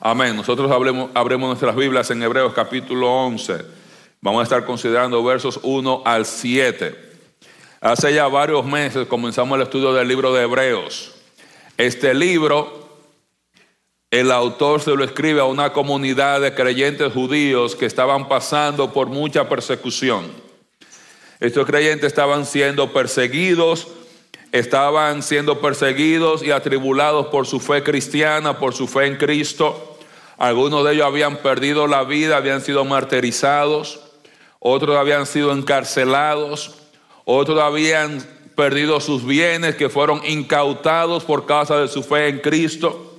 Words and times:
Amén. 0.00 0.36
Nosotros 0.36 0.70
hablemos, 0.70 1.10
abremos 1.14 1.48
nuestras 1.48 1.74
Biblias 1.74 2.10
en 2.10 2.22
Hebreos 2.22 2.52
capítulo 2.52 3.10
11. 3.10 3.64
Vamos 4.20 4.40
a 4.40 4.42
estar 4.42 4.64
considerando 4.66 5.24
versos 5.24 5.58
1 5.62 6.02
al 6.04 6.26
7. 6.26 6.94
Hace 7.80 8.12
ya 8.12 8.28
varios 8.28 8.64
meses 8.66 9.06
comenzamos 9.06 9.56
el 9.56 9.62
estudio 9.62 9.94
del 9.94 10.06
libro 10.06 10.34
de 10.34 10.42
Hebreos. 10.42 11.14
Este 11.78 12.12
libro, 12.12 12.98
el 14.10 14.30
autor 14.32 14.82
se 14.82 14.94
lo 14.94 15.02
escribe 15.02 15.40
a 15.40 15.44
una 15.44 15.72
comunidad 15.72 16.42
de 16.42 16.54
creyentes 16.54 17.12
judíos 17.14 17.74
que 17.74 17.86
estaban 17.86 18.28
pasando 18.28 18.92
por 18.92 19.06
mucha 19.06 19.48
persecución. 19.48 20.26
Estos 21.40 21.66
creyentes 21.66 22.08
estaban 22.08 22.44
siendo 22.44 22.92
perseguidos 22.92 23.88
estaban 24.52 25.22
siendo 25.22 25.60
perseguidos 25.60 26.42
y 26.42 26.50
atribulados 26.50 27.26
por 27.26 27.46
su 27.46 27.60
fe 27.60 27.82
cristiana, 27.82 28.58
por 28.58 28.74
su 28.74 28.86
fe 28.86 29.06
en 29.06 29.16
Cristo. 29.16 29.98
Algunos 30.38 30.84
de 30.84 30.94
ellos 30.94 31.06
habían 31.06 31.38
perdido 31.38 31.86
la 31.86 32.04
vida, 32.04 32.36
habían 32.36 32.60
sido 32.60 32.84
martirizados, 32.84 34.00
otros 34.58 34.96
habían 34.96 35.26
sido 35.26 35.52
encarcelados, 35.52 36.76
otros 37.24 37.60
habían 37.60 38.24
perdido 38.54 39.00
sus 39.00 39.24
bienes 39.24 39.76
que 39.76 39.88
fueron 39.88 40.20
incautados 40.26 41.24
por 41.24 41.46
causa 41.46 41.78
de 41.78 41.88
su 41.88 42.02
fe 42.02 42.28
en 42.28 42.40
Cristo. 42.40 43.14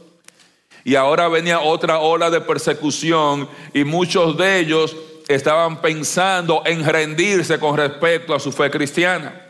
Y 0.83 0.95
ahora 0.95 1.27
venía 1.27 1.59
otra 1.59 1.99
ola 1.99 2.29
de 2.29 2.41
persecución 2.41 3.49
y 3.73 3.83
muchos 3.83 4.37
de 4.37 4.59
ellos 4.59 4.95
estaban 5.27 5.81
pensando 5.81 6.63
en 6.65 6.85
rendirse 6.85 7.59
con 7.59 7.75
respecto 7.75 8.33
a 8.33 8.39
su 8.39 8.51
fe 8.51 8.71
cristiana. 8.71 9.46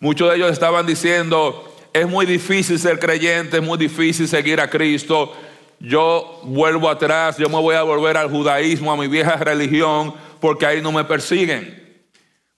Muchos 0.00 0.30
de 0.30 0.36
ellos 0.36 0.52
estaban 0.52 0.86
diciendo, 0.86 1.74
es 1.92 2.06
muy 2.06 2.24
difícil 2.24 2.78
ser 2.78 2.98
creyente, 2.98 3.56
es 3.56 3.62
muy 3.62 3.76
difícil 3.76 4.28
seguir 4.28 4.60
a 4.60 4.70
Cristo. 4.70 5.32
Yo 5.80 6.40
vuelvo 6.44 6.88
atrás, 6.88 7.36
yo 7.38 7.48
me 7.48 7.60
voy 7.60 7.74
a 7.74 7.82
volver 7.82 8.16
al 8.16 8.30
judaísmo, 8.30 8.92
a 8.92 8.96
mi 8.96 9.08
vieja 9.08 9.36
religión, 9.36 10.14
porque 10.40 10.66
ahí 10.66 10.80
no 10.80 10.92
me 10.92 11.04
persiguen. 11.04 12.06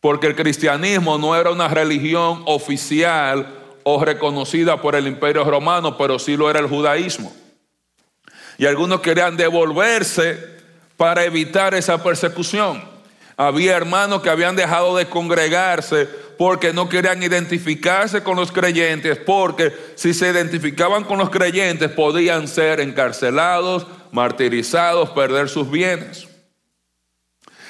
Porque 0.00 0.26
el 0.26 0.36
cristianismo 0.36 1.18
no 1.18 1.34
era 1.34 1.50
una 1.50 1.68
religión 1.68 2.42
oficial 2.46 3.46
o 3.84 4.02
reconocida 4.04 4.80
por 4.80 4.94
el 4.94 5.06
imperio 5.06 5.44
romano, 5.44 5.96
pero 5.96 6.18
sí 6.18 6.36
lo 6.36 6.50
era 6.50 6.60
el 6.60 6.66
judaísmo. 6.66 7.34
Y 8.58 8.66
algunos 8.66 9.00
querían 9.00 9.38
devolverse 9.38 10.38
para 10.98 11.24
evitar 11.24 11.74
esa 11.74 12.02
persecución. 12.02 12.82
Había 13.36 13.74
hermanos 13.74 14.20
que 14.20 14.28
habían 14.28 14.54
dejado 14.54 14.94
de 14.96 15.06
congregarse 15.06 16.06
porque 16.40 16.72
no 16.72 16.88
querían 16.88 17.22
identificarse 17.22 18.22
con 18.22 18.34
los 18.36 18.50
creyentes, 18.50 19.18
porque 19.18 19.74
si 19.94 20.14
se 20.14 20.30
identificaban 20.30 21.04
con 21.04 21.18
los 21.18 21.28
creyentes 21.28 21.90
podían 21.90 22.48
ser 22.48 22.80
encarcelados, 22.80 23.86
martirizados, 24.10 25.10
perder 25.10 25.50
sus 25.50 25.70
bienes. 25.70 26.28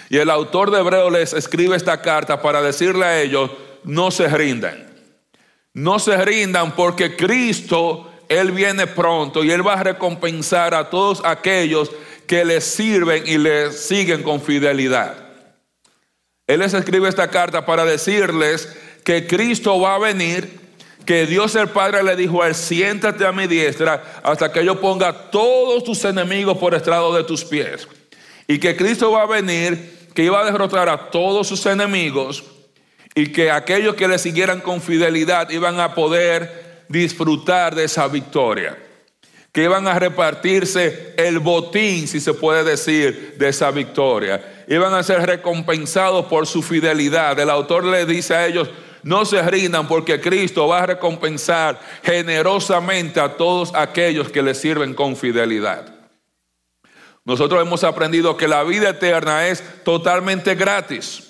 Y 0.09 0.19
el 0.19 0.31
autor 0.31 0.71
de 0.71 0.79
Hebreo 0.79 1.11
les 1.11 1.33
escribe 1.33 1.75
esta 1.75 2.01
carta 2.01 2.41
para 2.41 2.63
decirle 2.63 3.05
a 3.05 3.21
ellos, 3.21 3.51
no 3.83 4.13
se 4.13 4.29
rindan. 4.29 4.87
No 5.75 5.99
se 5.99 6.17
rindan 6.25 6.77
porque 6.77 7.17
Cristo, 7.17 8.09
Él 8.29 8.53
viene 8.53 8.87
pronto 8.87 9.43
y 9.43 9.51
Él 9.51 9.67
va 9.67 9.81
a 9.81 9.83
recompensar 9.83 10.75
a 10.75 10.89
todos 10.91 11.21
aquellos 11.25 11.91
que 12.29 12.45
le 12.45 12.61
sirven 12.61 13.25
y 13.27 13.37
le 13.37 13.73
siguen 13.73 14.23
con 14.23 14.41
fidelidad. 14.41 15.30
Él 16.51 16.59
les 16.59 16.75
escribe 16.75 17.09
esta 17.09 17.29
carta 17.29 17.65
para 17.65 17.85
decirles 17.85 18.69
que 19.05 19.29
Cristo 19.29 19.79
va 19.79 19.95
a 19.95 19.99
venir, 20.01 20.59
que 21.07 21.25
Dios 21.25 21.55
el 21.55 21.69
Padre 21.69 22.03
le 22.03 22.17
dijo 22.17 22.43
a 22.43 22.49
él, 22.49 22.57
siéntate 22.57 23.25
a 23.25 23.31
mi 23.31 23.47
diestra 23.47 24.21
hasta 24.25 24.51
que 24.51 24.65
yo 24.65 24.81
ponga 24.81 25.31
todos 25.31 25.85
tus 25.85 26.05
enemigos 26.05 26.59
por 26.59 26.75
estrado 26.75 27.15
de 27.15 27.23
tus 27.23 27.45
pies. 27.45 27.87
Y 28.49 28.59
que 28.59 28.75
Cristo 28.75 29.13
va 29.13 29.23
a 29.23 29.27
venir, 29.27 30.09
que 30.13 30.25
iba 30.25 30.41
a 30.41 30.45
derrotar 30.45 30.89
a 30.89 31.11
todos 31.11 31.47
sus 31.47 31.65
enemigos 31.67 32.43
y 33.15 33.29
que 33.29 33.53
aquellos 33.53 33.95
que 33.95 34.09
le 34.09 34.19
siguieran 34.19 34.61
con 34.61 34.83
fidelidad 34.83 35.51
iban 35.51 35.79
a 35.79 35.95
poder 35.95 36.85
disfrutar 36.89 37.77
de 37.77 37.85
esa 37.85 38.09
victoria 38.09 38.77
que 39.53 39.65
iban 39.65 39.87
a 39.89 39.99
repartirse 39.99 41.15
el 41.17 41.41
botín, 41.41 42.07
si 42.07 42.21
se 42.21 42.35
puede 42.35 42.63
decir, 42.63 43.35
de 43.37 43.49
esa 43.49 43.71
victoria. 43.71 44.65
Iban 44.69 44.95
a 44.95 45.03
ser 45.03 45.27
recompensados 45.27 46.27
por 46.27 46.47
su 46.47 46.63
fidelidad. 46.63 47.39
El 47.39 47.51
autor 47.51 47.85
le 47.85 48.07
dice 48.07 48.35
a 48.35 48.47
ellos, 48.47 48.71
no 49.03 49.25
se 49.25 49.43
rindan 49.43 49.89
porque 49.89 50.21
Cristo 50.21 50.69
va 50.69 50.81
a 50.81 50.87
recompensar 50.87 51.81
generosamente 52.03 53.19
a 53.19 53.37
todos 53.37 53.73
aquellos 53.75 54.31
que 54.31 54.43
le 54.43 54.55
sirven 54.55 54.95
con 54.95 55.17
fidelidad. 55.17 55.95
Nosotros 57.25 57.61
hemos 57.61 57.83
aprendido 57.85 58.37
que 58.37 58.49
la 58.49 58.63
vida 58.63 58.91
eterna 58.91 59.49
es 59.49 59.63
totalmente 59.85 60.55
gratis. 60.55 61.27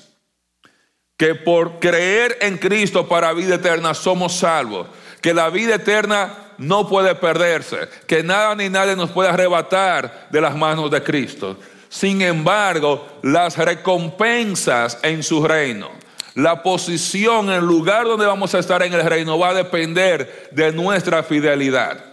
Que 1.17 1.35
por 1.35 1.79
creer 1.79 2.39
en 2.41 2.59
Cristo 2.59 3.07
para 3.09 3.33
vida 3.33 3.57
eterna 3.57 3.95
somos 3.95 4.37
salvos. 4.37 4.87
Que 5.21 5.35
la 5.35 5.51
vida 5.51 5.77
eterna 5.77 6.51
no 6.61 6.87
puede 6.87 7.15
perderse, 7.15 7.89
que 8.07 8.23
nada 8.23 8.55
ni 8.55 8.69
nadie 8.69 8.95
nos 8.95 9.11
puede 9.11 9.31
arrebatar 9.31 10.29
de 10.31 10.41
las 10.41 10.55
manos 10.55 10.91
de 10.91 11.03
Cristo. 11.03 11.57
Sin 11.89 12.23
embargo, 12.23 13.07
las 13.23 13.57
recompensas 13.57 14.99
en 15.03 15.23
su 15.23 15.43
reino, 15.43 15.91
la 16.35 16.63
posición, 16.63 17.51
el 17.51 17.65
lugar 17.65 18.05
donde 18.05 18.27
vamos 18.27 18.55
a 18.55 18.59
estar 18.59 18.83
en 18.83 18.93
el 18.93 19.05
reino 19.05 19.39
va 19.39 19.49
a 19.49 19.55
depender 19.55 20.51
de 20.53 20.71
nuestra 20.71 21.23
fidelidad. 21.23 22.05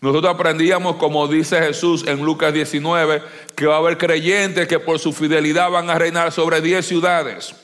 Nosotros 0.00 0.34
aprendíamos, 0.34 0.96
como 0.96 1.26
dice 1.26 1.58
Jesús 1.58 2.04
en 2.06 2.22
Lucas 2.22 2.52
19, 2.52 3.22
que 3.54 3.66
va 3.66 3.76
a 3.76 3.78
haber 3.78 3.96
creyentes 3.96 4.68
que 4.68 4.78
por 4.78 4.98
su 4.98 5.12
fidelidad 5.12 5.70
van 5.70 5.88
a 5.88 5.98
reinar 5.98 6.32
sobre 6.32 6.60
10 6.60 6.86
ciudades, 6.86 7.54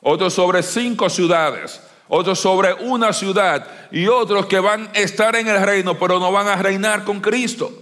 otros 0.00 0.34
sobre 0.34 0.62
5 0.62 1.10
ciudades 1.10 1.80
otros 2.08 2.38
sobre 2.40 2.74
una 2.74 3.12
ciudad 3.12 3.66
y 3.90 4.06
otros 4.06 4.46
que 4.46 4.60
van 4.60 4.88
a 4.94 4.98
estar 4.98 5.36
en 5.36 5.48
el 5.48 5.60
reino, 5.60 5.98
pero 5.98 6.18
no 6.18 6.30
van 6.32 6.48
a 6.48 6.56
reinar 6.56 7.04
con 7.04 7.20
Cristo, 7.20 7.72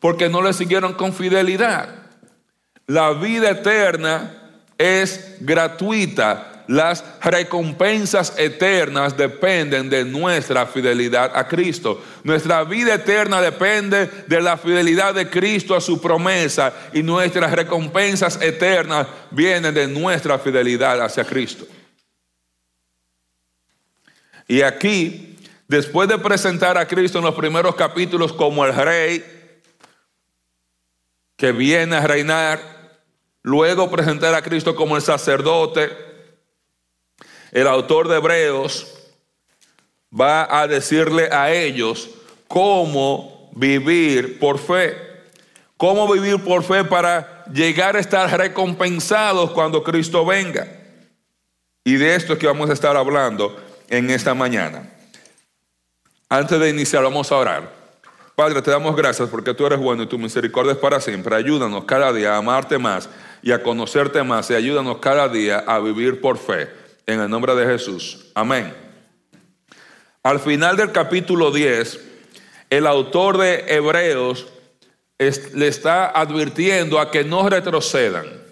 porque 0.00 0.28
no 0.28 0.42
le 0.42 0.52
siguieron 0.52 0.94
con 0.94 1.12
fidelidad. 1.12 1.88
La 2.86 3.12
vida 3.12 3.50
eterna 3.50 4.60
es 4.78 5.36
gratuita. 5.40 6.50
Las 6.66 7.04
recompensas 7.22 8.38
eternas 8.38 9.14
dependen 9.16 9.90
de 9.90 10.02
nuestra 10.02 10.64
fidelidad 10.64 11.32
a 11.34 11.46
Cristo. 11.46 12.02
Nuestra 12.22 12.64
vida 12.64 12.94
eterna 12.94 13.42
depende 13.42 14.06
de 14.26 14.40
la 14.40 14.56
fidelidad 14.56 15.14
de 15.14 15.28
Cristo 15.28 15.74
a 15.74 15.80
su 15.80 16.00
promesa 16.00 16.72
y 16.94 17.02
nuestras 17.02 17.52
recompensas 17.52 18.40
eternas 18.40 19.06
vienen 19.30 19.74
de 19.74 19.86
nuestra 19.86 20.38
fidelidad 20.38 21.02
hacia 21.02 21.24
Cristo. 21.24 21.66
Y 24.46 24.62
aquí, 24.62 25.38
después 25.68 26.08
de 26.08 26.18
presentar 26.18 26.76
a 26.76 26.86
Cristo 26.86 27.18
en 27.18 27.24
los 27.24 27.34
primeros 27.34 27.74
capítulos 27.74 28.32
como 28.32 28.64
el 28.64 28.74
rey 28.74 29.24
que 31.36 31.52
viene 31.52 31.96
a 31.96 32.06
reinar, 32.06 32.60
luego 33.42 33.90
presentar 33.90 34.34
a 34.34 34.42
Cristo 34.42 34.74
como 34.74 34.96
el 34.96 35.02
sacerdote, 35.02 35.90
el 37.52 37.66
autor 37.66 38.08
de 38.08 38.16
Hebreos 38.16 38.92
va 40.18 40.60
a 40.60 40.66
decirle 40.66 41.28
a 41.32 41.52
ellos 41.52 42.10
cómo 42.48 43.50
vivir 43.54 44.38
por 44.38 44.58
fe. 44.58 44.96
Cómo 45.76 46.10
vivir 46.12 46.42
por 46.42 46.62
fe 46.62 46.84
para 46.84 47.44
llegar 47.52 47.96
a 47.96 48.00
estar 48.00 48.30
recompensados 48.38 49.50
cuando 49.50 49.82
Cristo 49.82 50.24
venga. 50.24 50.66
Y 51.82 51.96
de 51.96 52.14
esto 52.14 52.34
es 52.34 52.38
que 52.38 52.46
vamos 52.46 52.70
a 52.70 52.72
estar 52.72 52.96
hablando 52.96 53.56
en 53.88 54.10
esta 54.10 54.34
mañana. 54.34 54.90
Antes 56.28 56.58
de 56.58 56.70
iniciar, 56.70 57.02
vamos 57.02 57.30
a 57.30 57.36
orar. 57.36 57.84
Padre, 58.34 58.60
te 58.62 58.70
damos 58.70 58.96
gracias 58.96 59.28
porque 59.28 59.54
tú 59.54 59.64
eres 59.66 59.78
bueno 59.78 60.02
y 60.02 60.06
tu 60.06 60.18
misericordia 60.18 60.72
es 60.72 60.78
para 60.78 61.00
siempre. 61.00 61.36
Ayúdanos 61.36 61.84
cada 61.84 62.12
día 62.12 62.34
a 62.34 62.38
amarte 62.38 62.78
más 62.78 63.08
y 63.42 63.52
a 63.52 63.62
conocerte 63.62 64.22
más 64.24 64.50
y 64.50 64.54
ayúdanos 64.54 64.98
cada 64.98 65.28
día 65.28 65.62
a 65.66 65.78
vivir 65.78 66.20
por 66.20 66.38
fe. 66.38 66.68
En 67.06 67.20
el 67.20 67.30
nombre 67.30 67.54
de 67.54 67.66
Jesús. 67.66 68.26
Amén. 68.34 68.74
Al 70.22 70.40
final 70.40 70.76
del 70.76 70.90
capítulo 70.90 71.52
10, 71.52 72.00
el 72.70 72.86
autor 72.86 73.38
de 73.38 73.64
Hebreos 73.68 74.48
le 75.18 75.68
está 75.68 76.06
advirtiendo 76.06 76.98
a 76.98 77.10
que 77.10 77.22
no 77.22 77.48
retrocedan 77.48 78.43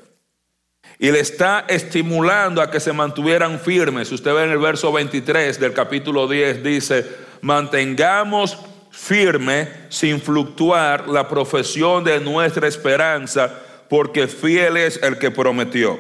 y 1.03 1.11
le 1.11 1.19
está 1.19 1.65
estimulando 1.67 2.63
a 2.63 2.71
que 2.71 2.79
se 2.79 2.93
mantuvieran 2.93 3.59
firmes. 3.59 4.13
Usted 4.13 4.33
ve 4.33 4.45
en 4.45 4.51
el 4.53 4.59
verso 4.59 4.93
23 4.93 5.59
del 5.59 5.73
capítulo 5.73 6.29
10, 6.29 6.63
dice, 6.63 7.05
mantengamos 7.41 8.57
firme 8.93 9.67
sin 9.89 10.21
fluctuar 10.21 11.09
la 11.09 11.27
profesión 11.29 12.05
de 12.05 12.21
nuestra 12.21 12.69
esperanza, 12.69 13.53
porque 13.91 14.29
fiel 14.29 14.77
es 14.77 15.03
el 15.03 15.19
que 15.19 15.33
prometió. 15.33 15.99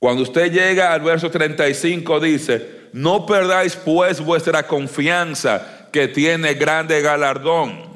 Cuando 0.00 0.24
usted 0.24 0.50
llega 0.50 0.92
al 0.92 1.02
verso 1.02 1.30
35 1.30 2.18
dice, 2.18 2.88
no 2.92 3.24
perdáis 3.24 3.76
pues 3.76 4.20
vuestra 4.20 4.66
confianza 4.66 5.88
que 5.92 6.08
tiene 6.08 6.54
grande 6.54 7.00
galardón 7.02 7.86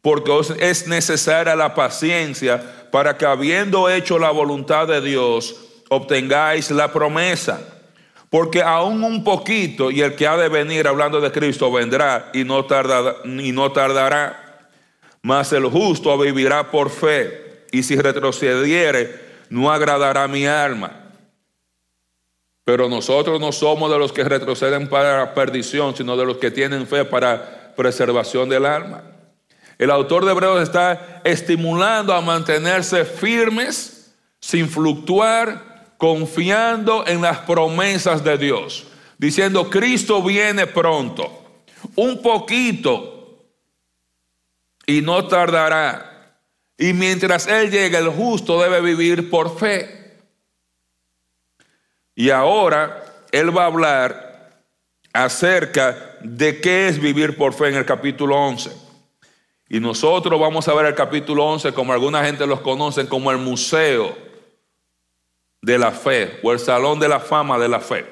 porque 0.00 0.32
es 0.60 0.86
necesaria 0.86 1.56
la 1.56 1.74
paciencia 1.74 2.77
para 2.90 3.16
que 3.16 3.26
habiendo 3.26 3.88
hecho 3.88 4.18
la 4.18 4.30
voluntad 4.30 4.86
de 4.86 5.00
Dios, 5.00 5.56
obtengáis 5.88 6.70
la 6.70 6.92
promesa. 6.92 7.60
Porque 8.30 8.62
aún 8.62 9.02
un 9.04 9.24
poquito, 9.24 9.90
y 9.90 10.02
el 10.02 10.14
que 10.14 10.26
ha 10.26 10.36
de 10.36 10.48
venir 10.48 10.86
hablando 10.86 11.20
de 11.20 11.32
Cristo 11.32 11.72
vendrá 11.72 12.30
y 12.34 12.44
no, 12.44 12.64
tardará, 12.66 13.16
y 13.24 13.52
no 13.52 13.72
tardará, 13.72 14.68
mas 15.22 15.52
el 15.52 15.64
justo 15.66 16.16
vivirá 16.18 16.70
por 16.70 16.90
fe, 16.90 17.64
y 17.72 17.82
si 17.82 17.96
retrocediere, 17.96 19.28
no 19.48 19.70
agradará 19.70 20.28
mi 20.28 20.46
alma. 20.46 21.04
Pero 22.64 22.86
nosotros 22.86 23.40
no 23.40 23.50
somos 23.50 23.90
de 23.90 23.98
los 23.98 24.12
que 24.12 24.24
retroceden 24.24 24.88
para 24.88 25.32
perdición, 25.32 25.96
sino 25.96 26.16
de 26.18 26.26
los 26.26 26.36
que 26.36 26.50
tienen 26.50 26.86
fe 26.86 27.06
para 27.06 27.72
preservación 27.74 28.46
del 28.50 28.66
alma. 28.66 29.02
El 29.78 29.92
autor 29.92 30.24
de 30.24 30.32
Hebreos 30.32 30.60
está 30.60 31.22
estimulando 31.22 32.12
a 32.12 32.20
mantenerse 32.20 33.04
firmes, 33.04 34.12
sin 34.40 34.68
fluctuar, 34.68 35.94
confiando 35.96 37.06
en 37.06 37.22
las 37.22 37.38
promesas 37.38 38.24
de 38.24 38.36
Dios, 38.36 38.88
diciendo, 39.18 39.70
Cristo 39.70 40.20
viene 40.20 40.66
pronto, 40.66 41.62
un 41.94 42.20
poquito, 42.20 43.38
y 44.84 45.00
no 45.00 45.28
tardará. 45.28 46.34
Y 46.76 46.92
mientras 46.92 47.46
Él 47.46 47.70
llegue, 47.70 47.98
el 47.98 48.08
justo 48.08 48.60
debe 48.60 48.80
vivir 48.80 49.30
por 49.30 49.58
fe. 49.58 50.16
Y 52.16 52.30
ahora 52.30 53.04
Él 53.30 53.56
va 53.56 53.62
a 53.62 53.66
hablar 53.66 54.64
acerca 55.12 56.16
de 56.20 56.60
qué 56.60 56.88
es 56.88 57.00
vivir 57.00 57.36
por 57.36 57.54
fe 57.54 57.68
en 57.68 57.76
el 57.76 57.84
capítulo 57.84 58.36
11. 58.36 58.87
Y 59.68 59.80
nosotros 59.80 60.40
vamos 60.40 60.66
a 60.68 60.74
ver 60.74 60.86
el 60.86 60.94
capítulo 60.94 61.44
11 61.44 61.72
como 61.72 61.92
alguna 61.92 62.24
gente 62.24 62.46
los 62.46 62.60
conoce 62.60 63.06
como 63.06 63.30
el 63.30 63.38
museo 63.38 64.16
de 65.60 65.78
la 65.78 65.92
fe 65.92 66.40
o 66.42 66.52
el 66.52 66.58
salón 66.58 66.98
de 66.98 67.08
la 67.08 67.20
fama 67.20 67.58
de 67.58 67.68
la 67.68 67.80
fe. 67.80 68.06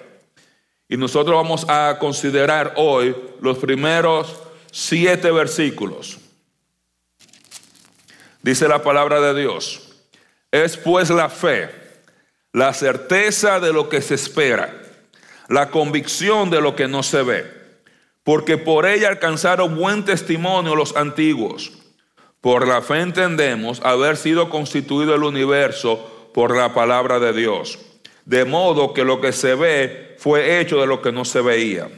Y 0.89 0.97
nosotros 0.97 1.35
vamos 1.35 1.67
a 1.69 1.99
considerar 1.99 2.75
hoy 2.77 3.17
los 3.41 3.59
primeros 3.59 4.37
siete 4.71 5.31
versículos. 5.31 6.19
Dice 8.43 8.69
la 8.69 8.83
palabra 8.83 9.21
de 9.21 9.41
Dios. 9.41 9.83
Es 10.51 10.77
pues 10.77 11.11
la 11.11 11.29
fe 11.29 11.87
la 12.57 12.73
certeza 12.73 13.61
de 13.61 13.71
lo 13.71 13.91
que 13.91 14.01
se 14.01 14.15
espera, 14.15 14.73
la 15.47 15.69
convicción 15.71 16.49
de 16.49 16.63
lo 16.63 16.75
que 16.75 16.89
no 16.89 17.03
se 17.03 17.23
ve, 17.23 17.56
porque 18.27 18.59
por 18.59 18.87
ella 18.87 19.07
alcanzaron 19.07 19.77
buen 19.77 20.05
testimonio 20.05 20.75
los 20.75 20.97
antiguos. 20.97 21.73
Por 22.41 22.67
la 22.67 22.83
fe 22.83 23.01
entendemos 23.01 23.81
haber 23.85 24.17
sido 24.17 24.51
constituido 24.51 25.15
el 25.15 25.23
universo 25.23 26.29
por 26.35 26.57
la 26.57 26.75
palabra 26.75 27.21
de 27.21 27.33
Dios, 27.33 27.79
de 28.25 28.45
modo 28.45 28.93
que 28.93 29.05
lo 29.05 29.21
que 29.21 29.31
se 29.31 29.55
ve 29.55 30.17
fue 30.19 30.59
hecho 30.59 30.81
de 30.81 30.89
lo 30.89 31.01
que 31.01 31.13
no 31.13 31.25
se 31.25 31.41
veía. 31.41 31.89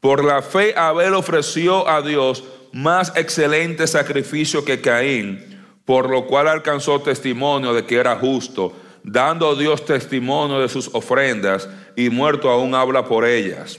Por 0.00 0.22
la 0.22 0.42
fe 0.42 0.74
Abel 0.76 1.14
ofreció 1.14 1.88
a 1.88 2.02
Dios 2.02 2.44
más 2.72 3.16
excelente 3.16 3.86
sacrificio 3.86 4.66
que 4.66 4.82
Caín, 4.82 5.64
por 5.86 6.10
lo 6.10 6.26
cual 6.26 6.48
alcanzó 6.48 7.00
testimonio 7.00 7.72
de 7.72 7.86
que 7.86 7.96
era 7.96 8.16
justo 8.16 8.74
dando 9.02 9.56
Dios 9.56 9.86
testimonio 9.86 10.60
de 10.60 10.68
sus 10.68 10.90
ofrendas, 10.92 11.70
y 11.96 12.10
muerto 12.10 12.50
aún 12.50 12.74
habla 12.74 13.06
por 13.06 13.24
ellas. 13.24 13.78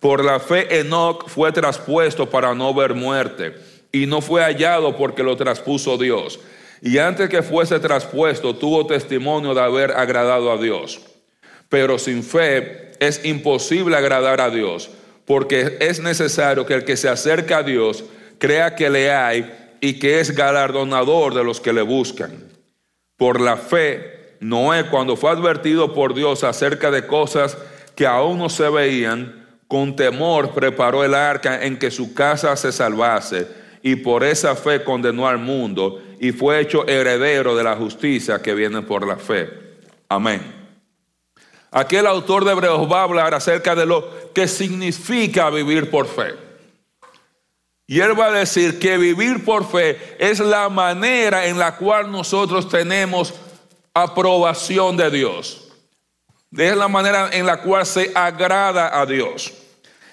Por 0.00 0.24
la 0.24 0.40
fe 0.40 0.80
Enoch 0.80 1.28
fue 1.28 1.52
traspuesto 1.52 2.28
para 2.28 2.54
no 2.54 2.72
ver 2.72 2.94
muerte, 2.94 3.54
y 3.92 4.06
no 4.06 4.22
fue 4.22 4.42
hallado 4.42 4.96
porque 4.96 5.22
lo 5.22 5.36
traspuso 5.36 5.98
Dios. 5.98 6.40
Y 6.80 6.96
antes 6.96 7.28
que 7.28 7.42
fuese 7.42 7.78
traspuesto, 7.78 8.56
tuvo 8.56 8.86
testimonio 8.86 9.52
de 9.54 9.60
haber 9.60 9.92
agradado 9.92 10.50
a 10.50 10.56
Dios. 10.56 11.02
Pero 11.68 11.98
sin 11.98 12.22
fe 12.22 12.92
es 12.98 13.24
imposible 13.24 13.96
agradar 13.96 14.40
a 14.40 14.48
Dios, 14.48 14.90
porque 15.26 15.76
es 15.80 16.00
necesario 16.00 16.64
que 16.64 16.74
el 16.74 16.84
que 16.84 16.96
se 16.96 17.10
acerca 17.10 17.58
a 17.58 17.62
Dios 17.62 18.04
crea 18.38 18.74
que 18.74 18.88
le 18.88 19.12
hay 19.12 19.76
y 19.82 19.98
que 19.98 20.20
es 20.20 20.34
galardonador 20.34 21.34
de 21.34 21.44
los 21.44 21.60
que 21.60 21.74
le 21.74 21.82
buscan. 21.82 22.48
Por 23.18 23.38
la 23.38 23.58
fe 23.58 24.36
Noé, 24.40 24.86
cuando 24.86 25.16
fue 25.16 25.30
advertido 25.30 25.92
por 25.92 26.14
Dios 26.14 26.42
acerca 26.42 26.90
de 26.90 27.06
cosas 27.06 27.58
que 27.94 28.06
aún 28.06 28.38
no 28.38 28.48
se 28.48 28.68
veían, 28.70 29.39
con 29.70 29.94
temor 29.94 30.50
preparó 30.50 31.04
el 31.04 31.14
arca 31.14 31.64
en 31.64 31.78
que 31.78 31.92
su 31.92 32.12
casa 32.12 32.56
se 32.56 32.72
salvase, 32.72 33.46
y 33.84 33.94
por 33.94 34.24
esa 34.24 34.56
fe 34.56 34.82
condenó 34.82 35.28
al 35.28 35.38
mundo, 35.38 36.02
y 36.18 36.32
fue 36.32 36.58
hecho 36.58 36.88
heredero 36.88 37.54
de 37.54 37.62
la 37.62 37.76
justicia 37.76 38.42
que 38.42 38.52
viene 38.52 38.82
por 38.82 39.06
la 39.06 39.16
fe. 39.16 39.48
Amén. 40.08 40.42
Aquí 41.70 41.94
el 41.94 42.08
autor 42.08 42.44
de 42.44 42.50
Hebreos 42.50 42.90
va 42.90 42.98
a 42.98 43.04
hablar 43.04 43.32
acerca 43.32 43.76
de 43.76 43.86
lo 43.86 44.32
que 44.34 44.48
significa 44.48 45.48
vivir 45.50 45.88
por 45.88 46.08
fe. 46.08 46.34
Y 47.86 48.00
él 48.00 48.18
va 48.18 48.26
a 48.26 48.32
decir 48.32 48.80
que 48.80 48.98
vivir 48.98 49.44
por 49.44 49.64
fe 49.70 50.16
es 50.18 50.40
la 50.40 50.68
manera 50.68 51.46
en 51.46 51.60
la 51.60 51.76
cual 51.76 52.10
nosotros 52.10 52.68
tenemos 52.68 53.32
aprobación 53.94 54.96
de 54.96 55.12
Dios. 55.12 55.69
Es 56.56 56.76
la 56.76 56.88
manera 56.88 57.30
en 57.32 57.46
la 57.46 57.62
cual 57.62 57.86
se 57.86 58.10
agrada 58.14 59.00
a 59.00 59.06
Dios. 59.06 59.52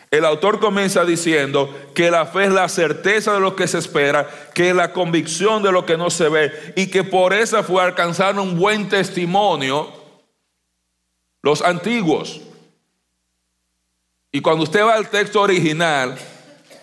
El 0.10 0.24
autor 0.24 0.60
comienza 0.60 1.04
diciendo 1.04 1.74
que 1.94 2.10
la 2.10 2.26
fe 2.26 2.46
es 2.46 2.52
la 2.52 2.70
certeza 2.70 3.34
de 3.34 3.40
lo 3.42 3.56
que 3.56 3.68
se 3.68 3.80
espera, 3.80 4.30
que 4.54 4.70
es 4.70 4.76
la 4.76 4.94
convicción 4.94 5.62
de 5.64 5.72
lo 5.72 5.86
que 5.86 5.98
no 5.98 6.10
se 6.10 6.30
ve 6.30 6.74
y 6.78 6.88
que 6.88 7.04
por 7.04 7.34
eso 7.34 7.62
fue 7.64 7.84
alcanzar 7.84 8.40
un 8.40 8.58
buen 8.58 8.88
testimonio 8.88 9.92
los 11.42 11.62
antiguos. 11.62 12.42
Y 14.32 14.42
cuando 14.42 14.64
usted 14.64 14.84
va 14.84 14.96
al 14.96 15.10
texto 15.10 15.42
original, 15.42 16.18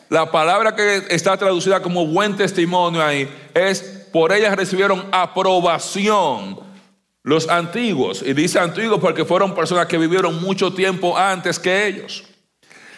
la 0.09 0.31
palabra 0.31 0.75
que 0.75 1.05
está 1.09 1.37
traducida 1.37 1.81
como 1.81 2.07
buen 2.07 2.37
testimonio 2.37 3.03
ahí 3.03 3.29
es 3.55 4.09
por 4.13 4.33
ellas 4.33 4.55
recibieron 4.55 5.07
aprobación 5.13 6.64
los 7.25 7.49
antiguos, 7.49 8.23
y 8.23 8.35
dice 8.35 8.59
antiguos 8.59 9.01
porque 9.01 9.25
fueron 9.25 9.55
personas 9.55 9.87
que 9.87 9.97
vivieron 9.97 10.41
mucho 10.43 10.75
tiempo 10.75 11.17
antes 11.17 11.59
que 11.59 11.87
ellos. 11.87 12.25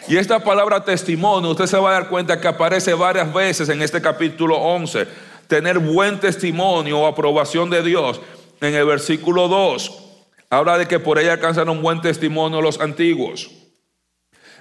Y 0.09 0.17
esta 0.17 0.43
palabra 0.43 0.83
testimonio, 0.83 1.51
usted 1.51 1.65
se 1.65 1.77
va 1.77 1.89
a 1.89 1.93
dar 1.93 2.09
cuenta 2.09 2.39
que 2.39 2.47
aparece 2.47 2.93
varias 2.93 3.33
veces 3.33 3.69
en 3.69 3.81
este 3.81 4.01
capítulo 4.01 4.57
11. 4.57 5.07
Tener 5.47 5.79
buen 5.79 6.19
testimonio 6.19 6.99
o 6.99 7.07
aprobación 7.07 7.69
de 7.69 7.81
Dios. 7.81 8.19
En 8.59 8.75
el 8.75 8.85
versículo 8.85 9.47
2, 9.47 10.03
habla 10.49 10.77
de 10.77 10.87
que 10.87 10.99
por 10.99 11.19
ella 11.19 11.33
alcanzaron 11.33 11.81
buen 11.81 12.01
testimonio 12.01 12.61
los 12.61 12.79
antiguos. 12.81 13.49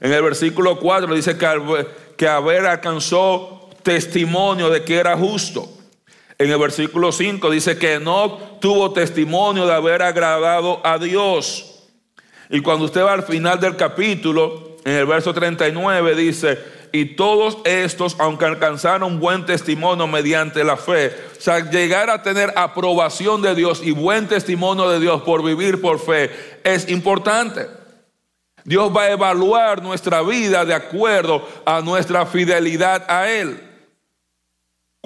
En 0.00 0.12
el 0.12 0.22
versículo 0.22 0.78
4 0.78 1.12
dice 1.14 1.36
que, 1.36 1.86
que 2.16 2.28
haber 2.28 2.66
alcanzó 2.66 3.70
testimonio 3.82 4.70
de 4.70 4.84
que 4.84 4.96
era 4.96 5.16
justo. 5.16 5.75
En 6.38 6.50
el 6.50 6.58
versículo 6.58 7.12
5 7.12 7.50
dice 7.50 7.78
que 7.78 7.98
no 7.98 8.38
tuvo 8.60 8.92
testimonio 8.92 9.66
de 9.66 9.72
haber 9.72 10.02
agradado 10.02 10.80
a 10.84 10.98
Dios. 10.98 11.84
Y 12.50 12.60
cuando 12.60 12.84
usted 12.84 13.02
va 13.02 13.14
al 13.14 13.22
final 13.22 13.58
del 13.58 13.76
capítulo, 13.76 14.76
en 14.84 14.92
el 14.92 15.06
verso 15.06 15.32
39 15.32 16.14
dice, 16.14 16.58
y 16.92 17.16
todos 17.16 17.58
estos, 17.64 18.16
aunque 18.18 18.44
alcanzaron 18.44 19.18
buen 19.18 19.44
testimonio 19.46 20.06
mediante 20.06 20.62
la 20.62 20.76
fe, 20.76 21.12
o 21.36 21.40
sea, 21.40 21.70
llegar 21.70 22.10
a 22.10 22.22
tener 22.22 22.52
aprobación 22.54 23.42
de 23.42 23.54
Dios 23.54 23.80
y 23.82 23.90
buen 23.90 24.28
testimonio 24.28 24.88
de 24.90 25.00
Dios 25.00 25.22
por 25.22 25.42
vivir 25.42 25.80
por 25.80 25.98
fe, 25.98 26.30
es 26.64 26.88
importante. 26.88 27.66
Dios 28.64 28.94
va 28.94 29.02
a 29.02 29.10
evaluar 29.12 29.82
nuestra 29.82 30.22
vida 30.22 30.64
de 30.64 30.74
acuerdo 30.74 31.46
a 31.64 31.80
nuestra 31.80 32.26
fidelidad 32.26 33.04
a 33.08 33.30
Él. 33.30 33.60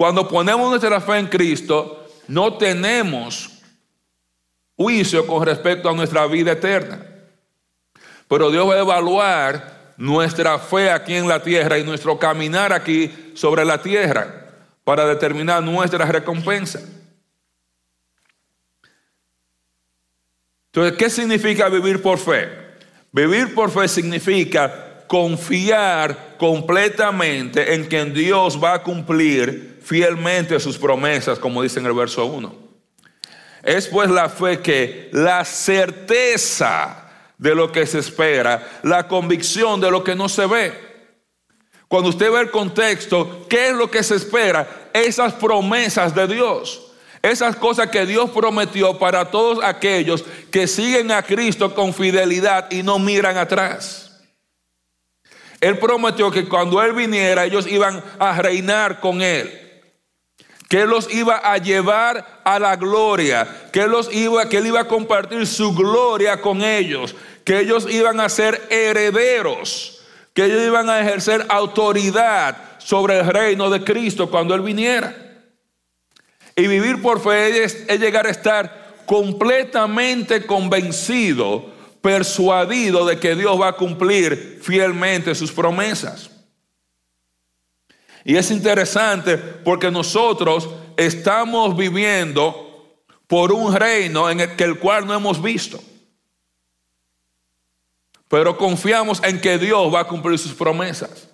Cuando 0.01 0.27
ponemos 0.27 0.67
nuestra 0.67 0.99
fe 0.99 1.19
en 1.19 1.27
Cristo, 1.27 2.07
no 2.27 2.57
tenemos 2.57 3.51
juicio 4.75 5.27
con 5.27 5.45
respecto 5.45 5.87
a 5.87 5.93
nuestra 5.93 6.25
vida 6.25 6.53
eterna. 6.53 7.05
Pero 8.27 8.49
Dios 8.49 8.67
va 8.67 8.73
a 8.73 8.79
evaluar 8.79 9.93
nuestra 9.97 10.57
fe 10.57 10.89
aquí 10.89 11.13
en 11.13 11.27
la 11.27 11.43
tierra 11.43 11.77
y 11.77 11.83
nuestro 11.83 12.17
caminar 12.17 12.73
aquí 12.73 13.31
sobre 13.35 13.63
la 13.63 13.79
tierra 13.79 14.47
para 14.83 15.05
determinar 15.05 15.61
nuestra 15.61 16.03
recompensa. 16.05 16.81
Entonces, 20.73 20.97
¿qué 20.97 21.11
significa 21.11 21.69
vivir 21.69 22.01
por 22.01 22.17
fe? 22.17 22.49
Vivir 23.11 23.53
por 23.53 23.69
fe 23.69 23.87
significa 23.87 25.05
confiar 25.05 26.37
completamente 26.39 27.75
en 27.75 27.87
que 27.87 28.03
Dios 28.05 28.59
va 28.59 28.73
a 28.73 28.81
cumplir 28.81 29.70
fielmente 29.83 30.59
sus 30.59 30.77
promesas, 30.77 31.39
como 31.39 31.61
dice 31.61 31.79
en 31.79 31.85
el 31.85 31.93
verso 31.93 32.25
1. 32.25 32.53
Es 33.63 33.87
pues 33.87 34.09
la 34.09 34.29
fe 34.29 34.59
que 34.59 35.09
la 35.11 35.45
certeza 35.45 37.09
de 37.37 37.55
lo 37.55 37.71
que 37.71 37.85
se 37.85 37.99
espera, 37.99 38.79
la 38.83 39.07
convicción 39.07 39.81
de 39.81 39.91
lo 39.91 40.03
que 40.03 40.15
no 40.15 40.29
se 40.29 40.45
ve. 40.45 40.91
cuando 41.87 42.09
usted 42.09 42.31
ve 42.31 42.39
el 42.39 42.51
contexto, 42.51 43.45
¿qué 43.49 43.69
es 43.69 43.73
lo 43.73 43.91
que 43.91 44.01
se 44.01 44.15
espera? 44.15 44.89
Esas 44.93 45.33
promesas 45.33 46.15
de 46.15 46.25
Dios. 46.27 46.91
Esas 47.21 47.55
cosas 47.55 47.89
que 47.89 48.05
Dios 48.05 48.31
prometió 48.31 48.97
para 48.97 49.29
todos 49.29 49.63
aquellos 49.63 50.23
que 50.49 50.67
siguen 50.67 51.11
a 51.11 51.21
Cristo 51.21 51.75
con 51.75 51.93
fidelidad 51.93 52.71
y 52.71 52.81
no 52.81 52.97
miran 52.97 53.37
atrás. 53.37 54.11
Él 55.59 55.77
prometió 55.77 56.31
que 56.31 56.49
cuando 56.49 56.81
Él 56.81 56.93
viniera 56.93 57.45
ellos 57.45 57.67
iban 57.67 58.03
a 58.17 58.41
reinar 58.41 58.99
con 58.99 59.21
Él. 59.21 59.60
Que 60.71 60.85
los 60.85 61.13
iba 61.13 61.35
a 61.35 61.57
llevar 61.57 62.41
a 62.45 62.57
la 62.57 62.77
gloria. 62.77 63.45
Que 63.73 63.87
los 63.87 64.09
iba, 64.09 64.47
que 64.47 64.55
Él 64.55 64.67
iba 64.67 64.79
a 64.79 64.87
compartir 64.87 65.45
su 65.45 65.73
gloria 65.73 66.39
con 66.39 66.61
ellos. 66.63 67.13
Que 67.43 67.59
ellos 67.59 67.85
iban 67.91 68.21
a 68.21 68.29
ser 68.29 68.69
herederos. 68.69 70.01
Que 70.33 70.45
ellos 70.45 70.61
iban 70.65 70.89
a 70.89 71.01
ejercer 71.01 71.45
autoridad 71.49 72.55
sobre 72.77 73.19
el 73.19 73.27
reino 73.27 73.69
de 73.69 73.83
Cristo 73.83 74.31
cuando 74.31 74.55
Él 74.55 74.61
viniera. 74.61 75.13
Y 76.55 76.67
vivir 76.67 77.01
por 77.01 77.19
fe 77.19 77.65
es, 77.65 77.85
llegar 77.99 78.25
a 78.25 78.31
estar 78.31 78.93
completamente 79.05 80.45
convencido, 80.45 81.69
persuadido 82.01 83.05
de 83.05 83.19
que 83.19 83.35
Dios 83.35 83.59
va 83.59 83.67
a 83.67 83.73
cumplir 83.73 84.61
fielmente 84.61 85.35
sus 85.35 85.51
promesas. 85.51 86.29
Y 88.23 88.35
es 88.35 88.51
interesante 88.51 89.37
porque 89.37 89.89
nosotros 89.89 90.69
estamos 90.97 91.75
viviendo 91.75 92.95
por 93.27 93.51
un 93.51 93.73
reino 93.73 94.29
en 94.29 94.41
el, 94.41 94.55
que 94.55 94.63
el 94.63 94.77
cual 94.77 95.05
no 95.07 95.13
hemos 95.13 95.41
visto. 95.41 95.81
Pero 98.27 98.57
confiamos 98.57 99.21
en 99.23 99.41
que 99.41 99.57
Dios 99.57 99.93
va 99.93 100.01
a 100.01 100.07
cumplir 100.07 100.37
sus 100.37 100.53
promesas. 100.53 101.29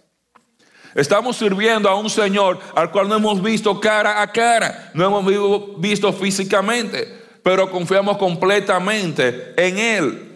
Estamos 0.96 1.38
sirviendo 1.38 1.89
a 1.89 1.96
un 1.96 2.10
Señor 2.10 2.60
al 2.74 2.89
cual 2.89 3.08
no 3.08 3.15
hemos 3.15 3.41
visto 3.41 3.79
cara 3.79 4.22
a 4.22 4.32
cara, 4.32 4.89
no 4.96 5.06
hemos 5.06 5.79
visto 5.79 6.12
físicamente, 6.12 7.24
pero 7.44 7.70
confiamos 7.70 8.17
completamente 8.17 9.53
en 9.58 9.77
Él. 9.77 10.27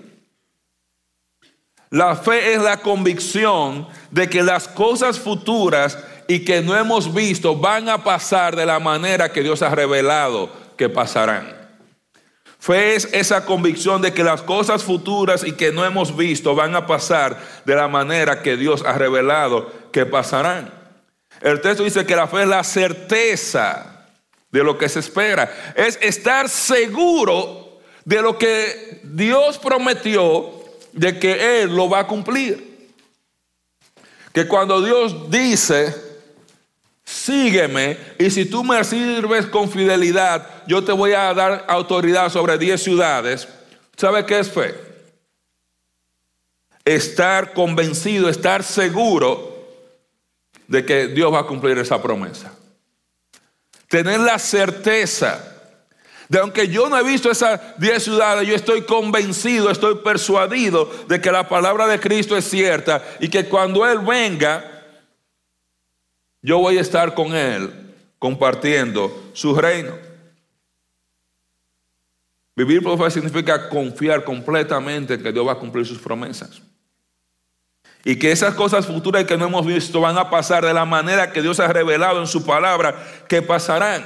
La 1.90 2.16
fe 2.16 2.54
es 2.54 2.62
la 2.62 2.78
convicción 2.78 3.88
de 4.12 4.30
que 4.30 4.44
las 4.44 4.68
cosas 4.68 5.20
futuras 5.20 5.98
y 6.32 6.46
que 6.46 6.62
no 6.62 6.78
hemos 6.78 7.14
visto 7.14 7.58
van 7.58 7.90
a 7.90 8.06
pasar 8.06 8.56
de 8.56 8.66
la 8.66 8.80
manera 8.80 9.34
que 9.34 9.44
Dios 9.44 9.62
ha 9.62 9.76
revelado 9.76 10.50
que 10.78 10.88
pasarán. 10.88 11.54
Fe 12.58 12.96
es 12.96 13.10
esa 13.12 13.44
convicción 13.44 14.02
de 14.02 14.14
que 14.14 14.24
las 14.24 14.42
cosas 14.42 14.82
futuras 14.82 15.44
y 15.44 15.52
que 15.52 15.74
no 15.74 15.84
hemos 15.84 16.16
visto 16.16 16.56
van 16.56 16.74
a 16.74 16.88
pasar 16.88 17.38
de 17.66 17.76
la 17.76 17.90
manera 17.90 18.42
que 18.42 18.56
Dios 18.56 18.82
ha 18.86 18.94
revelado 18.94 19.74
que 19.92 20.06
pasarán. 20.06 20.74
El 21.42 21.60
texto 21.60 21.84
dice 21.84 22.06
que 22.06 22.16
la 22.16 22.28
fe 22.28 22.44
es 22.44 22.48
la 22.48 22.64
certeza 22.64 24.08
de 24.52 24.64
lo 24.64 24.78
que 24.78 24.88
se 24.88 25.00
espera. 25.00 25.52
Es 25.76 26.00
estar 26.02 26.48
seguro 26.48 27.82
de 28.06 28.22
lo 28.22 28.38
que 28.38 29.02
Dios 29.04 29.58
prometió, 29.58 30.50
de 30.94 31.20
que 31.20 31.62
Él 31.62 31.76
lo 31.76 31.90
va 31.90 32.00
a 32.00 32.08
cumplir. 32.08 32.90
Que 34.32 34.48
cuando 34.48 34.82
Dios 34.82 35.30
dice, 35.30 36.11
sígueme 37.12 37.98
y 38.18 38.30
si 38.30 38.46
tú 38.46 38.64
me 38.64 38.84
sirves 38.84 39.46
con 39.46 39.70
fidelidad, 39.70 40.48
yo 40.66 40.84
te 40.84 40.92
voy 40.92 41.14
a 41.14 41.34
dar 41.34 41.66
autoridad 41.68 42.32
sobre 42.32 42.58
10 42.58 42.82
ciudades. 42.82 43.48
¿Sabe 43.98 44.26
qué 44.26 44.40
es 44.40 44.50
fe? 44.50 44.74
Estar 46.86 47.54
convencido, 47.54 48.30
estar 48.30 48.64
seguro 48.64 49.52
de 50.68 50.86
que 50.86 51.08
Dios 51.08 51.34
va 51.34 51.42
a 51.42 51.48
cumplir 51.48 51.78
esa 51.78 52.02
promesa. 52.02 52.54
Tener 53.88 54.22
la 54.22 54.40
certeza 54.40 55.52
de 56.30 56.40
aunque 56.40 56.70
yo 56.70 56.88
no 56.88 56.98
he 56.98 57.04
visto 57.04 57.30
esas 57.30 57.60
10 57.78 58.04
ciudades, 58.04 58.48
yo 58.48 58.56
estoy 58.56 58.84
convencido, 58.84 59.70
estoy 59.70 59.96
persuadido 59.96 60.90
de 61.10 61.20
que 61.20 61.30
la 61.30 61.50
palabra 61.50 61.88
de 61.88 62.00
Cristo 62.00 62.38
es 62.38 62.50
cierta 62.50 63.04
y 63.20 63.28
que 63.28 63.50
cuando 63.50 63.86
Él 63.86 64.00
venga, 64.00 64.71
yo 66.42 66.60
voy 66.60 66.78
a 66.78 66.82
estar 66.82 67.14
con 67.14 67.36
Él 67.36 67.72
compartiendo 68.20 69.32
su 69.34 69.56
reino. 69.56 69.94
Vivir 72.56 72.84
por 72.84 73.12
significa 73.12 73.70
confiar 73.70 74.24
completamente 74.24 75.16
en 75.16 75.24
que 75.24 75.32
Dios 75.32 75.48
va 75.48 75.54
a 75.54 75.60
cumplir 75.60 75.86
sus 75.86 76.00
promesas. 76.00 76.62
Y 78.04 78.18
que 78.18 78.32
esas 78.32 78.56
cosas 78.56 78.86
futuras 78.86 79.26
que 79.26 79.38
no 79.38 79.46
hemos 79.46 79.66
visto 79.66 80.02
van 80.02 80.18
a 80.18 80.30
pasar 80.30 80.66
de 80.66 80.74
la 80.74 80.86
manera 80.86 81.32
que 81.32 81.42
Dios 81.42 81.60
ha 81.60 81.68
revelado 81.68 82.20
en 82.20 82.28
su 82.28 82.46
palabra 82.46 82.96
que 83.28 83.42
pasarán. 83.42 84.04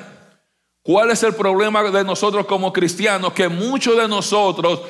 ¿Cuál 0.82 1.12
es 1.12 1.24
el 1.24 1.34
problema 1.34 1.84
de 1.84 2.04
nosotros 2.04 2.46
como 2.46 2.72
cristianos? 2.72 3.34
Que 3.34 3.48
muchos 3.48 3.98
de 3.98 4.08
nosotros 4.08 4.82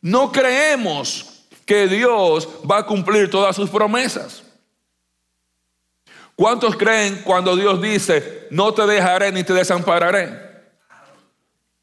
no 0.00 0.30
creemos 0.30 1.44
que 1.64 1.88
Dios 1.88 2.48
va 2.70 2.78
a 2.78 2.86
cumplir 2.86 3.30
todas 3.30 3.56
sus 3.56 3.68
promesas. 3.68 4.44
¿Cuántos 6.42 6.74
creen 6.74 7.22
cuando 7.24 7.54
Dios 7.54 7.80
dice, 7.80 8.48
no 8.50 8.74
te 8.74 8.84
dejaré 8.84 9.30
ni 9.30 9.44
te 9.44 9.52
desampararé? 9.52 10.36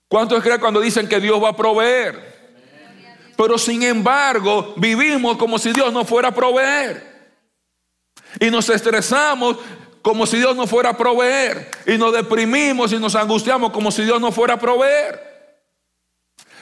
¿Cuántos 0.10 0.44
creen 0.44 0.60
cuando 0.60 0.82
dicen 0.82 1.08
que 1.08 1.22
Dios 1.22 1.42
va 1.42 1.52
a 1.52 1.56
proveer? 1.56 2.52
Pero 3.38 3.58
sin 3.58 3.84
embargo, 3.84 4.74
vivimos 4.76 5.38
como 5.38 5.58
si 5.58 5.72
Dios 5.72 5.94
no 5.94 6.04
fuera 6.04 6.28
a 6.28 6.34
proveer. 6.34 7.32
Y 8.38 8.50
nos 8.50 8.68
estresamos 8.68 9.56
como 10.02 10.26
si 10.26 10.36
Dios 10.36 10.58
no 10.58 10.68
fuera 10.68 10.90
a 10.90 10.98
proveer. 10.98 11.72
Y 11.86 11.98
nos 11.98 12.12
deprimimos 12.12 12.92
y 12.92 13.00
nos 13.00 13.16
angustiamos 13.16 13.72
como 13.72 13.92
si 13.92 14.04
Dios 14.04 14.20
no 14.20 14.30
fuera 14.30 14.56
a 14.56 14.60
proveer. 14.60 15.56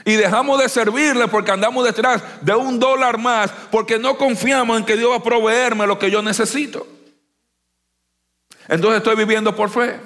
Y 0.05 0.13
dejamos 0.17 0.61
de 0.61 0.69
servirle 0.69 1.27
porque 1.29 1.49
andamos 1.49 1.83
detrás 1.83 2.21
de 2.41 2.53
un 2.53 2.77
dólar 2.77 3.17
más, 3.17 3.51
porque 3.71 3.97
no 3.97 4.19
confiamos 4.19 4.77
en 4.77 4.85
que 4.85 4.95
Dios 4.95 5.09
va 5.09 5.15
a 5.15 5.23
proveerme 5.23 5.87
lo 5.87 5.97
que 5.97 6.11
yo 6.11 6.21
necesito. 6.21 6.85
Entonces 8.67 8.97
estoy 8.97 9.15
viviendo 9.15 9.55
por 9.55 9.69
fe. 9.69 9.99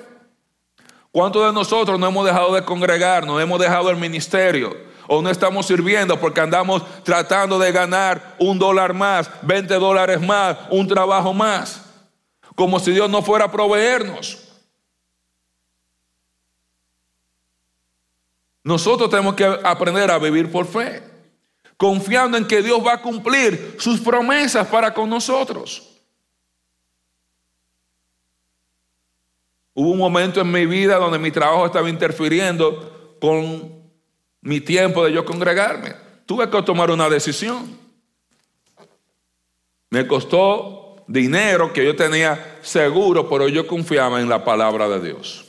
¿Cuántos 1.11 1.45
de 1.45 1.51
nosotros 1.51 1.99
no 1.99 2.07
hemos 2.07 2.25
dejado 2.25 2.53
de 2.53 2.63
congregar, 2.63 3.25
no 3.25 3.39
hemos 3.39 3.59
dejado 3.59 3.89
el 3.89 3.97
ministerio? 3.97 4.75
O 5.07 5.21
no 5.21 5.29
estamos 5.29 5.65
sirviendo 5.65 6.17
porque 6.19 6.39
andamos 6.39 6.83
tratando 7.03 7.59
de 7.59 7.71
ganar 7.71 8.35
un 8.39 8.57
dólar 8.57 8.93
más, 8.93 9.29
20 9.41 9.73
dólares 9.75 10.21
más, 10.21 10.57
un 10.69 10.87
trabajo 10.87 11.33
más. 11.33 11.85
Como 12.55 12.79
si 12.79 12.91
Dios 12.91 13.09
no 13.09 13.21
fuera 13.21 13.45
a 13.45 13.51
proveernos. 13.51 14.37
Nosotros 18.63 19.09
tenemos 19.09 19.33
que 19.33 19.45
aprender 19.45 20.11
a 20.11 20.19
vivir 20.19 20.51
por 20.51 20.67
fe, 20.67 21.03
confiando 21.75 22.37
en 22.37 22.47
que 22.47 22.61
Dios 22.61 22.79
va 22.85 22.93
a 22.93 23.01
cumplir 23.01 23.75
sus 23.79 23.99
promesas 23.99 24.67
para 24.67 24.93
con 24.93 25.09
nosotros. 25.09 25.90
Hubo 29.73 29.91
un 29.91 29.97
momento 29.97 30.41
en 30.41 30.51
mi 30.51 30.65
vida 30.65 30.97
donde 30.97 31.17
mi 31.17 31.31
trabajo 31.31 31.65
estaba 31.65 31.89
interfiriendo 31.89 33.17
con 33.21 33.81
mi 34.41 34.59
tiempo 34.59 35.05
de 35.05 35.13
yo 35.13 35.23
congregarme. 35.23 35.93
Tuve 36.25 36.49
que 36.49 36.61
tomar 36.63 36.91
una 36.91 37.09
decisión. 37.09 37.79
Me 39.89 40.07
costó 40.07 41.03
dinero 41.07 41.73
que 41.73 41.85
yo 41.85 41.95
tenía 41.95 42.57
seguro, 42.61 43.29
pero 43.29 43.47
yo 43.47 43.67
confiaba 43.67 44.21
en 44.21 44.29
la 44.29 44.43
palabra 44.43 44.89
de 44.89 44.99
Dios. 45.01 45.45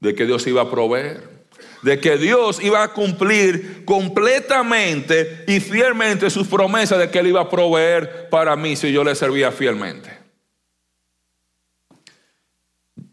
De 0.00 0.14
que 0.14 0.26
Dios 0.26 0.46
iba 0.46 0.62
a 0.62 0.70
proveer. 0.70 1.36
De 1.82 2.00
que 2.00 2.16
Dios 2.16 2.62
iba 2.62 2.82
a 2.82 2.92
cumplir 2.92 3.84
completamente 3.84 5.44
y 5.46 5.60
fielmente 5.60 6.30
sus 6.30 6.48
promesas 6.48 6.98
de 6.98 7.10
que 7.10 7.18
Él 7.18 7.28
iba 7.28 7.42
a 7.42 7.50
proveer 7.50 8.28
para 8.30 8.56
mí 8.56 8.76
si 8.76 8.92
yo 8.92 9.04
le 9.04 9.14
servía 9.14 9.52
fielmente. 9.52 10.15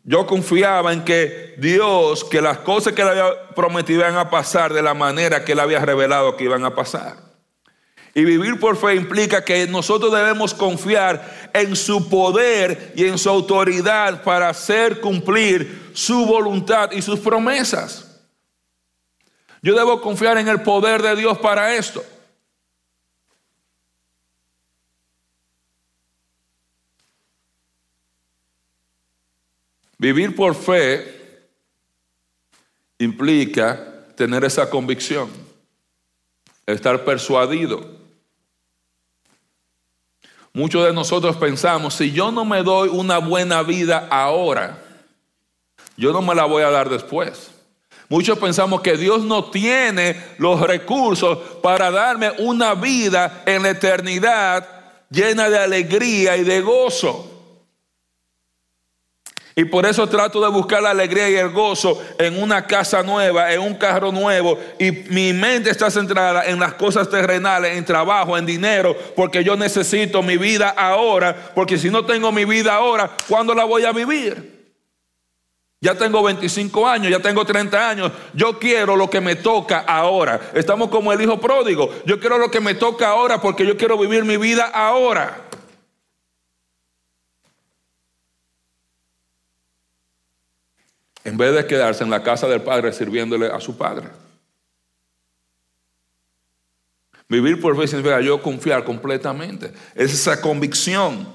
Yo 0.03 0.27
confiaba 0.27 0.91
en 0.91 1.05
que 1.05 1.55
Dios, 1.57 2.25
que 2.25 2.41
las 2.41 2.60
cosas 2.60 2.93
que 2.93 3.03
le 3.03 3.12
había 3.12 3.50
prometido 3.55 4.01
iban 4.01 4.17
a 4.17 4.29
pasar 4.29 4.74
de 4.74 4.81
la 4.81 4.93
manera 4.93 5.45
que 5.45 5.53
él 5.53 5.60
había 5.60 5.79
revelado 5.79 6.36
que 6.36 6.43
iban 6.43 6.65
a 6.65 6.75
pasar. 6.75 7.17
Y 8.13 8.25
vivir 8.25 8.60
por 8.60 8.77
fe 8.77 8.95
implica 8.95 9.43
que 9.43 9.65
nosotros 9.67 10.13
debemos 10.13 10.53
confiar 10.53 11.50
en 11.53 11.75
su 11.75 12.10
poder 12.10 12.93
y 12.95 13.05
en 13.05 13.17
su 13.17 13.29
autoridad 13.29 14.24
para 14.24 14.50
hacer 14.50 15.00
cumplir 15.00 15.91
su 15.93 16.25
voluntad 16.25 16.91
y 16.91 17.01
sus 17.01 17.19
promesas. 17.19 18.22
Yo 19.63 19.74
debo 19.75 20.01
confiar 20.01 20.38
en 20.38 20.50
el 20.50 20.62
poder 20.62 21.01
de 21.01 21.15
Dios 21.15 21.38
para 21.39 21.74
esto. 21.75 22.03
Vivir 30.03 30.36
por 30.36 30.53
fe 30.53 31.48
implica 33.00 34.05
tener 34.17 34.43
esa 34.43 34.69
convicción, 34.69 35.29
estar 36.65 37.05
persuadido. 37.05 37.89
Muchos 40.51 40.86
de 40.86 40.91
nosotros 40.91 41.38
pensamos, 41.38 41.93
si 41.93 42.12
yo 42.12 42.33
no 42.33 42.43
me 42.43 42.63
doy 42.63 42.89
una 42.89 43.19
buena 43.19 43.63
vida 43.63 44.10
ahora, 44.12 44.77
yo 45.95 46.12
no 46.12 46.22
me 46.22 46.36
la 46.36 46.43
voy 46.43 46.63
a 46.63 46.69
dar 46.69 46.89
después. 46.89 47.51
Muchos 48.10 48.38
pensamos 48.38 48.81
que 48.81 48.98
Dios 48.98 49.24
no 49.24 49.51
tiene 49.51 50.22
los 50.38 50.60
recursos 50.60 51.38
para 51.62 51.91
darme 51.91 52.29
una 52.39 52.75
vida 52.75 53.43
en 53.45 53.63
la 53.63 53.69
eternidad 53.69 54.67
llena 55.10 55.50
de 55.50 55.60
alegría 55.60 56.36
y 56.36 56.43
de 56.43 56.60
gozo. 56.60 57.33
Y 59.55 59.65
por 59.65 59.86
eso 59.86 60.07
trato 60.07 60.41
de 60.41 60.50
buscar 60.50 60.81
la 60.81 60.89
alegría 60.89 61.29
y 61.29 61.36
el 61.36 61.50
gozo 61.50 62.01
en 62.17 62.41
una 62.41 62.65
casa 62.65 63.03
nueva, 63.03 63.53
en 63.53 63.62
un 63.62 63.75
carro 63.75 64.12
nuevo. 64.12 64.57
Y 64.79 64.91
mi 64.91 65.31
mente 65.31 65.69
está 65.69 65.91
centrada 65.91 66.45
en 66.45 66.60
las 66.60 66.74
cosas 66.74 67.10
terrenales, 67.10 67.77
en 67.77 67.86
trabajo, 67.86 68.36
en 68.36 68.48
dinero, 68.48 68.95
porque 69.15 69.43
yo 69.43 69.55
necesito 69.55 70.24
mi 70.24 70.38
vida 70.38 70.69
ahora. 70.69 71.51
Porque 71.53 71.77
si 71.77 71.91
no 71.91 72.03
tengo 72.03 72.31
mi 72.31 72.45
vida 72.45 72.74
ahora, 72.74 73.12
¿cuándo 73.27 73.53
la 73.53 73.63
voy 73.63 73.86
a 73.86 73.91
vivir? 73.91 74.53
Ya 75.83 75.95
tengo 75.95 76.24
25 76.24 76.88
años, 76.88 77.12
ya 77.12 77.19
tengo 77.19 77.43
30 77.43 77.89
años. 77.89 78.12
Yo 78.33 78.57
quiero 78.57 78.95
lo 78.95 79.10
que 79.10 79.19
me 79.19 79.36
toca 79.36 79.79
ahora. 79.79 80.39
Estamos 80.53 80.88
como 80.88 81.12
el 81.12 81.22
hijo 81.22 81.41
pródigo. 81.41 81.93
Yo 82.05 82.22
quiero 82.22 82.38
lo 82.38 82.50
que 82.50 82.62
me 82.62 82.74
toca 82.74 83.10
ahora 83.10 83.41
porque 83.41 83.65
yo 83.65 83.75
quiero 83.75 83.98
vivir 83.98 84.24
mi 84.24 84.38
vida 84.38 84.63
ahora. 84.74 85.42
En 91.24 91.38
vez 91.38 91.53
de 91.53 91.65
quedarse 91.65 92.03
en 92.03 92.10
la 92.10 92.24
casa 92.24 92.48
del 92.48 92.62
Padre 92.62 92.92
sirviéndole 92.94 93.48
a 93.48 93.60
su 93.60 93.77
Padre. 93.77 94.08
Vivir 97.30 97.60
por 97.60 97.75
fe 97.75 97.88
significa 97.88 98.22
yo 98.22 98.42
confiar 98.42 98.84
completamente. 98.84 99.74
Es 99.96 100.13
esa 100.13 100.42
convicción 100.42 101.27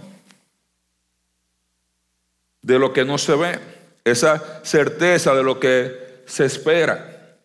de 2.63 2.79
lo 2.79 2.93
que 2.93 3.05
no 3.05 3.19
se 3.19 3.35
ve, 3.35 3.59
esa 4.05 4.63
certeza 4.65 5.35
de 5.35 5.43
lo 5.43 5.59
que 5.59 6.23
se 6.27 6.45
espera. 6.45 7.37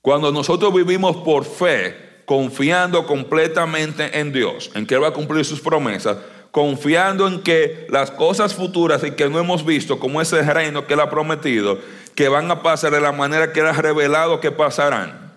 Cuando 0.00 0.32
nosotros 0.32 0.72
vivimos 0.72 1.16
por 1.18 1.44
fe, 1.44 2.22
confiando 2.24 3.06
completamente 3.06 4.18
en 4.18 4.32
Dios, 4.32 4.70
en 4.74 4.86
que 4.86 4.94
Él 4.94 5.02
va 5.02 5.08
a 5.08 5.12
cumplir 5.12 5.44
sus 5.44 5.60
promesas, 5.60 6.16
confiando 6.50 7.28
en 7.28 7.42
que 7.42 7.86
las 7.90 8.10
cosas 8.10 8.54
futuras 8.54 9.04
y 9.04 9.12
que 9.12 9.28
no 9.28 9.38
hemos 9.38 9.64
visto, 9.64 9.98
como 9.98 10.20
ese 10.20 10.42
reino 10.42 10.86
que 10.86 10.94
Él 10.94 11.00
ha 11.00 11.10
prometido, 11.10 11.78
que 12.14 12.28
van 12.28 12.50
a 12.50 12.62
pasar 12.62 12.92
de 12.92 13.00
la 13.00 13.12
manera 13.12 13.52
que 13.52 13.60
Él 13.60 13.66
ha 13.66 13.72
revelado 13.72 14.40
que 14.40 14.50
pasarán. 14.50 15.30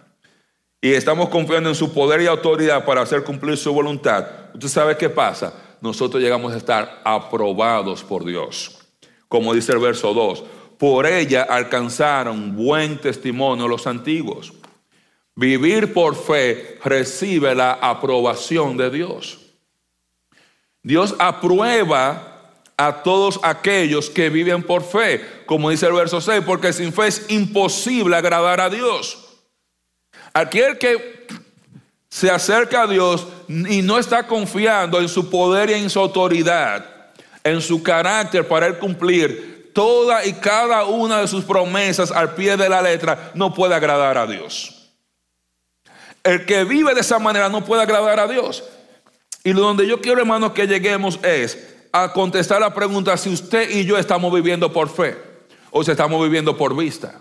Y 0.82 0.94
estamos 0.94 1.30
confiando 1.30 1.70
en 1.70 1.76
su 1.76 1.94
poder 1.94 2.22
y 2.22 2.28
autoridad 2.28 2.84
para 2.84 3.02
hacer 3.02 3.24
cumplir 3.24 3.58
su 3.58 3.74
voluntad. 3.74 4.26
¿Usted 4.54 4.68
sabe 4.68 4.98
qué 4.98 5.10
pasa? 5.10 5.54
Nosotros 5.80 6.22
llegamos 6.22 6.54
a 6.54 6.58
estar 6.58 7.02
aprobados 7.06 8.04
por 8.04 8.26
Dios. 8.26 8.80
Como 9.28 9.54
dice 9.54 9.72
el 9.72 9.80
verso 9.80 10.14
2, 10.14 10.44
por 10.78 11.06
ella 11.06 11.44
alcanzaron 11.44 12.56
buen 12.56 12.98
testimonio 12.98 13.68
los 13.68 13.88
antiguos. 13.88 14.54
Vivir 15.36 15.94
por 15.94 16.16
fe 16.16 16.78
recibe 16.84 17.56
la 17.56 17.74
aprobación 17.74 18.78
de 18.78 18.90
Dios. 18.90 19.43
Dios 20.84 21.16
aprueba 21.18 22.34
a 22.76 23.04
todos 23.04 23.40
aquellos 23.44 24.10
que 24.10 24.30
viven 24.30 24.64
por 24.64 24.84
fe, 24.84 25.44
como 25.46 25.70
dice 25.70 25.88
el 25.88 25.94
verso 25.94 26.20
6, 26.20 26.44
porque 26.46 26.74
sin 26.74 26.92
fe 26.92 27.08
es 27.08 27.26
imposible 27.30 28.16
agradar 28.16 28.60
a 28.60 28.70
Dios. 28.70 29.20
Aquel 30.34 30.78
que 30.78 31.26
se 32.10 32.30
acerca 32.30 32.84
a 32.84 32.88
Dios 32.88 33.28
y 33.48 33.82
no 33.82 33.98
está 33.98 34.28
confiando 34.28 35.00
en 35.00 35.08
su 35.08 35.30
poder 35.30 35.70
y 35.70 35.74
en 35.74 35.90
su 35.90 36.00
autoridad, 36.00 36.86
en 37.44 37.62
su 37.62 37.82
carácter 37.82 38.48
para 38.48 38.68
él 38.68 38.78
cumplir 38.78 39.72
toda 39.74 40.26
y 40.26 40.34
cada 40.34 40.86
una 40.86 41.22
de 41.22 41.28
sus 41.28 41.44
promesas 41.44 42.12
al 42.12 42.36
pie 42.36 42.58
de 42.58 42.70
la 42.70 42.82
letra, 42.82 43.32
no 43.34 43.54
puede 43.54 43.74
agradar 43.74 44.18
a 44.18 44.28
Dios. 44.28 44.92
El 46.24 46.46
que 46.46 46.64
vive 46.64 46.94
de 46.94 47.02
esa 47.02 47.20
manera 47.20 47.50
no 47.50 47.66
puede 47.66 47.82
agradar 47.82 48.20
a 48.20 48.28
Dios. 48.28 48.64
Y 49.44 49.52
donde 49.52 49.86
yo 49.86 50.00
quiero, 50.00 50.22
hermanos, 50.22 50.54
que 50.54 50.68
lleguemos 50.68 51.20
es 51.24 51.76
a 51.92 52.14
contestar 52.14 52.62
la 52.62 52.74
pregunta 52.74 53.16
si 53.18 53.30
usted 53.30 53.70
y 53.70 53.86
yo 53.86 53.98
estamos 53.98 54.34
viviendo 54.34 54.72
por 54.72 54.90
fe 54.90 55.18
o 55.70 55.84
si 55.84 55.92
estamos 55.92 56.22
viviendo 56.24 56.56
por 56.58 56.76
vista. 56.76 57.20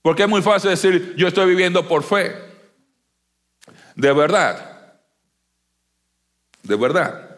Porque 0.00 0.22
es 0.22 0.28
muy 0.28 0.42
fácil 0.42 0.70
decir, 0.70 1.14
yo 1.16 1.26
estoy 1.26 1.46
viviendo 1.46 1.88
por 1.88 2.02
fe. 2.02 2.36
De 3.96 4.12
verdad. 4.12 5.00
De 6.62 6.76
verdad. 6.76 7.30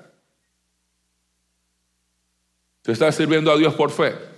¿Te 2.82 2.92
estás 2.92 3.14
sirviendo 3.14 3.50
a 3.50 3.56
Dios 3.56 3.74
por 3.74 3.90
fe? 3.90 4.35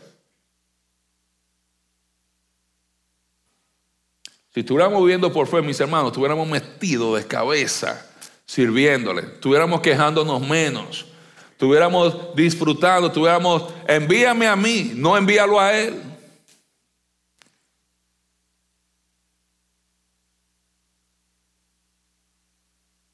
Si 4.55 4.61
estuviéramos 4.61 5.01
viviendo 5.03 5.33
por 5.33 5.47
fe, 5.47 5.61
mis 5.61 5.79
hermanos, 5.79 6.09
estuviéramos 6.09 6.49
metidos 6.49 7.19
de 7.19 7.27
cabeza 7.27 8.05
sirviéndole, 8.47 9.23
estuviéramos 9.23 9.83
quejándonos 9.83 10.41
menos, 10.41 11.07
estuviéramos 11.51 12.35
disfrutando, 12.35 13.09
estuviéramos, 13.09 13.75
envíame 13.87 14.47
a 14.47 14.57
mí, 14.57 14.93
no 14.95 15.17
envíalo 15.17 15.61
a 15.61 15.79
Él. 15.79 16.03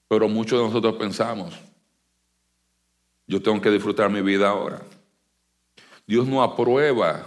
Pero 0.07 0.29
muchos 0.29 0.61
de 0.61 0.65
nosotros 0.67 0.95
pensamos, 0.95 1.55
yo 3.27 3.43
tengo 3.43 3.61
que 3.61 3.71
disfrutar 3.71 4.09
mi 4.09 4.23
vida 4.23 4.49
ahora. 4.49 4.81
Dios 6.07 6.29
no 6.29 6.45
aprueba 6.45 7.27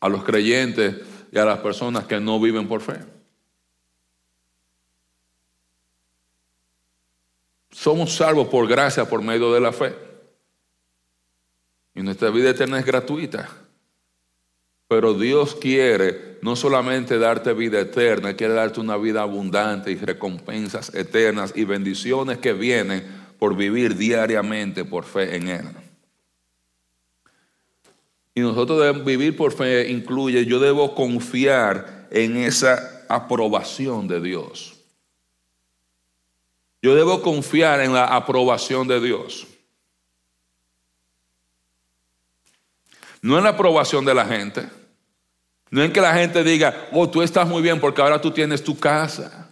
a 0.00 0.08
los 0.08 0.24
creyentes 0.24 1.13
y 1.34 1.38
a 1.38 1.44
las 1.44 1.58
personas 1.58 2.04
que 2.04 2.20
no 2.20 2.38
viven 2.38 2.68
por 2.68 2.80
fe. 2.80 2.94
Somos 7.72 8.14
salvos 8.14 8.46
por 8.46 8.68
gracia, 8.68 9.04
por 9.04 9.20
medio 9.20 9.52
de 9.52 9.60
la 9.60 9.72
fe. 9.72 9.96
Y 11.92 12.02
nuestra 12.02 12.30
vida 12.30 12.50
eterna 12.50 12.78
es 12.78 12.86
gratuita. 12.86 13.48
Pero 14.86 15.14
Dios 15.14 15.56
quiere 15.56 16.38
no 16.40 16.54
solamente 16.54 17.18
darte 17.18 17.52
vida 17.52 17.80
eterna, 17.80 18.36
quiere 18.36 18.54
darte 18.54 18.78
una 18.78 18.96
vida 18.96 19.22
abundante 19.22 19.90
y 19.90 19.96
recompensas 19.96 20.94
eternas 20.94 21.52
y 21.56 21.64
bendiciones 21.64 22.38
que 22.38 22.52
vienen 22.52 23.04
por 23.40 23.56
vivir 23.56 23.96
diariamente 23.96 24.84
por 24.84 25.04
fe 25.04 25.34
en 25.34 25.48
Él. 25.48 25.83
Y 28.34 28.40
nosotros 28.40 28.80
debemos 28.80 29.04
vivir 29.04 29.36
por 29.36 29.52
fe 29.52 29.90
incluye, 29.90 30.44
yo 30.44 30.58
debo 30.58 30.94
confiar 30.94 32.08
en 32.10 32.36
esa 32.36 33.04
aprobación 33.08 34.08
de 34.08 34.20
Dios. 34.20 34.74
Yo 36.82 36.94
debo 36.94 37.22
confiar 37.22 37.80
en 37.80 37.94
la 37.94 38.06
aprobación 38.06 38.88
de 38.88 39.00
Dios. 39.00 39.46
No 43.22 43.38
en 43.38 43.44
la 43.44 43.50
aprobación 43.50 44.04
de 44.04 44.14
la 44.14 44.26
gente. 44.26 44.68
No 45.70 45.82
en 45.82 45.92
que 45.92 46.00
la 46.00 46.12
gente 46.12 46.44
diga, 46.44 46.88
oh, 46.92 47.08
tú 47.08 47.22
estás 47.22 47.48
muy 47.48 47.62
bien 47.62 47.80
porque 47.80 48.02
ahora 48.02 48.20
tú 48.20 48.30
tienes 48.30 48.62
tu 48.62 48.78
casa 48.78 49.50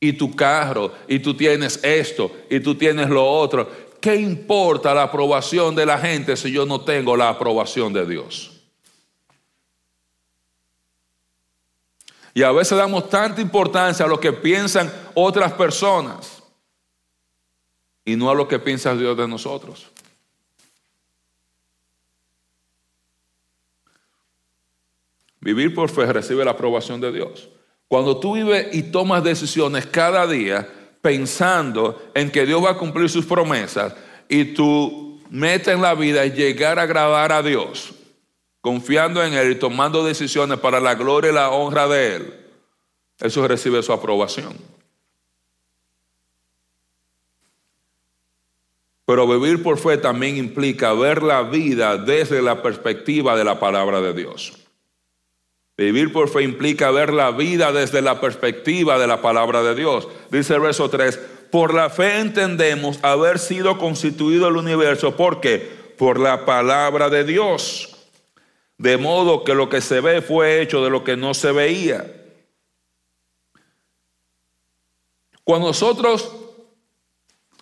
y 0.00 0.12
tu 0.12 0.34
carro 0.34 0.92
y 1.06 1.20
tú 1.20 1.34
tienes 1.34 1.78
esto 1.84 2.34
y 2.50 2.58
tú 2.58 2.74
tienes 2.74 3.08
lo 3.08 3.24
otro. 3.24 3.70
¿Qué 4.02 4.16
importa 4.16 4.92
la 4.92 5.04
aprobación 5.04 5.76
de 5.76 5.86
la 5.86 5.96
gente 5.96 6.36
si 6.36 6.50
yo 6.50 6.66
no 6.66 6.80
tengo 6.80 7.16
la 7.16 7.28
aprobación 7.28 7.92
de 7.92 8.04
Dios? 8.04 8.50
Y 12.34 12.42
a 12.42 12.50
veces 12.50 12.76
damos 12.76 13.08
tanta 13.08 13.40
importancia 13.40 14.04
a 14.04 14.08
lo 14.08 14.18
que 14.18 14.32
piensan 14.32 14.92
otras 15.14 15.52
personas 15.52 16.42
y 18.04 18.16
no 18.16 18.28
a 18.28 18.34
lo 18.34 18.48
que 18.48 18.58
piensa 18.58 18.92
Dios 18.96 19.16
de 19.16 19.28
nosotros. 19.28 19.86
Vivir 25.38 25.72
por 25.76 25.88
fe 25.88 26.12
recibe 26.12 26.44
la 26.44 26.50
aprobación 26.50 27.00
de 27.00 27.12
Dios. 27.12 27.50
Cuando 27.86 28.18
tú 28.18 28.34
vives 28.34 28.74
y 28.74 28.82
tomas 28.82 29.22
decisiones 29.22 29.86
cada 29.86 30.26
día, 30.26 30.81
pensando 31.02 32.10
en 32.14 32.30
que 32.30 32.46
Dios 32.46 32.64
va 32.64 32.70
a 32.70 32.78
cumplir 32.78 33.10
sus 33.10 33.26
promesas 33.26 33.94
y 34.28 34.54
tu 34.54 35.20
meta 35.28 35.72
en 35.72 35.82
la 35.82 35.94
vida 35.94 36.24
es 36.24 36.34
llegar 36.34 36.78
a 36.78 36.82
agradar 36.82 37.32
a 37.32 37.42
Dios, 37.42 37.92
confiando 38.60 39.22
en 39.22 39.34
Él 39.34 39.52
y 39.52 39.54
tomando 39.56 40.04
decisiones 40.04 40.58
para 40.60 40.80
la 40.80 40.94
gloria 40.94 41.30
y 41.30 41.34
la 41.34 41.50
honra 41.50 41.88
de 41.88 42.16
Él, 42.16 42.34
eso 43.18 43.46
recibe 43.46 43.82
su 43.82 43.92
aprobación. 43.92 44.56
Pero 49.04 49.26
vivir 49.26 49.62
por 49.62 49.78
fe 49.78 49.98
también 49.98 50.36
implica 50.36 50.92
ver 50.92 51.22
la 51.22 51.42
vida 51.42 51.98
desde 51.98 52.40
la 52.40 52.62
perspectiva 52.62 53.36
de 53.36 53.44
la 53.44 53.58
palabra 53.58 54.00
de 54.00 54.12
Dios. 54.12 54.61
Vivir 55.82 56.12
por 56.12 56.28
fe 56.28 56.42
implica 56.42 56.92
ver 56.92 57.12
la 57.12 57.32
vida 57.32 57.72
desde 57.72 58.02
la 58.02 58.20
perspectiva 58.20 59.00
de 59.00 59.08
la 59.08 59.20
palabra 59.20 59.64
de 59.64 59.74
Dios. 59.74 60.06
Dice 60.30 60.54
el 60.54 60.60
verso 60.60 60.88
3, 60.88 61.18
por 61.50 61.74
la 61.74 61.90
fe 61.90 62.20
entendemos 62.20 63.00
haber 63.02 63.40
sido 63.40 63.78
constituido 63.78 64.46
el 64.46 64.56
universo. 64.56 65.16
¿Por 65.16 65.40
qué? 65.40 65.58
Por 65.98 66.20
la 66.20 66.44
palabra 66.44 67.10
de 67.10 67.24
Dios. 67.24 67.96
De 68.78 68.96
modo 68.96 69.42
que 69.42 69.54
lo 69.54 69.68
que 69.68 69.80
se 69.80 70.00
ve 70.00 70.22
fue 70.22 70.62
hecho 70.62 70.84
de 70.84 70.90
lo 70.90 71.02
que 71.02 71.16
no 71.16 71.34
se 71.34 71.50
veía. 71.50 72.06
Cuando 75.42 75.66
nosotros, 75.66 76.32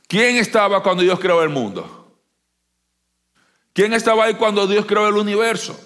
¿quién 0.07 0.37
estaba 0.37 0.83
cuando 0.83 1.03
Dios 1.03 1.19
creó 1.19 1.43
el 1.43 1.49
mundo? 1.49 2.19
¿Quién 3.73 3.95
estaba 3.95 4.25
ahí 4.25 4.35
cuando 4.35 4.67
Dios 4.67 4.85
creó 4.85 5.09
el 5.09 5.17
universo? 5.17 5.79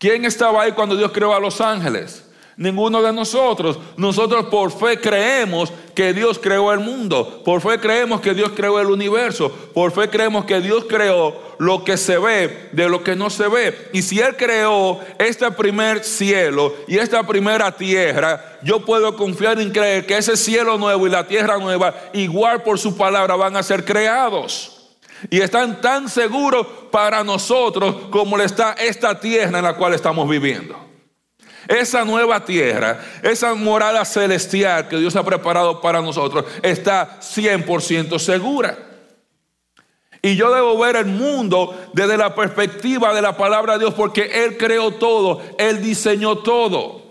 ¿Quién 0.00 0.24
estaba 0.24 0.62
ahí 0.62 0.72
cuando 0.72 0.96
Dios 0.96 1.12
creó 1.12 1.34
a 1.34 1.38
los 1.38 1.60
ángeles? 1.60 2.24
Ninguno 2.56 3.02
de 3.02 3.12
nosotros. 3.12 3.78
Nosotros 3.98 4.46
por 4.46 4.72
fe 4.72 4.98
creemos 4.98 5.70
que 5.94 6.14
Dios 6.14 6.38
creó 6.38 6.72
el 6.72 6.80
mundo. 6.80 7.42
Por 7.44 7.60
fe 7.60 7.78
creemos 7.78 8.22
que 8.22 8.32
Dios 8.32 8.52
creó 8.56 8.80
el 8.80 8.86
universo. 8.86 9.50
Por 9.74 9.92
fe 9.92 10.08
creemos 10.08 10.46
que 10.46 10.62
Dios 10.62 10.86
creó 10.88 11.36
lo 11.58 11.84
que 11.84 11.98
se 11.98 12.16
ve 12.16 12.70
de 12.72 12.88
lo 12.88 13.04
que 13.04 13.14
no 13.14 13.28
se 13.28 13.46
ve. 13.46 13.90
Y 13.92 14.00
si 14.00 14.20
Él 14.20 14.38
creó 14.38 14.98
este 15.18 15.50
primer 15.50 16.02
cielo 16.02 16.74
y 16.88 16.96
esta 16.96 17.22
primera 17.26 17.70
tierra, 17.70 18.58
yo 18.62 18.80
puedo 18.80 19.14
confiar 19.14 19.60
en 19.60 19.70
creer 19.70 20.06
que 20.06 20.16
ese 20.16 20.34
cielo 20.34 20.78
nuevo 20.78 21.06
y 21.06 21.10
la 21.10 21.26
tierra 21.26 21.58
nueva, 21.58 21.94
igual 22.14 22.62
por 22.62 22.78
su 22.78 22.96
palabra, 22.96 23.36
van 23.36 23.54
a 23.54 23.62
ser 23.62 23.84
creados. 23.84 24.79
Y 25.28 25.40
están 25.40 25.80
tan 25.80 26.08
seguros 26.08 26.66
para 26.90 27.22
nosotros 27.22 28.06
como 28.10 28.38
está 28.38 28.72
esta 28.72 29.18
tierra 29.20 29.58
en 29.58 29.64
la 29.64 29.74
cual 29.74 29.94
estamos 29.94 30.28
viviendo. 30.28 30.76
Esa 31.68 32.04
nueva 32.04 32.44
tierra, 32.44 33.00
esa 33.22 33.54
morada 33.54 34.04
celestial 34.04 34.88
que 34.88 34.96
Dios 34.96 35.14
ha 35.16 35.22
preparado 35.22 35.80
para 35.80 36.00
nosotros, 36.00 36.44
está 36.62 37.20
100% 37.20 38.18
segura. 38.18 38.78
Y 40.22 40.36
yo 40.36 40.52
debo 40.54 40.78
ver 40.78 40.96
el 40.96 41.06
mundo 41.06 41.78
desde 41.92 42.16
la 42.16 42.34
perspectiva 42.34 43.14
de 43.14 43.22
la 43.22 43.36
palabra 43.36 43.74
de 43.74 43.80
Dios 43.80 43.94
porque 43.94 44.44
Él 44.44 44.56
creó 44.58 44.92
todo, 44.92 45.42
Él 45.58 45.82
diseñó 45.82 46.38
todo. 46.38 47.10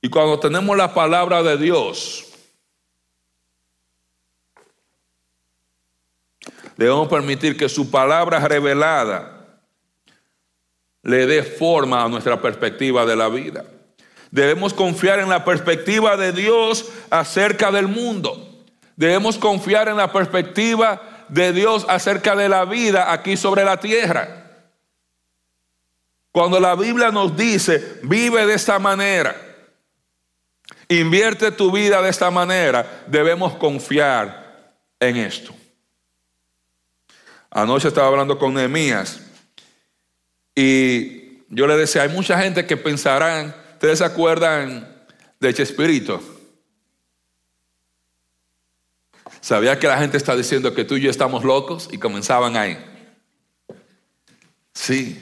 Y 0.00 0.08
cuando 0.08 0.38
tenemos 0.38 0.76
la 0.76 0.94
palabra 0.94 1.42
de 1.42 1.56
Dios, 1.56 2.25
Debemos 6.76 7.08
permitir 7.08 7.56
que 7.56 7.68
su 7.68 7.90
palabra 7.90 8.38
revelada 8.40 9.60
le 11.02 11.26
dé 11.26 11.42
forma 11.42 12.04
a 12.04 12.08
nuestra 12.08 12.40
perspectiva 12.40 13.06
de 13.06 13.16
la 13.16 13.28
vida. 13.28 13.64
Debemos 14.30 14.74
confiar 14.74 15.20
en 15.20 15.28
la 15.28 15.44
perspectiva 15.44 16.16
de 16.16 16.32
Dios 16.32 16.90
acerca 17.10 17.70
del 17.70 17.88
mundo. 17.88 18.64
Debemos 18.96 19.38
confiar 19.38 19.88
en 19.88 19.96
la 19.96 20.12
perspectiva 20.12 21.00
de 21.28 21.52
Dios 21.52 21.86
acerca 21.88 22.36
de 22.36 22.48
la 22.48 22.64
vida 22.64 23.12
aquí 23.12 23.36
sobre 23.36 23.64
la 23.64 23.78
tierra. 23.78 24.46
Cuando 26.32 26.60
la 26.60 26.74
Biblia 26.74 27.10
nos 27.10 27.34
dice, 27.34 28.00
vive 28.02 28.44
de 28.44 28.54
esta 28.54 28.78
manera, 28.78 29.34
invierte 30.88 31.50
tu 31.50 31.72
vida 31.72 32.02
de 32.02 32.10
esta 32.10 32.30
manera, 32.30 33.04
debemos 33.06 33.54
confiar 33.54 34.74
en 35.00 35.16
esto. 35.16 35.55
Anoche 37.56 37.88
estaba 37.88 38.08
hablando 38.08 38.38
con 38.38 38.52
Nehemías 38.52 39.18
y 40.54 41.38
yo 41.48 41.66
le 41.66 41.74
decía, 41.78 42.02
hay 42.02 42.10
mucha 42.10 42.38
gente 42.38 42.66
que 42.66 42.76
pensarán, 42.76 43.56
¿ustedes 43.72 44.00
se 44.00 44.04
acuerdan 44.04 44.86
de 45.40 45.54
Chespirito? 45.54 46.20
¿Sabía 49.40 49.78
que 49.78 49.86
la 49.86 49.96
gente 49.96 50.18
está 50.18 50.36
diciendo 50.36 50.74
que 50.74 50.84
tú 50.84 50.96
y 50.96 51.00
yo 51.00 51.10
estamos 51.10 51.44
locos? 51.44 51.88
Y 51.90 51.96
comenzaban 51.96 52.58
ahí. 52.58 52.76
Sí. 54.74 55.18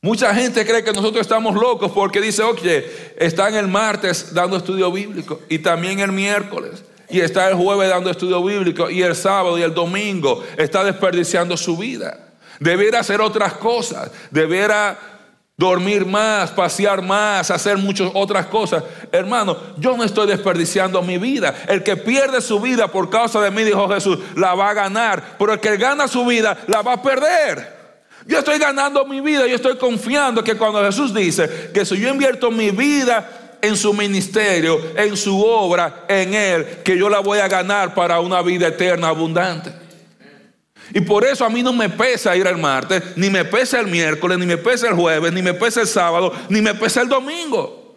Mucha 0.00 0.34
gente 0.34 0.64
cree 0.64 0.82
que 0.82 0.94
nosotros 0.94 1.20
estamos 1.20 1.54
locos 1.54 1.92
porque 1.92 2.22
dice, 2.22 2.42
oye, 2.44 3.14
están 3.18 3.54
el 3.56 3.68
martes 3.68 4.32
dando 4.32 4.56
estudio 4.56 4.90
bíblico 4.90 5.42
y 5.50 5.58
también 5.58 6.00
el 6.00 6.12
miércoles 6.12 6.82
y 7.10 7.20
está 7.20 7.48
el 7.48 7.54
jueves 7.54 7.88
dando 7.88 8.10
estudio 8.10 8.42
bíblico 8.42 8.90
y 8.90 9.02
el 9.02 9.14
sábado 9.14 9.58
y 9.58 9.62
el 9.62 9.74
domingo 9.74 10.44
está 10.56 10.84
desperdiciando 10.84 11.56
su 11.56 11.76
vida. 11.76 12.18
Debiera 12.58 13.00
hacer 13.00 13.20
otras 13.20 13.54
cosas, 13.54 14.10
debiera 14.30 14.98
dormir 15.60 16.06
más, 16.06 16.50
pasear 16.50 17.02
más, 17.02 17.50
hacer 17.50 17.76
muchas 17.76 18.10
otras 18.14 18.46
cosas. 18.46 18.82
Hermano, 19.12 19.56
yo 19.76 19.94
no 19.96 20.04
estoy 20.04 20.26
desperdiciando 20.26 21.02
mi 21.02 21.18
vida. 21.18 21.54
El 21.68 21.82
que 21.82 21.98
pierde 21.98 22.40
su 22.40 22.58
vida 22.60 22.88
por 22.88 23.10
causa 23.10 23.42
de 23.42 23.50
mí, 23.50 23.62
dijo 23.62 23.86
Jesús, 23.88 24.18
la 24.36 24.54
va 24.54 24.70
a 24.70 24.74
ganar. 24.74 25.36
Pero 25.38 25.52
el 25.52 25.60
que 25.60 25.76
gana 25.76 26.08
su 26.08 26.24
vida, 26.24 26.56
la 26.66 26.80
va 26.80 26.94
a 26.94 27.02
perder. 27.02 27.80
Yo 28.26 28.38
estoy 28.38 28.58
ganando 28.58 29.04
mi 29.04 29.20
vida, 29.20 29.46
yo 29.46 29.56
estoy 29.56 29.76
confiando 29.76 30.44
que 30.44 30.56
cuando 30.56 30.82
Jesús 30.84 31.12
dice 31.14 31.70
que 31.72 31.84
si 31.84 31.98
yo 31.98 32.08
invierto 32.08 32.50
mi 32.50 32.70
vida 32.70 33.39
en 33.62 33.76
su 33.76 33.92
ministerio, 33.92 34.80
en 34.96 35.16
su 35.16 35.40
obra, 35.44 36.04
en 36.08 36.34
Él, 36.34 36.66
que 36.84 36.96
yo 36.96 37.08
la 37.08 37.20
voy 37.20 37.38
a 37.38 37.48
ganar 37.48 37.94
para 37.94 38.20
una 38.20 38.42
vida 38.42 38.68
eterna 38.68 39.08
abundante. 39.08 39.72
Y 40.92 41.00
por 41.00 41.24
eso 41.24 41.44
a 41.44 41.50
mí 41.50 41.62
no 41.62 41.72
me 41.72 41.88
pesa 41.88 42.36
ir 42.36 42.46
el 42.46 42.56
martes, 42.56 43.02
ni 43.16 43.30
me 43.30 43.44
pesa 43.44 43.78
el 43.78 43.86
miércoles, 43.86 44.38
ni 44.38 44.46
me 44.46 44.56
pesa 44.56 44.88
el 44.88 44.94
jueves, 44.94 45.32
ni 45.32 45.42
me 45.42 45.54
pesa 45.54 45.82
el 45.82 45.86
sábado, 45.86 46.32
ni 46.48 46.60
me 46.60 46.74
pesa 46.74 47.02
el 47.02 47.08
domingo. 47.08 47.96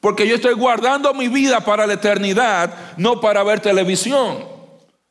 Porque 0.00 0.26
yo 0.26 0.34
estoy 0.34 0.54
guardando 0.54 1.12
mi 1.14 1.28
vida 1.28 1.60
para 1.60 1.86
la 1.86 1.94
eternidad, 1.94 2.94
no 2.96 3.20
para 3.20 3.42
ver 3.42 3.60
televisión, 3.60 4.44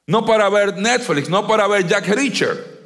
no 0.08 0.26
para 0.26 0.50
ver 0.50 0.78
Netflix, 0.78 1.30
no 1.30 1.48
para 1.48 1.68
ver 1.68 1.88
Jack 1.88 2.08
Reacher. 2.08 2.82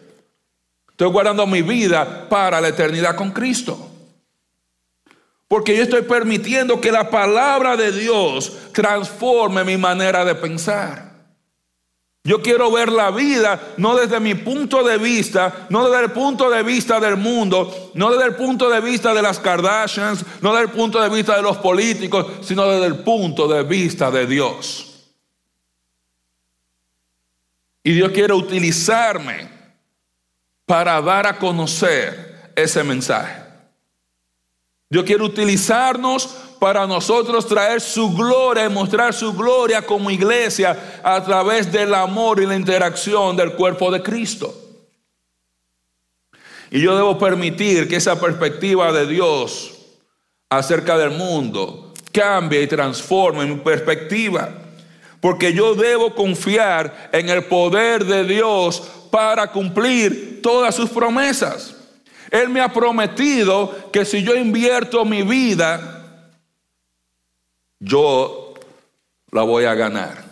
Estoy 0.89 1.09
guardando 1.09 1.47
mi 1.47 1.61
vida 1.61 2.27
para 2.29 2.61
la 2.61 2.67
eternidad 2.67 3.15
con 3.15 3.31
Cristo. 3.31 3.94
Porque 5.47 5.77
yo 5.77 5.83
estoy 5.83 6.01
permitiendo 6.01 6.81
que 6.81 6.91
la 6.91 7.09
palabra 7.09 7.77
de 7.77 7.91
Dios 7.91 8.51
transforme 8.71 9.63
mi 9.63 9.77
manera 9.77 10.25
de 10.25 10.35
pensar. 10.35 11.15
Yo 12.25 12.41
quiero 12.41 12.71
ver 12.71 12.91
la 12.91 13.11
vida 13.11 13.75
no 13.77 13.95
desde 13.95 14.19
mi 14.19 14.33
punto 14.33 14.83
de 14.83 14.97
vista, 14.97 15.67
no 15.69 15.87
desde 15.87 16.05
el 16.05 16.11
punto 16.11 16.49
de 16.49 16.63
vista 16.63 16.99
del 16.99 17.17
mundo, 17.17 17.91
no 17.93 18.09
desde 18.11 18.25
el 18.25 18.35
punto 18.35 18.67
de 18.67 18.81
vista 18.81 19.13
de 19.13 19.21
las 19.21 19.39
Kardashians, 19.39 20.25
no 20.41 20.51
desde 20.51 20.65
el 20.65 20.71
punto 20.71 20.99
de 20.99 21.09
vista 21.09 21.35
de 21.35 21.43
los 21.43 21.57
políticos, 21.57 22.25
sino 22.41 22.67
desde 22.67 22.87
el 22.87 23.03
punto 23.03 23.47
de 23.47 23.61
vista 23.61 24.09
de 24.09 24.25
Dios. 24.25 24.91
Y 27.83 27.93
Dios 27.93 28.11
quiere 28.11 28.33
utilizarme 28.33 29.47
para 30.65 30.99
dar 31.03 31.27
a 31.27 31.37
conocer 31.37 32.51
ese 32.55 32.83
mensaje. 32.83 33.44
Dios 34.89 35.03
quiere 35.03 35.23
utilizarnos 35.23 36.27
para 36.59 36.85
nosotros 36.85 37.47
traer 37.47 37.81
su 37.81 38.13
gloria 38.15 38.65
y 38.65 38.69
mostrar 38.69 39.13
su 39.13 39.33
gloria 39.33 39.81
como 39.81 40.11
iglesia 40.11 40.99
a 41.03 41.23
través 41.23 41.71
del 41.71 41.93
amor 41.93 42.41
y 42.41 42.45
la 42.45 42.55
interacción 42.55 43.35
del 43.35 43.53
cuerpo 43.53 43.91
de 43.91 44.01
Cristo. 44.01 44.53
Y 46.71 46.81
yo 46.81 46.95
debo 46.95 47.17
permitir 47.17 47.87
que 47.87 47.95
esa 47.95 48.19
perspectiva 48.19 48.91
de 48.91 49.07
Dios 49.07 49.73
acerca 50.49 50.97
del 50.97 51.11
mundo 51.11 51.93
cambie 52.11 52.61
y 52.61 52.67
transforme 52.67 53.45
mi 53.45 53.55
perspectiva. 53.57 54.49
Porque 55.19 55.53
yo 55.53 55.73
debo 55.73 56.13
confiar 56.13 57.09
en 57.11 57.29
el 57.29 57.45
poder 57.45 58.05
de 58.05 58.23
Dios 58.23 58.83
para 59.09 59.51
cumplir 59.51 60.41
todas 60.41 60.75
sus 60.75 60.89
promesas. 60.89 61.75
Él 62.31 62.49
me 62.49 62.61
ha 62.61 62.71
prometido 62.71 63.91
que 63.91 64.05
si 64.05 64.23
yo 64.23 64.35
invierto 64.35 65.05
mi 65.05 65.23
vida, 65.23 65.95
yo 67.79 68.53
la 69.31 69.43
voy 69.43 69.65
a 69.65 69.75
ganar. 69.75 70.25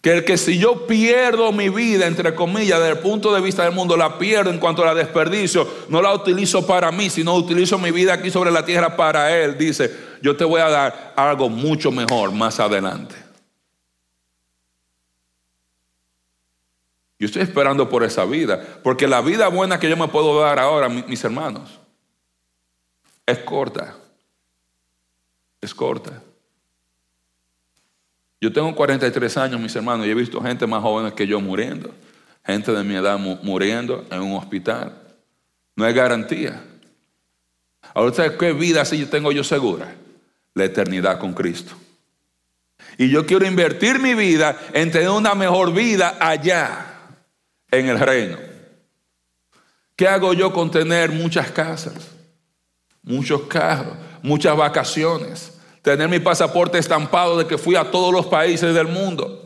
Que 0.00 0.12
el 0.12 0.24
que 0.24 0.38
si 0.38 0.58
yo 0.58 0.86
pierdo 0.86 1.50
mi 1.50 1.68
vida, 1.68 2.06
entre 2.06 2.34
comillas, 2.34 2.78
desde 2.78 2.92
el 2.92 2.98
punto 2.98 3.34
de 3.34 3.40
vista 3.40 3.64
del 3.64 3.72
mundo, 3.72 3.96
la 3.96 4.16
pierdo 4.16 4.50
en 4.50 4.58
cuanto 4.58 4.82
a 4.82 4.86
la 4.86 4.94
desperdicio, 4.94 5.68
no 5.88 6.00
la 6.00 6.14
utilizo 6.14 6.66
para 6.66 6.92
mí, 6.92 7.10
sino 7.10 7.34
utilizo 7.34 7.78
mi 7.78 7.90
vida 7.90 8.14
aquí 8.14 8.30
sobre 8.30 8.52
la 8.52 8.64
tierra 8.64 8.96
para 8.96 9.36
Él, 9.36 9.58
dice, 9.58 9.92
yo 10.22 10.36
te 10.36 10.44
voy 10.44 10.60
a 10.60 10.68
dar 10.68 11.14
algo 11.16 11.48
mucho 11.48 11.90
mejor 11.90 12.30
más 12.30 12.60
adelante. 12.60 13.27
Yo 17.18 17.26
estoy 17.26 17.42
esperando 17.42 17.88
por 17.88 18.04
esa 18.04 18.24
vida, 18.24 18.80
porque 18.82 19.08
la 19.08 19.20
vida 19.20 19.48
buena 19.48 19.80
que 19.80 19.88
yo 19.88 19.96
me 19.96 20.08
puedo 20.08 20.40
dar 20.40 20.58
ahora, 20.58 20.88
mis 20.88 21.22
hermanos, 21.24 21.78
es 23.26 23.38
corta. 23.38 23.96
Es 25.60 25.74
corta. 25.74 26.22
Yo 28.40 28.52
tengo 28.52 28.74
43 28.74 29.36
años, 29.36 29.60
mis 29.60 29.74
hermanos, 29.74 30.06
y 30.06 30.10
he 30.10 30.14
visto 30.14 30.40
gente 30.40 30.66
más 30.66 30.80
joven 30.82 31.12
que 31.12 31.26
yo 31.26 31.40
muriendo. 31.40 31.92
gente 32.44 32.72
de 32.72 32.82
mi 32.82 32.94
edad 32.94 33.18
muriendo 33.18 34.06
en 34.10 34.22
un 34.22 34.36
hospital. 34.36 34.96
No 35.76 35.84
hay 35.84 35.92
garantía. 35.92 36.64
Ahora, 37.94 38.38
qué 38.38 38.52
vida 38.52 38.82
así 38.82 39.04
tengo 39.06 39.32
yo 39.32 39.44
segura? 39.44 39.94
La 40.54 40.64
eternidad 40.64 41.18
con 41.18 41.34
Cristo. 41.34 41.74
Y 42.96 43.10
yo 43.10 43.26
quiero 43.26 43.46
invertir 43.46 43.98
mi 43.98 44.14
vida 44.14 44.58
en 44.72 44.90
tener 44.90 45.10
una 45.10 45.34
mejor 45.34 45.72
vida 45.72 46.16
allá, 46.20 46.87
en 47.70 47.88
el 47.88 47.98
reino. 47.98 48.38
¿Qué 49.96 50.06
hago 50.06 50.32
yo 50.32 50.52
con 50.52 50.70
tener 50.70 51.10
muchas 51.10 51.50
casas, 51.50 52.12
muchos 53.02 53.42
carros, 53.42 53.96
muchas 54.22 54.56
vacaciones? 54.56 55.58
Tener 55.82 56.08
mi 56.08 56.20
pasaporte 56.20 56.78
estampado 56.78 57.38
de 57.38 57.46
que 57.46 57.58
fui 57.58 57.74
a 57.76 57.90
todos 57.90 58.12
los 58.12 58.26
países 58.26 58.74
del 58.74 58.88
mundo. 58.88 59.44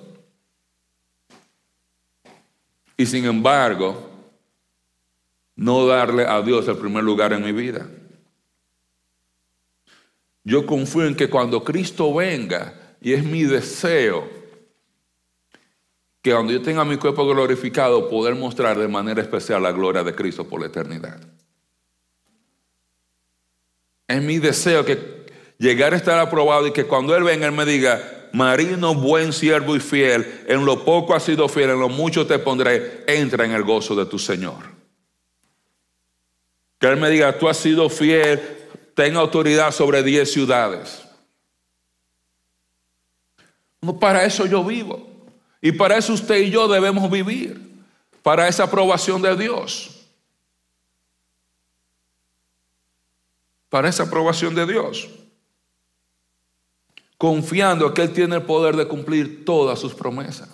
Y 2.96 3.06
sin 3.06 3.24
embargo, 3.24 4.10
no 5.56 5.86
darle 5.86 6.26
a 6.26 6.40
Dios 6.42 6.68
el 6.68 6.76
primer 6.76 7.04
lugar 7.04 7.32
en 7.32 7.44
mi 7.44 7.52
vida. 7.52 7.86
Yo 10.44 10.66
confío 10.66 11.06
en 11.06 11.14
que 11.14 11.30
cuando 11.30 11.62
Cristo 11.62 12.12
venga, 12.12 12.74
y 13.00 13.12
es 13.12 13.24
mi 13.24 13.44
deseo, 13.44 14.41
que 16.22 16.30
cuando 16.30 16.52
yo 16.52 16.62
tenga 16.62 16.84
mi 16.84 16.96
cuerpo 16.96 17.26
glorificado, 17.26 18.08
poder 18.08 18.36
mostrar 18.36 18.78
de 18.78 18.86
manera 18.86 19.20
especial 19.20 19.60
la 19.64 19.72
gloria 19.72 20.04
de 20.04 20.14
Cristo 20.14 20.48
por 20.48 20.60
la 20.60 20.68
eternidad. 20.68 21.20
Es 24.06 24.22
mi 24.22 24.38
deseo 24.38 24.84
que 24.84 25.26
llegar 25.58 25.94
a 25.94 25.96
estar 25.96 26.18
aprobado 26.20 26.68
y 26.68 26.72
que 26.72 26.84
cuando 26.84 27.16
Él 27.16 27.24
venga, 27.24 27.46
Él 27.46 27.52
me 27.52 27.64
diga, 27.64 28.28
marino, 28.32 28.94
buen 28.94 29.32
siervo 29.32 29.74
y 29.74 29.80
fiel, 29.80 30.44
en 30.46 30.64
lo 30.64 30.84
poco 30.84 31.12
has 31.14 31.24
sido 31.24 31.48
fiel, 31.48 31.70
en 31.70 31.80
lo 31.80 31.88
mucho 31.88 32.24
te 32.24 32.38
pondré, 32.38 33.02
entra 33.08 33.44
en 33.44 33.50
el 33.50 33.64
gozo 33.64 33.96
de 33.96 34.06
tu 34.06 34.18
Señor. 34.18 34.70
Que 36.78 36.86
Él 36.86 36.98
me 36.98 37.10
diga, 37.10 37.36
tú 37.36 37.48
has 37.48 37.56
sido 37.56 37.88
fiel, 37.90 38.40
ten 38.94 39.16
autoridad 39.16 39.72
sobre 39.72 40.04
diez 40.04 40.32
ciudades. 40.32 41.02
No, 43.80 43.98
para 43.98 44.24
eso 44.24 44.46
yo 44.46 44.62
vivo. 44.62 45.11
Y 45.62 45.72
para 45.72 45.96
eso 45.96 46.12
usted 46.12 46.36
y 46.36 46.50
yo 46.50 46.68
debemos 46.68 47.10
vivir. 47.10 47.72
Para 48.22 48.46
esa 48.46 48.64
aprobación 48.64 49.22
de 49.22 49.34
Dios. 49.34 50.04
Para 53.70 53.88
esa 53.88 54.02
aprobación 54.02 54.54
de 54.54 54.66
Dios 54.66 55.08
confiando 57.22 57.94
que 57.94 58.02
Él 58.02 58.12
tiene 58.12 58.34
el 58.34 58.42
poder 58.42 58.74
de 58.74 58.88
cumplir 58.88 59.44
todas 59.44 59.78
sus 59.78 59.94
promesas. 59.94 60.48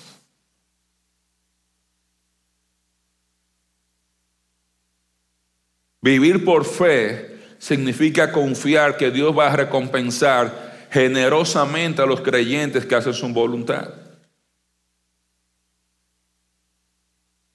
Vivir 6.02 6.44
por 6.44 6.66
fe 6.66 7.38
significa 7.58 8.30
confiar 8.30 8.98
que 8.98 9.10
Dios 9.10 9.34
va 9.34 9.46
a 9.46 9.56
recompensar 9.56 10.88
generosamente 10.90 12.02
a 12.02 12.06
los 12.06 12.20
creyentes 12.20 12.84
que 12.84 12.96
hacen 12.96 13.14
su 13.14 13.26
voluntad. 13.28 13.94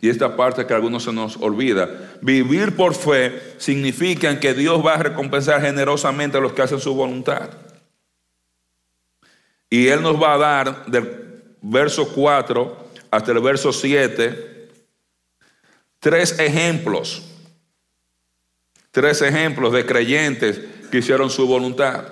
Y 0.03 0.09
esta 0.09 0.35
parte 0.35 0.65
que 0.65 0.73
a 0.73 0.75
algunos 0.75 1.05
se 1.05 1.13
nos 1.13 1.37
olvida. 1.37 2.17
Vivir 2.21 2.75
por 2.75 2.93
fe 2.93 3.55
significa 3.57 4.37
que 4.37 4.53
Dios 4.53 4.85
va 4.85 4.95
a 4.95 4.97
recompensar 4.97 5.61
generosamente 5.61 6.37
a 6.37 6.41
los 6.41 6.51
que 6.51 6.61
hacen 6.61 6.81
su 6.81 6.93
voluntad. 6.93 7.51
Y 9.69 9.87
Él 9.87 10.01
nos 10.01 10.21
va 10.21 10.33
a 10.33 10.37
dar 10.37 10.85
del 10.87 11.55
verso 11.61 12.09
4 12.09 12.89
hasta 13.11 13.31
el 13.31 13.39
verso 13.39 13.71
7 13.71 14.71
tres 16.01 16.37
ejemplos. 16.37 17.23
Tres 18.91 19.21
ejemplos 19.21 19.71
de 19.71 19.85
creyentes 19.85 20.59
que 20.91 20.97
hicieron 20.97 21.29
su 21.29 21.47
voluntad. 21.47 22.03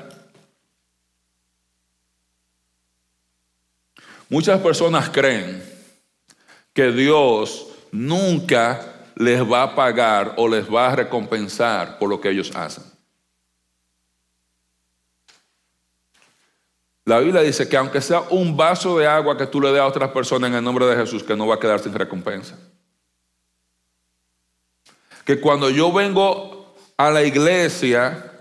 Muchas 4.29 4.61
personas 4.61 5.09
creen 5.09 5.61
que 6.71 6.93
Dios 6.93 7.67
nunca 7.91 8.79
les 9.15 9.41
va 9.41 9.63
a 9.63 9.75
pagar 9.75 10.33
o 10.37 10.47
les 10.47 10.67
va 10.67 10.91
a 10.91 10.95
recompensar 10.95 11.99
por 11.99 12.09
lo 12.09 12.19
que 12.19 12.29
ellos 12.29 12.51
hacen. 12.55 12.83
La 17.05 17.19
Biblia 17.19 17.41
dice 17.41 17.67
que 17.67 17.77
aunque 17.77 17.99
sea 17.99 18.21
un 18.29 18.55
vaso 18.55 18.97
de 18.97 19.07
agua 19.07 19.37
que 19.37 19.47
tú 19.47 19.59
le 19.59 19.71
des 19.71 19.81
a 19.81 19.87
otras 19.87 20.11
personas 20.11 20.49
en 20.49 20.55
el 20.55 20.63
nombre 20.63 20.85
de 20.85 20.95
Jesús, 20.95 21.23
que 21.23 21.35
no 21.35 21.47
va 21.47 21.55
a 21.55 21.59
quedar 21.59 21.79
sin 21.79 21.93
recompensa. 21.93 22.57
Que 25.25 25.39
cuando 25.39 25.69
yo 25.69 25.91
vengo 25.91 26.75
a 26.97 27.09
la 27.11 27.23
iglesia 27.23 28.31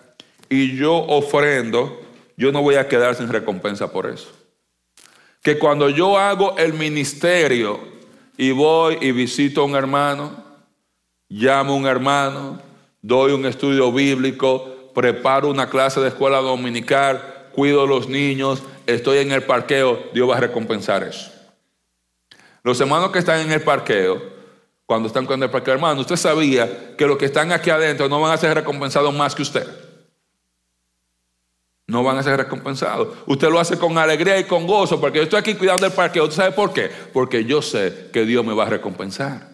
y 0.49 0.77
yo 0.77 0.95
ofrendo, 0.95 2.01
yo 2.37 2.53
no 2.53 2.63
voy 2.63 2.77
a 2.77 2.87
quedar 2.87 3.15
sin 3.15 3.29
recompensa 3.29 3.91
por 3.91 4.07
eso. 4.07 4.29
Que 5.43 5.59
cuando 5.59 5.89
yo 5.89 6.19
hago 6.19 6.57
el 6.59 6.75
ministerio 6.75 7.81
y 8.40 8.53
voy 8.53 8.96
y 9.03 9.12
visito 9.12 9.61
a 9.61 9.64
un 9.64 9.76
hermano, 9.76 10.33
llamo 11.29 11.74
a 11.74 11.76
un 11.76 11.87
hermano, 11.87 12.59
doy 13.03 13.33
un 13.33 13.44
estudio 13.44 13.92
bíblico, 13.92 14.90
preparo 14.94 15.50
una 15.50 15.68
clase 15.68 16.00
de 16.00 16.09
escuela 16.09 16.38
dominical, 16.38 17.50
cuido 17.53 17.83
a 17.83 17.87
los 17.87 18.09
niños, 18.09 18.62
estoy 18.87 19.18
en 19.18 19.33
el 19.33 19.42
parqueo, 19.42 20.05
Dios 20.14 20.26
va 20.26 20.38
a 20.38 20.40
recompensar 20.40 21.03
eso. 21.03 21.31
Los 22.62 22.81
hermanos 22.81 23.11
que 23.11 23.18
están 23.18 23.40
en 23.40 23.53
el 23.53 23.61
parqueo, 23.61 24.22
cuando 24.87 25.09
están 25.09 25.26
con 25.26 25.42
el 25.42 25.50
parqueo, 25.50 25.74
hermano, 25.74 26.00
usted 26.00 26.16
sabía 26.16 26.96
que 26.96 27.07
los 27.07 27.18
que 27.18 27.26
están 27.26 27.53
aquí 27.53 27.68
adentro 27.68 28.09
no 28.09 28.22
van 28.22 28.33
a 28.33 28.38
ser 28.38 28.55
recompensados 28.55 29.12
más 29.12 29.35
que 29.35 29.42
usted. 29.42 29.68
No 31.90 32.05
van 32.05 32.16
a 32.16 32.22
ser 32.22 32.37
recompensados. 32.37 33.09
Usted 33.26 33.48
lo 33.48 33.59
hace 33.59 33.76
con 33.76 33.98
alegría 33.98 34.38
y 34.38 34.44
con 34.44 34.64
gozo, 34.64 35.00
porque 35.00 35.18
yo 35.18 35.24
estoy 35.24 35.40
aquí 35.40 35.55
cuidando 35.55 35.87
el 35.87 35.92
parqueo. 35.92 36.22
¿Usted 36.22 36.37
sabe 36.37 36.53
por 36.53 36.72
qué? 36.72 36.88
Porque 37.12 37.44
yo 37.44 37.61
sé 37.61 38.11
que 38.12 38.24
Dios 38.24 38.46
me 38.46 38.55
va 38.55 38.66
a 38.66 38.70
recompensar. 38.70 39.48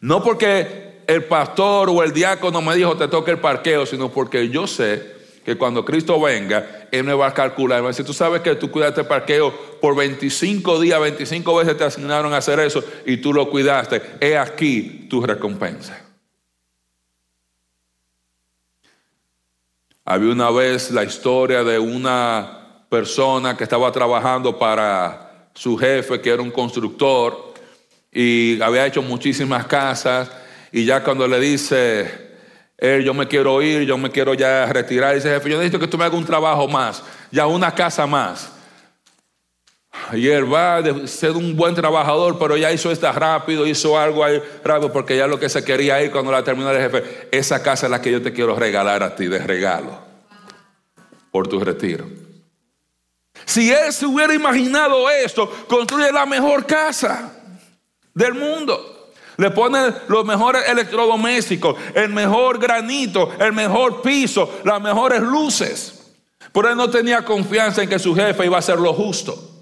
No 0.00 0.20
porque 0.20 1.04
el 1.06 1.24
pastor 1.24 1.90
o 1.90 2.02
el 2.02 2.12
diácono 2.12 2.60
me 2.60 2.74
dijo 2.74 2.96
te 2.96 3.06
toque 3.06 3.30
el 3.30 3.38
parqueo, 3.38 3.86
sino 3.86 4.10
porque 4.10 4.48
yo 4.48 4.66
sé 4.66 5.14
que 5.44 5.56
cuando 5.56 5.84
Cristo 5.84 6.20
venga, 6.20 6.88
Él 6.90 7.04
me 7.04 7.14
va 7.14 7.28
a 7.28 7.34
calcular. 7.34 7.78
Me 7.78 7.82
va 7.82 7.88
a 7.88 7.92
decir, 7.92 8.04
tú 8.04 8.12
sabes 8.12 8.40
que 8.42 8.56
tú 8.56 8.72
cuidaste 8.72 9.02
el 9.02 9.06
parqueo 9.06 9.54
por 9.80 9.94
25 9.94 10.80
días, 10.80 11.00
25 11.00 11.54
veces 11.54 11.76
te 11.76 11.84
asignaron 11.84 12.34
a 12.34 12.38
hacer 12.38 12.58
eso 12.58 12.82
y 13.06 13.18
tú 13.18 13.32
lo 13.32 13.48
cuidaste. 13.48 14.02
He 14.20 14.36
aquí 14.36 15.06
tu 15.08 15.24
recompensa. 15.24 16.03
Había 20.06 20.32
una 20.32 20.50
vez 20.50 20.90
la 20.90 21.02
historia 21.02 21.64
de 21.64 21.78
una 21.78 22.84
persona 22.90 23.56
que 23.56 23.64
estaba 23.64 23.90
trabajando 23.90 24.58
para 24.58 25.48
su 25.54 25.78
jefe, 25.78 26.20
que 26.20 26.28
era 26.28 26.42
un 26.42 26.50
constructor, 26.50 27.54
y 28.12 28.60
había 28.60 28.86
hecho 28.86 29.00
muchísimas 29.00 29.66
casas, 29.66 30.30
y 30.70 30.84
ya 30.84 31.02
cuando 31.02 31.26
le 31.26 31.40
dice, 31.40 32.36
yo 33.02 33.14
me 33.14 33.26
quiero 33.26 33.62
ir, 33.62 33.84
yo 33.86 33.96
me 33.96 34.10
quiero 34.10 34.34
ya 34.34 34.66
retirar. 34.66 35.14
Dice, 35.14 35.30
jefe, 35.30 35.48
yo 35.48 35.56
necesito 35.56 35.78
que 35.78 35.88
tú 35.88 35.96
me 35.96 36.04
hagas 36.04 36.18
un 36.18 36.26
trabajo 36.26 36.68
más, 36.68 37.02
ya 37.30 37.46
una 37.46 37.74
casa 37.74 38.06
más. 38.06 38.52
Él 40.12 40.52
va 40.52 40.76
a 40.76 41.06
ser 41.06 41.32
un 41.32 41.56
buen 41.56 41.74
trabajador, 41.74 42.38
pero 42.38 42.56
ya 42.56 42.70
hizo 42.72 42.90
esta 42.90 43.12
rápido, 43.12 43.66
hizo 43.66 43.98
algo 43.98 44.24
ahí 44.24 44.42
rápido, 44.62 44.92
porque 44.92 45.16
ya 45.16 45.26
lo 45.26 45.38
que 45.38 45.48
se 45.48 45.64
quería 45.64 46.02
ir 46.02 46.10
cuando 46.10 46.30
la 46.30 46.44
terminó 46.44 46.70
el 46.70 46.78
jefe, 46.78 47.28
esa 47.30 47.62
casa 47.62 47.86
es 47.86 47.90
la 47.90 48.00
que 48.00 48.12
yo 48.12 48.20
te 48.20 48.32
quiero 48.32 48.54
regalar 48.54 49.02
a 49.02 49.14
ti, 49.14 49.26
de 49.26 49.38
regalo, 49.38 49.98
por 51.30 51.48
tu 51.48 51.60
retiro. 51.60 52.06
Si 53.44 53.70
él 53.72 53.92
se 53.92 54.06
hubiera 54.06 54.34
imaginado 54.34 55.08
esto, 55.10 55.50
construye 55.68 56.12
la 56.12 56.26
mejor 56.26 56.66
casa 56.66 57.32
del 58.12 58.34
mundo. 58.34 59.12
Le 59.36 59.50
ponen 59.50 59.92
los 60.08 60.24
mejores 60.24 60.68
electrodomésticos, 60.68 61.76
el 61.94 62.10
mejor 62.10 62.58
granito, 62.58 63.32
el 63.38 63.52
mejor 63.52 64.00
piso, 64.00 64.60
las 64.64 64.80
mejores 64.80 65.20
luces. 65.20 66.14
Pero 66.52 66.70
él 66.70 66.76
no 66.76 66.88
tenía 66.88 67.24
confianza 67.24 67.82
en 67.82 67.88
que 67.88 67.98
su 67.98 68.14
jefe 68.14 68.46
iba 68.46 68.56
a 68.56 68.60
hacer 68.60 68.78
lo 68.78 68.92
justo. 68.92 69.53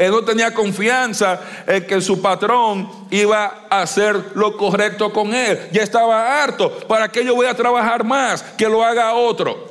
Él 0.00 0.12
no 0.12 0.24
tenía 0.24 0.54
confianza 0.54 1.38
en 1.66 1.86
que 1.86 2.00
su 2.00 2.22
patrón 2.22 2.90
iba 3.10 3.66
a 3.68 3.82
hacer 3.82 4.30
lo 4.34 4.56
correcto 4.56 5.12
con 5.12 5.34
él. 5.34 5.68
Ya 5.72 5.82
estaba 5.82 6.42
harto. 6.42 6.72
¿Para 6.88 7.06
que 7.12 7.22
yo 7.22 7.34
voy 7.34 7.46
a 7.46 7.52
trabajar 7.52 8.02
más? 8.02 8.42
Que 8.42 8.66
lo 8.66 8.82
haga 8.82 9.12
otro. 9.12 9.70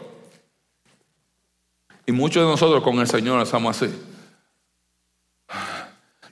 Y 2.05 2.11
muchos 2.11 2.43
de 2.43 2.47
nosotros 2.51 2.83
con 2.83 2.99
el 2.99 3.07
Señor 3.07 3.41
estamos 3.41 3.75
así. 3.75 3.91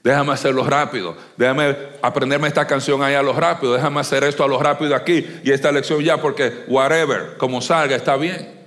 Déjame 0.04 0.32
hacerlo 0.32 0.62
rápido. 0.62 1.16
Déjame 1.36 1.76
aprenderme 2.00 2.46
esta 2.46 2.68
canción 2.68 3.02
ahí 3.02 3.16
a 3.16 3.22
lo 3.22 3.32
rápido. 3.32 3.74
Déjame 3.74 3.98
hacer 3.98 4.22
esto 4.22 4.44
a 4.44 4.48
lo 4.48 4.60
rápido 4.60 4.94
aquí 4.94 5.26
y 5.42 5.50
esta 5.50 5.72
lección 5.72 6.00
ya 6.04 6.18
porque 6.18 6.66
whatever, 6.68 7.36
como 7.36 7.60
salga, 7.60 7.96
está 7.96 8.16
bien. 8.16 8.57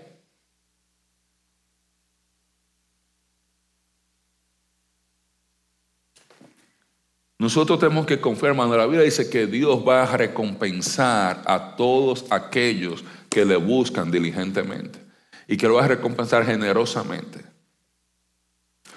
Nosotros 7.41 7.79
tenemos 7.79 8.05
que 8.05 8.21
confiar, 8.21 8.51
hermano. 8.51 8.77
La 8.77 8.85
Biblia 8.85 9.01
dice 9.01 9.27
que 9.27 9.47
Dios 9.47 9.79
va 9.79 10.03
a 10.03 10.15
recompensar 10.15 11.41
a 11.47 11.75
todos 11.75 12.23
aquellos 12.29 13.03
que 13.29 13.45
le 13.45 13.55
buscan 13.55 14.11
diligentemente 14.11 14.99
y 15.47 15.57
que 15.57 15.67
lo 15.67 15.73
va 15.73 15.85
a 15.85 15.87
recompensar 15.87 16.45
generosamente. 16.45 17.39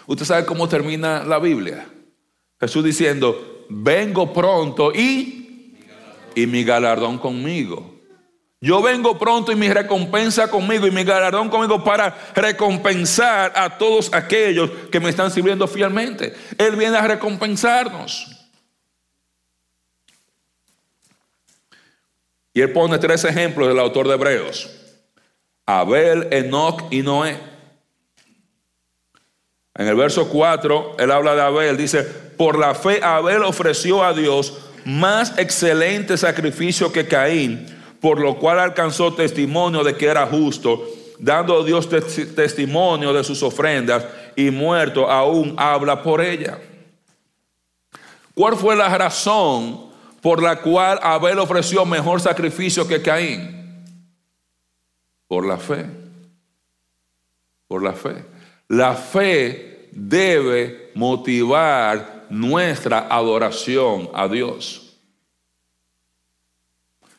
¿Usted 0.06 0.26
sabe 0.26 0.44
cómo 0.44 0.68
termina 0.68 1.24
la 1.24 1.38
Biblia? 1.38 1.88
Jesús 2.60 2.84
diciendo, 2.84 3.64
vengo 3.70 4.30
pronto 4.30 4.92
y, 4.94 5.78
y 6.34 6.46
mi 6.46 6.64
galardón 6.64 7.16
conmigo. 7.16 7.94
Yo 8.60 8.82
vengo 8.82 9.18
pronto 9.18 9.52
y 9.52 9.56
mi 9.56 9.70
recompensa 9.70 10.50
conmigo 10.50 10.86
y 10.86 10.90
mi 10.90 11.04
galardón 11.04 11.48
conmigo 11.48 11.82
para 11.82 12.14
recompensar 12.34 13.54
a 13.56 13.78
todos 13.78 14.12
aquellos 14.12 14.70
que 14.92 15.00
me 15.00 15.08
están 15.08 15.30
sirviendo 15.30 15.66
fielmente. 15.66 16.34
Él 16.58 16.76
viene 16.76 16.98
a 16.98 17.06
recompensarnos. 17.06 18.33
Y 22.54 22.62
él 22.62 22.72
pone 22.72 22.98
tres 22.98 23.24
ejemplos 23.24 23.68
del 23.68 23.78
autor 23.78 24.08
de 24.08 24.14
Hebreos. 24.14 24.70
Abel, 25.66 26.28
Enoch 26.30 26.84
y 26.90 27.02
Noé. 27.02 27.36
En 29.74 29.86
el 29.86 29.96
verso 29.96 30.28
4, 30.28 30.96
él 30.98 31.10
habla 31.10 31.34
de 31.34 31.42
Abel, 31.42 31.76
dice, 31.76 32.02
por 32.02 32.58
la 32.58 32.74
fe 32.74 33.00
Abel 33.02 33.42
ofreció 33.42 34.02
a 34.02 34.14
Dios 34.14 34.56
más 34.86 35.36
excelente 35.36 36.16
sacrificio 36.16 36.90
que 36.90 37.06
Caín 37.06 37.74
por 38.04 38.20
lo 38.20 38.38
cual 38.38 38.58
alcanzó 38.58 39.14
testimonio 39.14 39.82
de 39.82 39.96
que 39.96 40.04
era 40.04 40.26
justo, 40.26 40.86
dando 41.18 41.62
a 41.62 41.64
Dios 41.64 41.88
testimonio 41.88 43.14
de 43.14 43.24
sus 43.24 43.42
ofrendas 43.42 44.04
y 44.36 44.50
muerto 44.50 45.10
aún 45.10 45.54
habla 45.56 46.02
por 46.02 46.20
ella. 46.20 46.58
¿Cuál 48.34 48.56
fue 48.56 48.76
la 48.76 48.94
razón 48.98 49.86
por 50.24 50.42
la 50.42 50.56
cual 50.62 50.98
Abel 51.02 51.38
ofreció 51.38 51.84
mejor 51.84 52.18
sacrificio 52.18 52.88
que 52.88 53.02
Caín? 53.02 53.84
Por 55.28 55.44
la 55.44 55.58
fe. 55.58 55.84
Por 57.68 57.82
la 57.82 57.92
fe. 57.92 58.24
La 58.68 58.94
fe 58.94 59.90
debe 59.92 60.92
motivar 60.94 62.24
nuestra 62.30 63.00
adoración 63.00 64.08
a 64.14 64.26
Dios. 64.26 64.96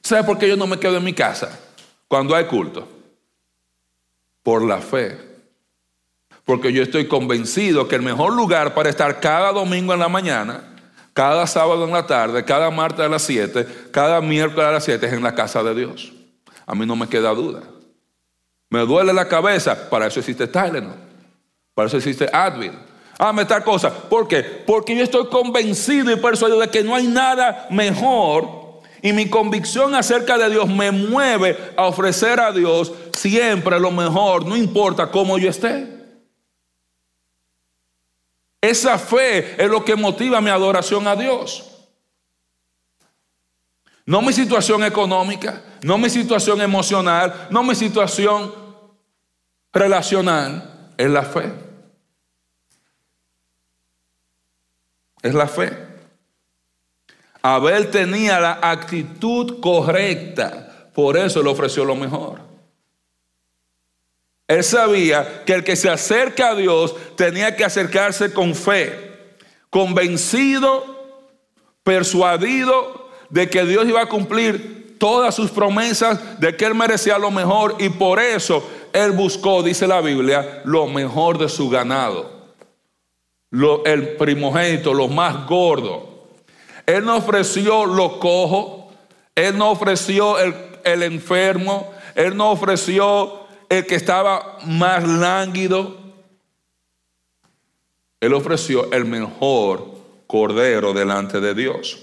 ¿Sabe 0.01 0.23
por 0.23 0.39
qué 0.39 0.49
yo 0.49 0.57
no 0.57 0.65
me 0.65 0.79
quedo 0.79 0.97
en 0.97 1.03
mi 1.03 1.13
casa 1.13 1.59
cuando 2.07 2.35
hay 2.35 2.45
culto? 2.45 2.87
Por 4.41 4.63
la 4.63 4.79
fe. 4.79 5.15
Porque 6.43 6.73
yo 6.73 6.81
estoy 6.81 7.07
convencido 7.07 7.87
que 7.87 7.97
el 7.97 8.01
mejor 8.01 8.33
lugar 8.33 8.73
para 8.73 8.89
estar 8.89 9.19
cada 9.19 9.51
domingo 9.51 9.93
en 9.93 9.99
la 9.99 10.09
mañana, 10.09 10.74
cada 11.15 11.47
sábado 11.47 11.85
en 11.85 11.91
la 11.91 12.05
tarde, 12.05 12.43
cada 12.43 12.69
martes 12.69 12.99
a 12.99 13.07
las 13.07 13.21
7, 13.21 13.65
cada 13.89 14.19
miércoles 14.19 14.67
a 14.67 14.71
las 14.71 14.83
7 14.83 15.05
es 15.05 15.13
en 15.13 15.23
la 15.23 15.33
casa 15.33 15.63
de 15.63 15.73
Dios. 15.73 16.11
A 16.65 16.75
mí 16.75 16.85
no 16.85 16.97
me 16.97 17.07
queda 17.07 17.29
duda. 17.29 17.63
Me 18.69 18.81
duele 18.81 19.13
la 19.13 19.25
cabeza, 19.25 19.89
para 19.89 20.07
eso 20.07 20.19
existe 20.19 20.45
Tylenol, 20.45 20.97
para 21.73 21.87
eso 21.87 21.95
existe 21.95 22.27
Advil. 22.33 22.73
Ah, 23.17 23.31
me 23.31 23.43
está 23.43 23.63
cosa. 23.63 23.93
¿Por 23.93 24.27
qué? 24.27 24.43
Porque 24.43 24.93
yo 24.93 25.05
estoy 25.05 25.27
convencido 25.27 26.11
y 26.11 26.17
persuadido 26.17 26.59
de 26.59 26.67
que 26.67 26.83
no 26.83 26.93
hay 26.93 27.07
nada 27.07 27.65
mejor 27.69 28.81
y 29.01 29.13
mi 29.13 29.29
convicción 29.29 29.95
acerca 29.95 30.37
de 30.37 30.49
Dios 30.49 30.67
me 30.67 30.91
mueve 30.91 31.57
a 31.77 31.85
ofrecer 31.85 32.41
a 32.41 32.51
Dios 32.51 32.91
siempre 33.13 33.79
lo 33.79 33.91
mejor, 33.91 34.45
no 34.45 34.57
importa 34.57 35.09
cómo 35.09 35.37
yo 35.37 35.49
esté. 35.49 35.94
Esa 38.69 38.97
fe 38.97 39.61
es 39.63 39.69
lo 39.69 39.85
que 39.85 39.95
motiva 39.95 40.41
mi 40.41 40.49
adoración 40.49 41.07
a 41.07 41.15
Dios. 41.15 41.71
No 44.07 44.21
mi 44.21 44.33
situación 44.33 44.83
económica, 44.83 45.61
no 45.83 45.97
mi 45.97 46.09
situación 46.09 46.61
emocional, 46.61 47.47
no 47.51 47.61
mi 47.61 47.75
situación 47.75 48.53
relacional, 49.71 50.93
es 50.97 51.09
la 51.09 51.23
fe. 51.23 51.53
Es 55.21 55.33
la 55.33 55.47
fe. 55.47 55.85
Abel 57.43 57.91
tenía 57.91 58.39
la 58.39 58.59
actitud 58.63 59.59
correcta, 59.59 60.89
por 60.93 61.17
eso 61.17 61.43
le 61.43 61.49
ofreció 61.49 61.85
lo 61.85 61.95
mejor. 61.95 62.41
Él 64.47 64.63
sabía 64.63 65.43
que 65.45 65.53
el 65.53 65.63
que 65.63 65.75
se 65.75 65.89
acerca 65.89 66.49
a 66.49 66.55
Dios 66.55 66.95
tenía 67.15 67.55
que 67.55 67.65
acercarse 67.65 68.31
con 68.31 68.53
fe, 68.53 69.13
convencido, 69.69 70.95
persuadido 71.83 73.09
de 73.29 73.49
que 73.49 73.65
Dios 73.65 73.87
iba 73.87 74.01
a 74.01 74.09
cumplir 74.09 74.97
todas 74.99 75.35
sus 75.35 75.49
promesas, 75.51 76.39
de 76.39 76.55
que 76.55 76.65
él 76.65 76.75
merecía 76.75 77.17
lo 77.17 77.31
mejor 77.31 77.75
y 77.79 77.89
por 77.89 78.19
eso 78.19 78.63
él 78.93 79.11
buscó, 79.11 79.61
dice 79.61 79.87
la 79.87 79.99
Biblia, 79.99 80.61
lo 80.63 80.87
mejor 80.87 81.37
de 81.37 81.49
su 81.49 81.69
ganado, 81.69 82.31
el 83.85 84.15
primogénito, 84.15 84.93
lo 84.93 85.07
más 85.07 85.45
gordo. 85.47 86.29
Él 86.85 87.03
no 87.03 87.17
ofreció 87.17 87.85
lo 87.85 88.19
cojo, 88.19 88.91
Él 89.33 89.57
no 89.57 89.71
ofreció 89.71 90.39
el, 90.39 90.55
el 90.83 91.03
enfermo, 91.03 91.91
Él 92.13 92.37
no 92.37 92.51
ofreció 92.51 93.44
el 93.69 93.85
que 93.85 93.95
estaba 93.95 94.57
más 94.65 95.07
lánguido. 95.07 95.97
Él 98.19 98.33
ofreció 98.33 98.91
el 98.91 99.05
mejor 99.05 99.95
cordero 100.27 100.93
delante 100.93 101.39
de 101.39 101.53
Dios. 101.53 101.99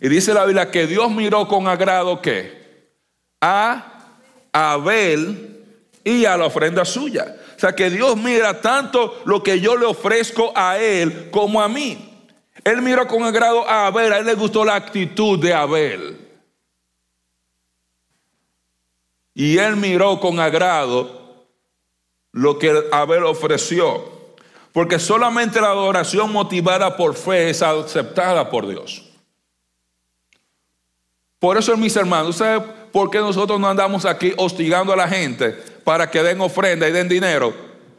Y 0.00 0.08
dice 0.08 0.34
la 0.34 0.44
Biblia 0.44 0.70
que 0.70 0.86
Dios 0.86 1.10
miró 1.10 1.46
con 1.46 1.68
agrado 1.68 2.20
que 2.20 2.90
a 3.40 4.16
Abel 4.52 5.64
y 6.04 6.24
a 6.24 6.36
la 6.36 6.46
ofrenda 6.46 6.84
suya. 6.84 7.36
O 7.56 7.58
sea 7.58 7.72
que 7.72 7.90
Dios 7.90 8.16
mira 8.16 8.60
tanto 8.60 9.22
lo 9.24 9.42
que 9.42 9.60
yo 9.60 9.76
le 9.76 9.86
ofrezco 9.86 10.52
a 10.54 10.78
él 10.78 11.28
como 11.30 11.62
a 11.62 11.68
mí. 11.68 12.08
Él 12.64 12.82
miró 12.82 13.06
con 13.06 13.22
agrado 13.22 13.68
a 13.68 13.86
Abel, 13.86 14.12
a 14.12 14.18
él 14.18 14.26
le 14.26 14.34
gustó 14.34 14.64
la 14.64 14.74
actitud 14.74 15.38
de 15.38 15.54
Abel. 15.54 16.31
Y 19.34 19.58
él 19.58 19.76
miró 19.76 20.20
con 20.20 20.40
agrado 20.40 21.46
lo 22.32 22.58
que 22.58 22.84
Abel 22.90 23.24
ofreció. 23.24 24.10
Porque 24.72 24.98
solamente 24.98 25.60
la 25.60 25.68
adoración 25.68 26.32
motivada 26.32 26.96
por 26.96 27.14
fe 27.14 27.50
es 27.50 27.62
aceptada 27.62 28.48
por 28.48 28.66
Dios. 28.66 29.04
Por 31.38 31.58
eso, 31.58 31.76
mis 31.76 31.94
hermanos, 31.96 32.36
¿sabe 32.36 32.64
por 32.92 33.10
qué 33.10 33.18
nosotros 33.18 33.60
no 33.60 33.68
andamos 33.68 34.04
aquí 34.06 34.32
hostigando 34.36 34.92
a 34.92 34.96
la 34.96 35.08
gente 35.08 35.50
para 35.84 36.10
que 36.10 36.22
den 36.22 36.40
ofrenda 36.40 36.88
y 36.88 36.92
den 36.92 37.08
dinero? 37.08 37.52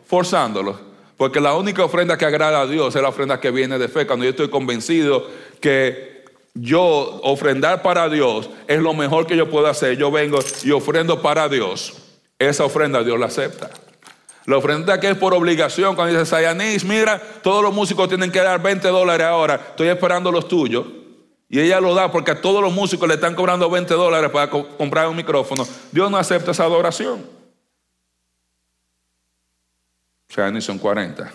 Forzándolos. 0.08 0.78
Porque 1.18 1.40
la 1.40 1.54
única 1.54 1.84
ofrenda 1.84 2.18
que 2.18 2.26
agrada 2.26 2.62
a 2.62 2.68
Dios 2.68 2.96
es 2.96 3.02
la 3.02 3.10
ofrenda 3.10 3.40
que 3.40 3.52
viene 3.52 3.78
de 3.78 3.88
fe. 3.88 4.08
Cuando 4.08 4.26
yo 4.26 4.32
estoy 4.32 4.50
convencido 4.50 5.28
que 5.60 6.13
yo 6.54 7.20
ofrendar 7.24 7.82
para 7.82 8.10
Dios 8.10 8.50
es 8.68 8.80
lo 8.80 8.94
mejor 8.94 9.26
que 9.26 9.36
yo 9.36 9.50
puedo 9.50 9.68
hacer, 9.68 9.98
yo 9.98 10.12
vengo 10.12 10.40
y 10.64 10.72
ofrendo 10.72 11.22
para 11.22 11.50
Dios. 11.50 11.94
Esa 12.38 12.66
ofrenda 12.66 13.04
Dios 13.04 13.20
la 13.20 13.28
acepta. 13.28 13.70
La 14.46 14.58
ofrenda 14.58 15.00
que 15.00 15.10
es 15.10 15.18
por 15.18 15.34
obligación, 15.34 15.96
cuando 15.96 16.14
dice 16.14 16.30
Sayanis, 16.30 16.84
mira, 16.84 17.20
todos 17.42 17.64
los 17.64 17.74
músicos 17.74 18.10
tienen 18.10 18.32
que 18.32 18.40
dar 18.40 18.62
20 18.62 18.88
dólares 18.90 19.26
ahora, 19.26 19.56
estoy 19.56 19.88
esperando 19.88 20.32
los 20.32 20.48
tuyos. 20.48 20.86
Y 21.50 21.60
ella 21.60 21.80
lo 21.80 21.94
da 21.94 22.12
porque 22.12 22.32
a 22.32 22.42
todos 22.42 22.62
los 22.62 22.74
músicos 22.74 23.08
le 23.08 23.14
están 23.14 23.36
cobrando 23.36 23.70
20 23.70 23.94
dólares 23.94 24.32
para 24.32 24.50
comprar 24.50 25.08
un 25.08 25.16
micrófono. 25.16 25.66
Dios 25.92 26.10
no 26.10 26.18
acepta 26.18 26.52
esa 26.52 26.64
adoración. 26.64 27.24
Ni 30.52 30.62
son 30.62 30.80
40. 30.80 31.32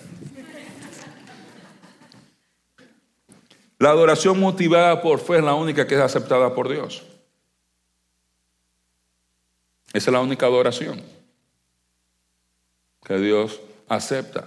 La 3.78 3.90
adoración 3.90 4.40
motivada 4.40 5.00
por 5.00 5.20
fe 5.20 5.36
es 5.38 5.44
la 5.44 5.54
única 5.54 5.86
que 5.86 5.94
es 5.94 6.00
aceptada 6.00 6.54
por 6.54 6.68
Dios. 6.68 7.04
Esa 9.92 10.10
es 10.10 10.12
la 10.12 10.20
única 10.20 10.46
adoración 10.46 11.00
que 13.04 13.16
Dios 13.18 13.60
acepta. 13.88 14.44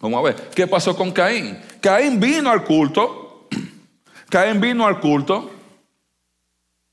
Vamos 0.00 0.20
a 0.20 0.22
ver, 0.22 0.36
¿qué 0.54 0.66
pasó 0.66 0.96
con 0.96 1.10
Caín? 1.10 1.58
Caín 1.80 2.20
vino 2.20 2.50
al 2.50 2.64
culto, 2.64 3.48
Caín 4.30 4.60
vino 4.60 4.86
al 4.86 5.00
culto, 5.00 5.50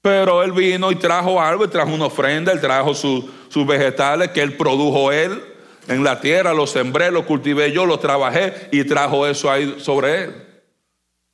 pero 0.01 0.43
él 0.43 0.51
vino 0.51 0.91
y 0.91 0.95
trajo 0.95 1.39
algo, 1.39 1.65
y 1.65 1.67
trajo 1.69 1.93
una 1.93 2.05
ofrenda, 2.05 2.51
él 2.51 2.59
trajo 2.59 2.93
sus 2.93 3.67
vegetales 3.67 4.31
que 4.31 4.41
él 4.41 4.57
produjo 4.57 5.11
él. 5.11 5.43
En 5.87 6.03
la 6.03 6.19
tierra 6.19 6.53
lo 6.53 6.65
sembré, 6.65 7.11
lo 7.11 7.25
cultivé 7.27 7.71
yo, 7.71 7.85
lo 7.85 7.99
trabajé 7.99 8.69
y 8.71 8.83
trajo 8.83 9.27
eso 9.27 9.51
ahí 9.51 9.75
sobre 9.79 10.23
él. 10.23 10.44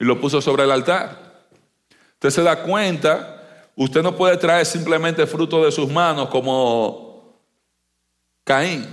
Y 0.02 0.04
lo 0.04 0.20
puso 0.20 0.42
sobre 0.42 0.64
el 0.64 0.72
altar. 0.72 1.16
Usted 2.14 2.32
se 2.32 2.42
da 2.42 2.64
cuenta, 2.64 3.70
usted 3.76 4.02
no 4.02 4.16
puede 4.16 4.36
traer 4.36 4.66
simplemente 4.66 5.28
fruto 5.28 5.64
de 5.64 5.72
sus 5.72 5.88
manos 5.92 6.28
como 6.30 7.36
Caín. 8.44 8.84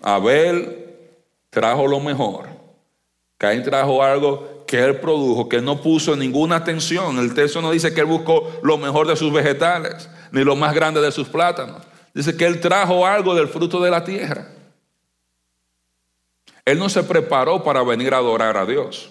Abel 0.00 0.94
trajo 1.50 1.88
lo 1.88 1.98
mejor. 1.98 2.46
Caín 3.36 3.64
trajo 3.64 4.00
algo 4.00 4.64
que 4.64 4.78
él 4.78 5.00
produjo, 5.00 5.48
que 5.48 5.60
no 5.60 5.82
puso 5.82 6.14
ninguna 6.14 6.54
atención. 6.54 7.18
El 7.18 7.34
texto 7.34 7.60
no 7.60 7.72
dice 7.72 7.92
que 7.92 8.02
él 8.02 8.06
buscó 8.06 8.60
lo 8.62 8.78
mejor 8.78 9.08
de 9.08 9.16
sus 9.16 9.32
vegetales, 9.32 10.08
ni 10.30 10.44
lo 10.44 10.54
más 10.54 10.72
grande 10.72 11.00
de 11.00 11.10
sus 11.10 11.26
plátanos. 11.26 11.82
Dice 12.14 12.36
que 12.36 12.46
él 12.46 12.60
trajo 12.60 13.04
algo 13.04 13.34
del 13.34 13.48
fruto 13.48 13.80
de 13.80 13.90
la 13.90 14.04
tierra. 14.04 14.52
Él 16.66 16.78
no 16.80 16.88
se 16.88 17.04
preparó 17.04 17.62
para 17.62 17.82
venir 17.84 18.12
a 18.12 18.18
adorar 18.18 18.56
a 18.56 18.66
Dios. 18.66 19.10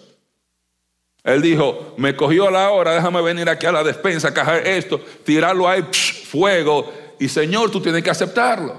Él 1.23 1.41
dijo, 1.41 1.95
me 1.97 2.15
cogió 2.15 2.51
la 2.51 2.69
hora, 2.69 2.93
déjame 2.93 3.21
venir 3.21 3.49
aquí 3.49 3.65
a 3.65 3.71
la 3.71 3.83
despensa, 3.83 4.33
cajar 4.33 4.67
esto, 4.67 4.99
tirarlo 5.23 5.67
ahí, 5.67 5.83
fuego, 6.27 6.93
y 7.17 7.29
Señor, 7.29 7.71
tú 7.71 7.81
tienes 7.81 8.03
que 8.03 8.11
aceptarlo. 8.11 8.75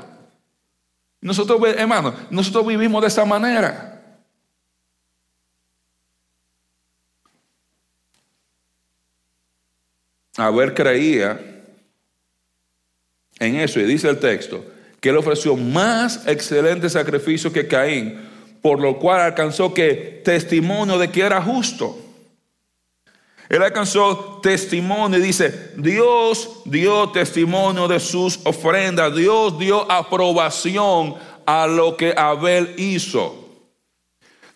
Nosotros, 1.21 1.59
hermano, 1.77 2.15
nosotros 2.31 2.67
vivimos 2.67 3.01
de 3.01 3.09
esa 3.09 3.25
manera. 3.25 4.21
Abel 10.37 10.75
creía 10.75 11.41
en 13.39 13.57
eso, 13.57 13.81
y 13.81 13.85
dice 13.85 14.09
el 14.09 14.21
texto, 14.21 14.65
que 15.01 15.09
él 15.09 15.17
ofreció 15.17 15.57
más 15.57 16.27
excelente 16.27 16.91
sacrificio 16.91 17.51
que 17.51 17.67
Caín, 17.67 18.36
por 18.67 18.81
lo 18.81 18.99
cual 18.99 19.21
alcanzó 19.21 19.73
que 19.73 20.23
testimonio 20.25 20.99
de 20.99 21.09
que 21.09 21.21
era 21.21 21.41
justo. 21.41 21.97
Él 23.49 23.63
alcanzó 23.63 24.41
testimonio 24.43 25.21
y 25.21 25.23
dice, 25.23 25.71
Dios 25.77 26.63
dio 26.65 27.11
testimonio 27.11 27.87
de 27.87 28.01
sus 28.01 28.41
ofrendas, 28.45 29.15
Dios 29.15 29.57
dio 29.57 29.89
aprobación 29.89 31.15
a 31.47 31.69
lo 31.69 31.97
que 31.97 32.13
Abel 32.17 32.75
hizo. 32.77 33.37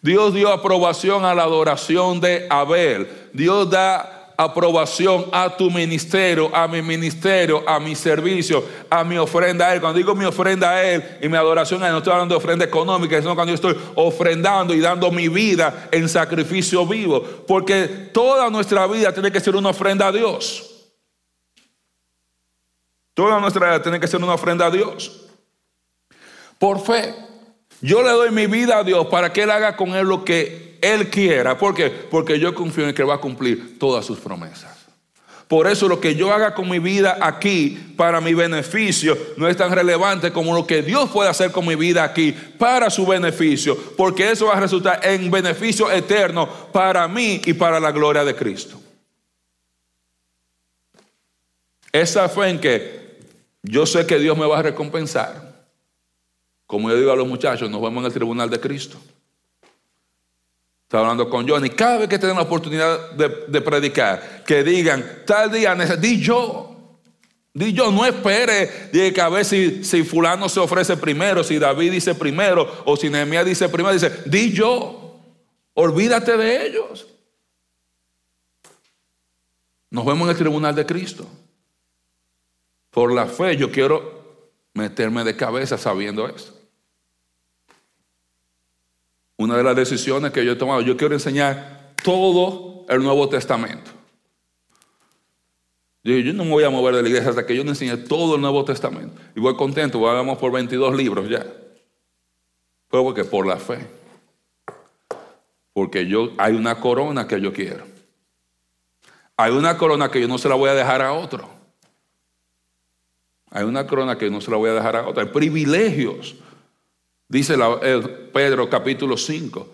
Dios 0.02 0.34
dio 0.34 0.50
aprobación 0.50 1.24
a 1.24 1.32
la 1.32 1.44
adoración 1.44 2.20
de 2.20 2.48
Abel. 2.50 3.08
Dios 3.32 3.70
da 3.70 4.19
aprobación 4.42 5.26
a 5.32 5.54
tu 5.54 5.70
ministerio, 5.70 6.54
a 6.56 6.66
mi 6.66 6.80
ministerio, 6.80 7.62
a 7.68 7.78
mi 7.78 7.94
servicio, 7.94 8.64
a 8.88 9.04
mi 9.04 9.18
ofrenda 9.18 9.66
a 9.66 9.74
Él. 9.74 9.82
Cuando 9.82 9.98
digo 9.98 10.14
mi 10.14 10.24
ofrenda 10.24 10.70
a 10.70 10.82
Él 10.82 11.18
y 11.20 11.28
mi 11.28 11.36
adoración 11.36 11.82
a 11.82 11.88
Él, 11.88 11.92
no 11.92 11.98
estoy 11.98 12.14
hablando 12.14 12.34
de 12.34 12.38
ofrenda 12.38 12.64
económica, 12.64 13.20
sino 13.20 13.34
cuando 13.34 13.50
yo 13.50 13.56
estoy 13.56 13.76
ofrendando 13.96 14.72
y 14.72 14.80
dando 14.80 15.10
mi 15.10 15.28
vida 15.28 15.88
en 15.92 16.08
sacrificio 16.08 16.86
vivo. 16.86 17.22
Porque 17.46 17.86
toda 18.14 18.48
nuestra 18.48 18.86
vida 18.86 19.12
tiene 19.12 19.30
que 19.30 19.40
ser 19.40 19.54
una 19.56 19.68
ofrenda 19.68 20.06
a 20.06 20.12
Dios. 20.12 20.88
Toda 23.12 23.38
nuestra 23.40 23.66
vida 23.66 23.82
tiene 23.82 24.00
que 24.00 24.08
ser 24.08 24.24
una 24.24 24.32
ofrenda 24.32 24.66
a 24.66 24.70
Dios. 24.70 25.26
Por 26.58 26.80
fe. 26.80 27.14
Yo 27.82 28.02
le 28.02 28.10
doy 28.10 28.30
mi 28.30 28.46
vida 28.46 28.78
a 28.78 28.84
Dios 28.84 29.06
para 29.08 29.34
que 29.34 29.42
Él 29.42 29.50
haga 29.50 29.76
con 29.76 29.94
Él 29.94 30.06
lo 30.06 30.24
que 30.24 30.69
él 30.82 31.10
quiera. 31.10 31.56
¿Por 31.56 31.74
qué? 31.74 31.90
Porque 31.90 32.38
yo 32.38 32.54
confío 32.54 32.88
en 32.88 32.94
que 32.94 33.02
va 33.02 33.14
a 33.14 33.20
cumplir 33.20 33.78
todas 33.78 34.04
sus 34.04 34.18
promesas. 34.18 34.80
Por 35.50 35.66
eso 35.66 35.88
lo 35.88 36.00
que 36.00 36.14
yo 36.14 36.32
haga 36.32 36.54
con 36.54 36.70
mi 36.70 36.78
vida 36.78 37.18
aquí 37.20 37.94
para 37.96 38.20
mi 38.20 38.34
beneficio 38.34 39.18
no 39.36 39.48
es 39.48 39.56
tan 39.56 39.72
relevante 39.72 40.30
como 40.30 40.54
lo 40.54 40.64
que 40.64 40.80
Dios 40.80 41.10
puede 41.10 41.28
hacer 41.28 41.50
con 41.50 41.66
mi 41.66 41.74
vida 41.74 42.04
aquí 42.04 42.30
para 42.56 42.88
su 42.88 43.04
beneficio, 43.04 43.76
porque 43.96 44.30
eso 44.30 44.46
va 44.46 44.54
a 44.54 44.60
resultar 44.60 45.00
en 45.02 45.28
beneficio 45.28 45.90
eterno 45.90 46.48
para 46.72 47.08
mí 47.08 47.42
y 47.44 47.52
para 47.52 47.80
la 47.80 47.90
gloria 47.90 48.22
de 48.22 48.36
Cristo. 48.36 48.80
Esa 51.92 52.28
fe 52.28 52.50
en 52.50 52.60
que 52.60 53.18
yo 53.64 53.86
sé 53.86 54.06
que 54.06 54.20
Dios 54.20 54.38
me 54.38 54.46
va 54.46 54.60
a 54.60 54.62
recompensar. 54.62 55.66
Como 56.64 56.90
yo 56.90 56.96
digo 56.96 57.10
a 57.10 57.16
los 57.16 57.26
muchachos, 57.26 57.68
nos 57.68 57.82
vemos 57.82 58.02
en 58.02 58.06
el 58.06 58.12
tribunal 58.12 58.48
de 58.48 58.60
Cristo. 58.60 59.00
Estaba 60.90 61.04
hablando 61.04 61.30
con 61.30 61.48
Johnny. 61.48 61.70
Cada 61.70 61.98
vez 61.98 62.08
que 62.08 62.18
tengan 62.18 62.34
la 62.34 62.42
oportunidad 62.42 63.12
de, 63.12 63.60
predicar, 63.60 64.42
que 64.44 64.64
digan, 64.64 65.22
tal 65.24 65.48
día, 65.52 65.72
di 65.76 66.20
yo. 66.20 66.98
Di 67.54 67.72
yo, 67.72 67.92
no 67.92 68.04
espere 68.04 68.90
de 68.90 69.12
que 69.12 69.20
a 69.20 69.28
ver 69.28 69.44
si, 69.44 69.84
si 69.84 70.02
fulano 70.02 70.48
se 70.48 70.58
ofrece 70.58 70.96
primero, 70.96 71.44
si 71.44 71.60
David 71.60 71.92
dice 71.92 72.16
primero, 72.16 72.82
o 72.84 72.96
si 72.96 73.08
Nehemías 73.08 73.46
dice 73.46 73.68
primero, 73.68 73.92
dice, 73.92 74.10
di 74.26 74.50
yo. 74.50 75.20
Olvídate 75.74 76.36
de 76.36 76.66
ellos. 76.66 77.06
Nos 79.90 80.04
vemos 80.04 80.24
en 80.24 80.30
el 80.30 80.36
tribunal 80.36 80.74
de 80.74 80.86
Cristo. 80.86 81.24
Por 82.90 83.12
la 83.12 83.26
fe 83.26 83.56
yo 83.56 83.70
quiero 83.70 84.50
meterme 84.74 85.22
de 85.22 85.36
cabeza 85.36 85.78
sabiendo 85.78 86.26
esto 86.26 86.59
una 89.40 89.56
de 89.56 89.62
las 89.62 89.74
decisiones 89.74 90.32
que 90.32 90.44
yo 90.44 90.52
he 90.52 90.56
tomado, 90.56 90.82
yo 90.82 90.98
quiero 90.98 91.14
enseñar 91.14 91.94
todo 92.04 92.84
el 92.90 93.02
Nuevo 93.02 93.26
Testamento. 93.30 93.90
Yo, 96.04 96.14
no 96.34 96.44
me 96.44 96.50
voy 96.50 96.64
a 96.64 96.68
mover 96.68 96.94
de 96.94 97.02
la 97.02 97.08
iglesia 97.08 97.30
hasta 97.30 97.46
que 97.46 97.56
yo 97.56 97.64
no 97.64 97.70
enseñe 97.70 97.96
todo 98.06 98.34
el 98.34 98.42
Nuevo 98.42 98.66
Testamento. 98.66 99.18
Y 99.34 99.40
voy 99.40 99.56
contento, 99.56 99.98
vamos 99.98 100.36
por 100.36 100.52
22 100.52 100.94
libros 100.94 101.30
ya. 101.30 101.46
Pero 102.90 103.02
porque 103.02 103.24
por 103.24 103.46
la 103.46 103.56
fe. 103.56 103.86
Porque 105.72 106.06
yo 106.06 106.32
hay 106.36 106.52
una 106.52 106.78
corona 106.78 107.26
que 107.26 107.40
yo 107.40 107.50
quiero. 107.50 107.86
Hay 109.38 109.52
una 109.52 109.78
corona 109.78 110.10
que 110.10 110.20
yo 110.20 110.28
no 110.28 110.36
se 110.36 110.50
la 110.50 110.54
voy 110.54 110.68
a 110.68 110.74
dejar 110.74 111.00
a 111.00 111.14
otro. 111.14 111.48
Hay 113.50 113.64
una 113.64 113.86
corona 113.86 114.18
que 114.18 114.26
yo 114.26 114.30
no 114.30 114.42
se 114.42 114.50
la 114.50 114.58
voy 114.58 114.68
a 114.68 114.74
dejar 114.74 114.96
a 114.96 115.08
otro. 115.08 115.22
Hay 115.22 115.30
privilegios 115.30 116.36
Dice 117.30 117.56
Pedro 118.32 118.68
capítulo 118.68 119.16
5. 119.16 119.68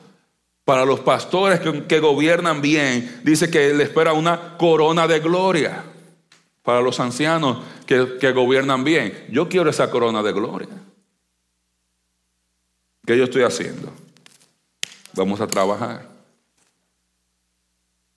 Para 0.62 0.84
los 0.84 1.00
pastores 1.00 1.61
que, 1.61 2.00
gobiernan 2.00 2.61
bien, 2.61 3.22
dice 3.24 3.50
que 3.50 3.72
le 3.72 3.84
espera 3.84 4.12
una 4.12 4.59
corona 4.59 5.09
de 5.09 5.20
gloria. 5.20 5.82
Para 6.62 6.82
los 6.82 7.00
ancianos 7.00 7.59
que, 7.86 8.18
que 8.20 8.32
gobiernan 8.32 8.84
bien. 8.84 9.26
Yo 9.30 9.48
quiero 9.48 9.70
esa 9.70 9.90
corona 9.90 10.22
de 10.22 10.32
gloria. 10.32 10.68
¿Qué 13.07 13.16
yo 13.16 13.24
estoy 13.24 13.42
haciendo? 13.42 13.90
Vamos 15.14 15.40
a 15.40 15.46
trabajar. 15.46 16.07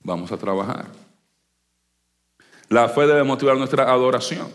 Vamos 0.02 0.34
a 0.34 0.38
trabajar. 0.38 0.88
La 2.68 2.90
fe 2.90 3.08
debe 3.08 3.24
motivar 3.24 3.56
nuestra 3.56 3.90
adoración. 3.90 4.52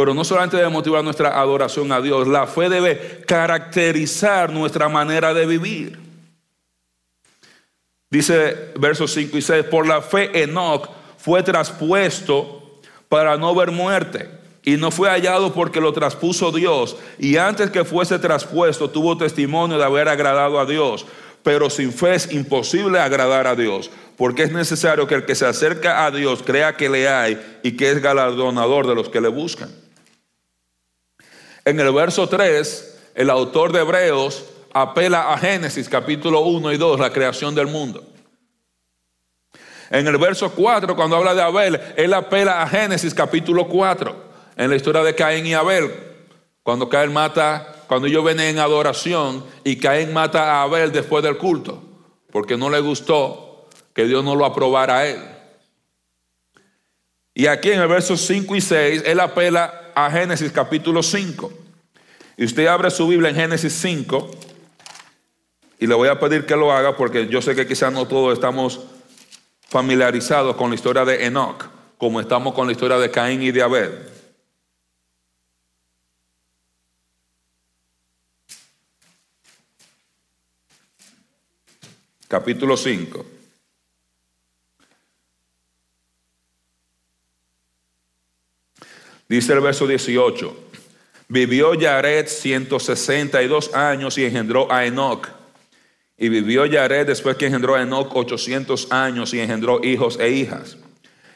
Pero 0.00 0.14
no 0.14 0.24
solamente 0.24 0.56
debe 0.56 0.70
motivar 0.70 1.04
nuestra 1.04 1.38
adoración 1.38 1.92
a 1.92 2.00
Dios, 2.00 2.26
la 2.26 2.46
fe 2.46 2.70
debe 2.70 3.22
caracterizar 3.26 4.50
nuestra 4.50 4.88
manera 4.88 5.34
de 5.34 5.44
vivir. 5.44 5.98
Dice 8.08 8.72
versos 8.78 9.12
5 9.12 9.36
y 9.36 9.42
6, 9.42 9.66
por 9.66 9.86
la 9.86 10.00
fe 10.00 10.42
Enoch 10.42 10.88
fue 11.18 11.42
traspuesto 11.42 12.80
para 13.10 13.36
no 13.36 13.54
ver 13.54 13.72
muerte 13.72 14.30
y 14.64 14.78
no 14.78 14.90
fue 14.90 15.10
hallado 15.10 15.52
porque 15.52 15.82
lo 15.82 15.92
traspuso 15.92 16.50
Dios 16.50 16.96
y 17.18 17.36
antes 17.36 17.70
que 17.70 17.84
fuese 17.84 18.18
traspuesto 18.18 18.88
tuvo 18.88 19.18
testimonio 19.18 19.76
de 19.76 19.84
haber 19.84 20.08
agradado 20.08 20.58
a 20.58 20.64
Dios. 20.64 21.04
Pero 21.42 21.68
sin 21.68 21.92
fe 21.92 22.14
es 22.14 22.32
imposible 22.32 23.00
agradar 23.00 23.46
a 23.46 23.54
Dios, 23.54 23.90
porque 24.16 24.44
es 24.44 24.52
necesario 24.52 25.06
que 25.06 25.16
el 25.16 25.26
que 25.26 25.34
se 25.34 25.44
acerca 25.44 26.06
a 26.06 26.10
Dios 26.10 26.42
crea 26.42 26.74
que 26.74 26.88
le 26.88 27.06
hay 27.06 27.60
y 27.62 27.72
que 27.72 27.90
es 27.90 28.00
galardonador 28.00 28.86
de 28.86 28.94
los 28.94 29.10
que 29.10 29.20
le 29.20 29.28
buscan. 29.28 29.89
En 31.64 31.78
el 31.78 31.92
verso 31.92 32.28
3, 32.28 32.98
el 33.14 33.30
autor 33.30 33.72
de 33.72 33.80
Hebreos 33.80 34.44
apela 34.72 35.32
a 35.32 35.38
Génesis 35.38 35.88
capítulo 35.88 36.40
1 36.40 36.72
y 36.72 36.76
2, 36.76 37.00
la 37.00 37.12
creación 37.12 37.54
del 37.54 37.66
mundo. 37.66 38.04
En 39.90 40.06
el 40.06 40.16
verso 40.18 40.52
4, 40.52 40.94
cuando 40.94 41.16
habla 41.16 41.34
de 41.34 41.42
Abel, 41.42 41.80
él 41.96 42.14
apela 42.14 42.62
a 42.62 42.68
Génesis 42.68 43.12
capítulo 43.12 43.66
4, 43.68 44.30
en 44.56 44.70
la 44.70 44.76
historia 44.76 45.02
de 45.02 45.14
Caín 45.14 45.46
y 45.46 45.54
Abel, 45.54 45.92
cuando 46.62 46.88
Caín 46.88 47.12
mata, 47.12 47.84
cuando 47.88 48.06
ellos 48.06 48.24
ven 48.24 48.38
en 48.40 48.58
adoración 48.58 49.44
y 49.64 49.76
Caín 49.76 50.12
mata 50.12 50.52
a 50.52 50.62
Abel 50.62 50.92
después 50.92 51.24
del 51.24 51.38
culto, 51.38 51.82
porque 52.30 52.56
no 52.56 52.70
le 52.70 52.80
gustó 52.80 53.68
que 53.92 54.04
Dios 54.04 54.24
no 54.24 54.36
lo 54.36 54.44
aprobara 54.44 54.98
a 54.98 55.06
él. 55.08 55.18
Y 57.34 57.46
aquí 57.46 57.72
en 57.72 57.80
el 57.80 57.88
verso 57.88 58.16
5 58.16 58.54
y 58.54 58.60
6, 58.60 59.02
él 59.06 59.18
apela 59.18 59.89
a 60.06 60.10
Génesis 60.10 60.50
capítulo 60.52 61.02
5. 61.02 61.52
Y 62.36 62.44
usted 62.44 62.66
abre 62.66 62.90
su 62.90 63.06
Biblia 63.06 63.30
en 63.30 63.36
Génesis 63.36 63.72
5 63.74 64.30
y 65.78 65.86
le 65.86 65.94
voy 65.94 66.08
a 66.08 66.18
pedir 66.18 66.46
que 66.46 66.56
lo 66.56 66.72
haga 66.72 66.96
porque 66.96 67.26
yo 67.28 67.42
sé 67.42 67.54
que 67.54 67.66
quizás 67.66 67.92
no 67.92 68.06
todos 68.06 68.32
estamos 68.32 68.80
familiarizados 69.68 70.56
con 70.56 70.70
la 70.70 70.74
historia 70.74 71.04
de 71.04 71.26
Enoch, 71.26 71.66
como 71.98 72.20
estamos 72.20 72.54
con 72.54 72.66
la 72.66 72.72
historia 72.72 72.98
de 72.98 73.10
Caín 73.10 73.42
y 73.42 73.50
de 73.50 73.62
Abel. 73.62 74.10
Capítulo 82.26 82.76
5. 82.76 83.39
Dice 89.30 89.52
el 89.52 89.60
verso 89.60 89.86
18, 89.86 90.56
vivió 91.28 91.74
Yared 91.74 92.26
162 92.26 93.72
años 93.74 94.18
y 94.18 94.24
engendró 94.24 94.72
a 94.72 94.84
Enoch. 94.84 95.28
Y 96.18 96.28
vivió 96.28 96.66
Yared 96.66 97.06
después 97.06 97.36
que 97.36 97.46
engendró 97.46 97.76
a 97.76 97.82
Enoch 97.82 98.10
800 98.12 98.90
años 98.90 99.32
y 99.32 99.38
engendró 99.38 99.84
hijos 99.84 100.18
e 100.18 100.30
hijas. 100.30 100.78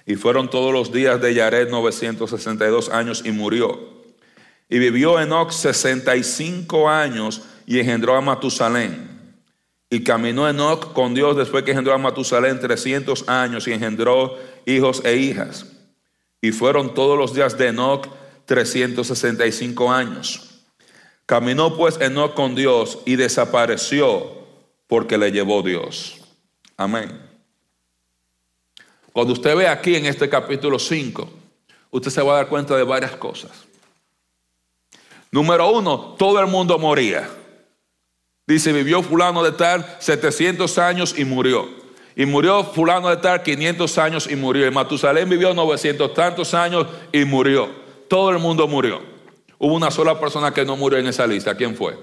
Y 0.06 0.16
fueron 0.16 0.50
todos 0.50 0.72
los 0.72 0.92
días 0.92 1.20
de 1.20 1.34
Yared 1.34 1.70
962 1.70 2.88
años 2.88 3.22
y 3.24 3.30
murió. 3.30 3.78
Y 4.68 4.80
vivió 4.80 5.20
Enoch 5.20 5.52
65 5.52 6.90
años 6.90 7.42
y 7.64 7.78
engendró 7.78 8.16
a 8.16 8.20
Matusalén. 8.20 9.08
Y 9.88 10.02
caminó 10.02 10.48
Enoch 10.48 10.92
con 10.94 11.14
Dios 11.14 11.36
después 11.36 11.62
que 11.62 11.70
engendró 11.70 11.94
a 11.94 11.98
Matusalén 11.98 12.58
300 12.58 13.28
años 13.28 13.68
y 13.68 13.72
engendró 13.72 14.36
hijos 14.66 15.00
e 15.04 15.14
hijas. 15.14 15.73
Y 16.44 16.52
fueron 16.52 16.92
todos 16.92 17.16
los 17.16 17.32
días 17.32 17.56
de 17.56 17.68
Enoch 17.68 18.06
365 18.44 19.90
años. 19.90 20.60
Caminó 21.24 21.74
pues 21.74 21.98
Enoch 22.02 22.34
con 22.34 22.54
Dios 22.54 22.98
y 23.06 23.16
desapareció 23.16 24.44
porque 24.86 25.16
le 25.16 25.32
llevó 25.32 25.62
Dios. 25.62 26.20
Amén. 26.76 27.18
Cuando 29.14 29.32
usted 29.32 29.56
ve 29.56 29.66
aquí 29.66 29.96
en 29.96 30.04
este 30.04 30.28
capítulo 30.28 30.78
5, 30.78 31.30
usted 31.90 32.10
se 32.10 32.20
va 32.20 32.34
a 32.34 32.36
dar 32.36 32.48
cuenta 32.48 32.76
de 32.76 32.82
varias 32.82 33.12
cosas. 33.12 33.64
Número 35.30 35.70
uno, 35.70 36.14
todo 36.18 36.40
el 36.40 36.46
mundo 36.46 36.78
moría. 36.78 37.26
Dice, 38.46 38.70
vivió 38.70 39.02
fulano 39.02 39.42
de 39.42 39.52
tal 39.52 39.96
700 39.98 40.76
años 40.76 41.14
y 41.18 41.24
murió. 41.24 41.83
Y 42.16 42.26
murió 42.26 42.62
fulano 42.64 43.08
de 43.10 43.16
tal 43.16 43.42
500 43.42 43.98
años 43.98 44.28
y 44.30 44.36
murió. 44.36 44.66
Y 44.66 44.70
Matusalén 44.70 45.28
vivió 45.28 45.52
900 45.52 46.14
tantos 46.14 46.54
años 46.54 46.86
y 47.12 47.24
murió. 47.24 47.68
Todo 48.08 48.30
el 48.30 48.38
mundo 48.38 48.68
murió. 48.68 49.00
Hubo 49.58 49.74
una 49.74 49.90
sola 49.90 50.18
persona 50.18 50.52
que 50.52 50.64
no 50.64 50.76
murió 50.76 50.98
en 50.98 51.06
esa 51.06 51.26
lista. 51.26 51.56
¿Quién 51.56 51.74
fue? 51.74 51.96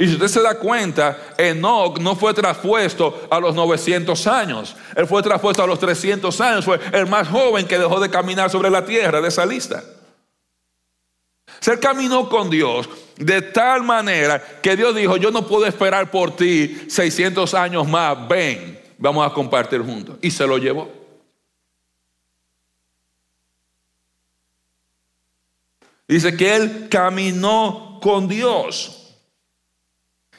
Y 0.00 0.06
si 0.06 0.14
usted 0.14 0.28
se 0.28 0.40
da 0.40 0.54
cuenta, 0.54 1.18
Enoch 1.36 1.98
no 1.98 2.14
fue 2.14 2.32
traspuesto 2.32 3.26
a 3.28 3.40
los 3.40 3.54
900 3.56 4.26
años. 4.28 4.76
Él 4.94 5.08
fue 5.08 5.22
traspuesto 5.22 5.64
a 5.64 5.66
los 5.66 5.80
300 5.80 6.40
años. 6.40 6.64
Fue 6.64 6.78
el 6.92 7.08
más 7.08 7.28
joven 7.28 7.66
que 7.66 7.78
dejó 7.78 7.98
de 7.98 8.08
caminar 8.08 8.48
sobre 8.48 8.70
la 8.70 8.84
tierra 8.84 9.20
de 9.20 9.28
esa 9.28 9.44
lista. 9.44 9.82
Se 11.60 11.78
caminó 11.78 12.28
con 12.28 12.50
Dios 12.50 12.88
de 13.16 13.42
tal 13.42 13.82
manera 13.82 14.42
que 14.62 14.76
Dios 14.76 14.94
dijo, 14.94 15.16
yo 15.16 15.30
no 15.30 15.46
puedo 15.46 15.66
esperar 15.66 16.10
por 16.10 16.36
ti 16.36 16.78
600 16.88 17.52
años 17.54 17.88
más, 17.88 18.28
ven, 18.28 18.80
vamos 18.96 19.26
a 19.26 19.34
compartir 19.34 19.80
juntos. 19.82 20.16
Y 20.22 20.30
se 20.30 20.46
lo 20.46 20.58
llevó. 20.58 20.90
Dice 26.06 26.36
que 26.36 26.56
él 26.56 26.88
caminó 26.88 27.98
con 28.00 28.28
Dios. 28.28 29.14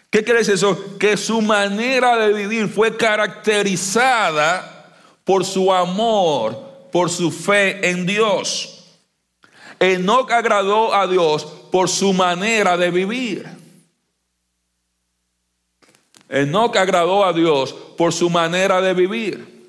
¿Qué 0.09 0.24
quiere 0.24 0.39
decir 0.39 0.55
eso? 0.55 0.97
Que 0.97 1.15
su 1.15 1.41
manera 1.41 2.17
de 2.17 2.34
vivir 2.34 2.67
fue 2.67 2.97
caracterizada 2.97 4.95
por 5.24 5.45
su 5.45 5.72
amor, 5.72 6.88
por 6.91 7.11
su 7.11 7.30
fe 7.30 7.88
en 7.88 8.07
Dios. 8.07 8.78
Enoch 9.80 10.32
agradó 10.32 10.93
a 10.93 11.07
Dios 11.07 11.45
por 11.71 11.88
su 11.89 12.13
manera 12.13 12.77
de 12.77 12.91
vivir. 12.91 13.47
Enoch 16.27 16.75
agradó 16.75 17.25
a 17.25 17.34
Dios 17.34 17.73
por 17.97 18.13
su 18.13 18.30
manera 18.30 18.82
de 18.82 18.93
vivir. 18.93 19.59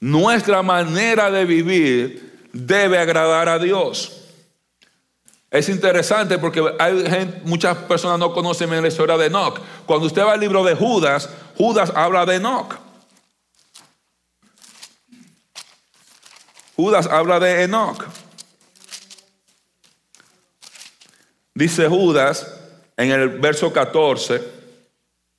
Nuestra 0.00 0.62
manera 0.62 1.30
de 1.30 1.44
vivir 1.44 2.48
debe 2.52 2.98
agradar 2.98 3.48
a 3.48 3.58
Dios. 3.58 4.22
Es 5.50 5.68
interesante 5.68 6.38
porque 6.38 6.64
hay 6.78 7.42
muchas 7.44 7.76
personas 7.76 8.18
no 8.18 8.32
conocen 8.32 8.70
la 8.70 8.88
historia 8.88 9.18
de 9.18 9.26
Enoch. 9.26 9.60
Cuando 9.84 10.06
usted 10.06 10.22
va 10.22 10.32
al 10.32 10.40
libro 10.40 10.64
de 10.64 10.74
Judas, 10.74 11.28
Judas 11.56 11.92
habla 11.94 12.24
de 12.24 12.36
Enoch. 12.36 12.81
Judas 16.76 17.06
habla 17.06 17.38
de 17.38 17.62
Enoch. 17.62 18.04
Dice 21.54 21.86
Judas 21.86 22.60
en 22.96 23.10
el 23.10 23.28
verso 23.28 23.72
14 23.72 24.42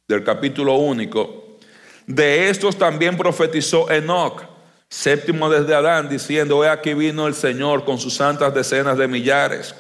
del 0.08 0.24
capítulo 0.24 0.76
único, 0.76 1.58
de 2.06 2.50
estos 2.50 2.78
también 2.78 3.18
profetizó 3.18 3.90
Enoch, 3.90 4.44
séptimo 4.90 5.50
desde 5.50 5.74
Adán, 5.74 6.08
diciendo, 6.08 6.64
he 6.64 6.70
aquí 6.70 6.94
vino 6.94 7.26
el 7.26 7.34
Señor 7.34 7.84
con 7.84 7.98
sus 7.98 8.14
santas 8.14 8.54
decenas 8.54 8.98
de 8.98 9.08
millares 9.08 9.74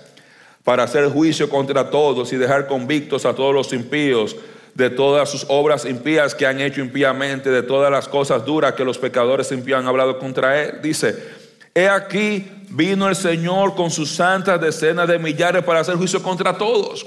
para 0.63 0.83
hacer 0.83 1.07
juicio 1.09 1.49
contra 1.49 1.89
todos 1.89 2.33
y 2.33 2.37
dejar 2.37 2.67
convictos 2.67 3.25
a 3.25 3.35
todos 3.35 3.53
los 3.53 3.73
impíos 3.73 4.35
de 4.73 4.89
todas 4.89 5.29
sus 5.29 5.45
obras 5.49 5.85
impías 5.85 6.33
que 6.33 6.47
han 6.47 6.59
hecho 6.59 6.81
impíamente, 6.81 7.51
de 7.51 7.61
todas 7.61 7.91
las 7.91 8.07
cosas 8.07 8.43
duras 8.43 8.73
que 8.73 8.83
los 8.83 8.97
pecadores 8.97 9.51
impíos 9.51 9.79
han 9.79 9.87
hablado 9.87 10.17
contra 10.17 10.63
él. 10.63 10.79
Dice, 10.81 11.42
He 11.75 11.89
aquí 11.89 12.49
vino 12.69 13.07
el 13.07 13.15
Señor 13.15 13.75
con 13.75 13.89
sus 13.89 14.11
santas 14.11 14.59
decenas 14.59 15.07
de 15.07 15.17
millares 15.17 15.63
para 15.63 15.79
hacer 15.79 15.95
juicio 15.95 16.21
contra 16.21 16.57
todos. 16.57 17.05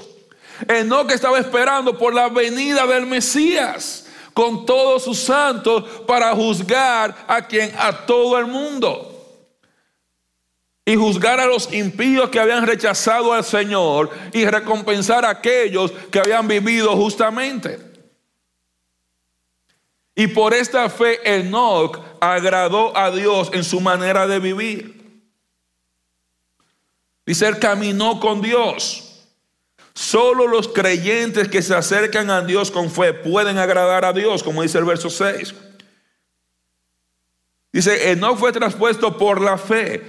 que 0.59 1.13
estaba 1.13 1.39
esperando 1.39 1.97
por 1.97 2.13
la 2.13 2.29
venida 2.29 2.85
del 2.85 3.05
Mesías 3.05 4.05
con 4.33 4.65
todos 4.65 5.03
sus 5.03 5.17
santos 5.17 5.83
para 6.05 6.35
juzgar 6.35 7.25
a 7.27 7.41
quien 7.47 7.73
a 7.77 8.05
todo 8.05 8.37
el 8.37 8.45
mundo. 8.45 9.13
Y 10.85 10.95
juzgar 10.95 11.39
a 11.39 11.45
los 11.45 11.73
impíos 11.73 12.29
que 12.29 12.39
habían 12.39 12.65
rechazado 12.65 13.33
al 13.33 13.43
Señor 13.43 14.09
y 14.31 14.45
recompensar 14.45 15.25
a 15.25 15.31
aquellos 15.31 15.91
que 16.11 16.19
habían 16.19 16.47
vivido 16.47 16.95
justamente. 16.95 17.79
Y 20.15 20.27
por 20.27 20.53
esta 20.53 20.89
fe 20.89 21.19
Enoch 21.23 21.99
agradó 22.21 22.95
a 22.95 23.11
Dios 23.11 23.49
en 23.53 23.63
su 23.63 23.79
manera 23.81 24.27
de 24.27 24.39
vivir. 24.39 24.97
Dice, 27.25 27.45
él 27.45 27.59
caminó 27.59 28.21
con 28.21 28.41
Dios. 28.41 29.25
Solo 29.93 30.47
los 30.47 30.69
creyentes 30.69 31.49
que 31.49 31.61
se 31.61 31.75
acercan 31.75 32.29
a 32.29 32.41
Dios 32.41 32.71
con 32.71 32.89
fe 32.89 33.13
pueden 33.13 33.57
agradar 33.57 34.05
a 34.05 34.13
Dios, 34.13 34.43
como 34.43 34.61
dice 34.61 34.77
el 34.77 34.85
verso 34.85 35.09
6. 35.09 35.53
Dice, 37.73 38.11
Enoch 38.11 38.37
fue 38.37 38.53
traspuesto 38.53 39.17
por 39.17 39.41
la 39.41 39.57
fe. 39.57 40.07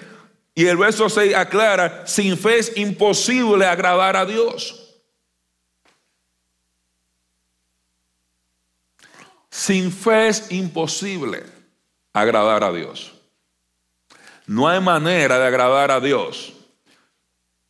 Y 0.55 0.67
el 0.67 0.77
verso 0.77 1.09
6 1.09 1.35
aclara, 1.35 2.07
sin 2.07 2.39
fe 2.39 2.59
es 2.59 2.77
imposible 2.77 3.67
agradar 3.67 4.17
a 4.17 4.25
Dios. 4.25 5.01
Sin 9.51 9.91
fe 9.91 10.29
es 10.29 10.53
imposible 10.53 11.58
agradar 12.21 12.65
a 12.65 12.73
Dios. 12.73 13.13
No 14.47 14.69
hay 14.69 14.81
manera 14.81 15.39
de 15.39 15.47
agradar 15.47 15.91
a 15.91 16.01
Dios 16.01 16.55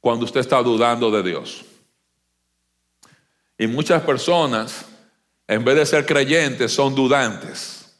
cuando 0.01 0.24
usted 0.24 0.40
está 0.40 0.62
dudando 0.62 1.11
de 1.11 1.22
Dios. 1.22 1.64
Y 3.59 3.66
muchas 3.66 4.03
personas, 4.03 4.86
en 5.46 5.64
vez 5.64 5.76
de 5.76 5.86
ser 5.86 6.07
creyentes, 6.07 6.72
son 6.72 6.94
dudantes. 6.94 7.96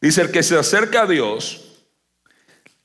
Dice 0.00 0.20
el 0.20 0.30
que 0.30 0.42
se 0.42 0.58
acerca 0.58 1.02
a 1.02 1.06
Dios, 1.06 1.62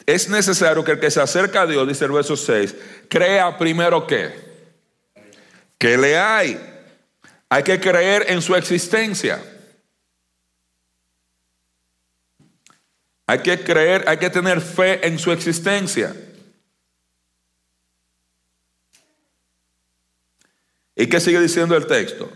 es 0.05 0.29
necesario 0.29 0.83
que 0.83 0.93
el 0.93 0.99
que 1.01 1.11
se 1.11 1.21
acerca 1.21 1.63
a 1.63 1.67
Dios, 1.67 1.85
dice 1.85 2.05
el 2.05 2.11
verso 2.11 2.37
6, 2.37 2.75
crea 3.09 3.57
primero 3.57 4.07
que, 4.07 4.33
que 5.77 5.97
le 5.97 6.17
hay 6.17 6.69
hay 7.49 7.63
que 7.63 7.79
creer 7.79 8.25
en 8.27 8.41
su 8.41 8.55
existencia. 8.55 9.43
Hay 13.29 13.43
que 13.43 13.59
creer, 13.59 14.05
hay 14.07 14.17
que 14.17 14.31
tener 14.31 14.59
fe 14.59 15.05
en 15.05 15.19
su 15.19 15.31
existencia. 15.31 16.15
¿Y 20.95 21.05
qué 21.05 21.19
sigue 21.19 21.39
diciendo 21.39 21.77
el 21.77 21.85
texto? 21.85 22.27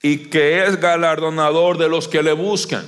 Y 0.00 0.28
que 0.28 0.64
es 0.64 0.78
galardonador 0.78 1.76
de 1.76 1.88
los 1.88 2.06
que 2.06 2.22
le 2.22 2.34
buscan. 2.34 2.86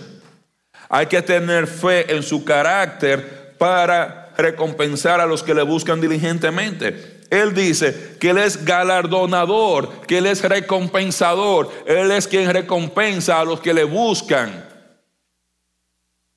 Hay 0.89 1.07
que 1.07 1.23
tener 1.23 1.67
fe 1.67 2.15
en 2.15 2.23
su 2.23 2.45
carácter 2.45 3.57
para 3.59 4.33
recompensar 4.39 5.21
a 5.21 5.27
los 5.27 5.43
que 5.43 5.53
le 5.53 5.63
buscan 5.63 6.01
diligentemente. 6.01 7.23
Él 7.31 7.53
dice 7.53 8.17
que 8.21 8.31
Él 8.31 8.39
es 8.39 8.65
galardonador, 8.65 10.03
que 10.03 10.19
Él 10.19 10.27
es 10.27 10.45
recompensador. 10.45 11.69
Él 11.85 12.13
es 12.13 12.29
quien 12.29 12.49
recompensa 12.49 13.41
a 13.41 13.45
los 13.45 13.61
que 13.61 13.75
le 13.75 13.83
buscan 13.83 14.70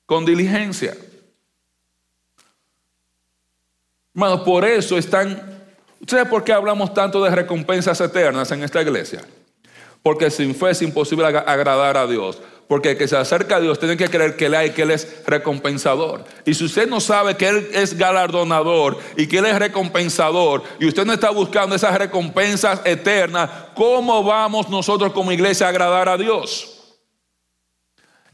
con 0.06 0.24
diligencia. 0.24 0.96
Hermano, 4.14 4.44
por 4.44 4.64
eso 4.64 4.96
están... 4.96 5.52
¿Ustedes 6.00 6.28
por 6.28 6.44
qué 6.44 6.52
hablamos 6.52 6.92
tanto 6.92 7.22
de 7.24 7.30
recompensas 7.30 8.00
eternas 8.00 8.50
en 8.52 8.62
esta 8.62 8.82
iglesia? 8.82 9.24
Porque 10.02 10.30
sin 10.30 10.54
fe 10.54 10.70
es 10.70 10.82
imposible 10.82 11.26
agradar 11.26 11.96
a 11.96 12.06
Dios. 12.06 12.38
Porque 12.68 12.92
el 12.92 12.98
que 12.98 13.08
se 13.08 13.16
acerca 13.16 13.56
a 13.56 13.60
Dios 13.60 13.78
tiene 13.78 13.96
que 13.96 14.08
creer 14.08 14.36
que 14.36 14.46
Él 14.46 14.54
hay, 14.54 14.70
que 14.70 14.82
Él 14.82 14.90
es 14.90 15.24
recompensador. 15.26 16.24
Y 16.44 16.54
si 16.54 16.64
usted 16.64 16.88
no 16.88 17.00
sabe 17.00 17.36
que 17.36 17.48
Él 17.48 17.68
es 17.72 17.96
galardonador 17.96 18.98
y 19.16 19.26
que 19.26 19.38
Él 19.38 19.46
es 19.46 19.58
recompensador, 19.58 20.62
y 20.78 20.86
usted 20.86 21.04
no 21.04 21.12
está 21.12 21.30
buscando 21.30 21.74
esas 21.74 21.96
recompensas 21.98 22.80
eternas, 22.84 23.50
¿cómo 23.74 24.22
vamos 24.22 24.68
nosotros 24.68 25.12
como 25.12 25.32
iglesia 25.32 25.66
a 25.66 25.70
agradar 25.70 26.08
a 26.08 26.16
Dios? 26.16 26.73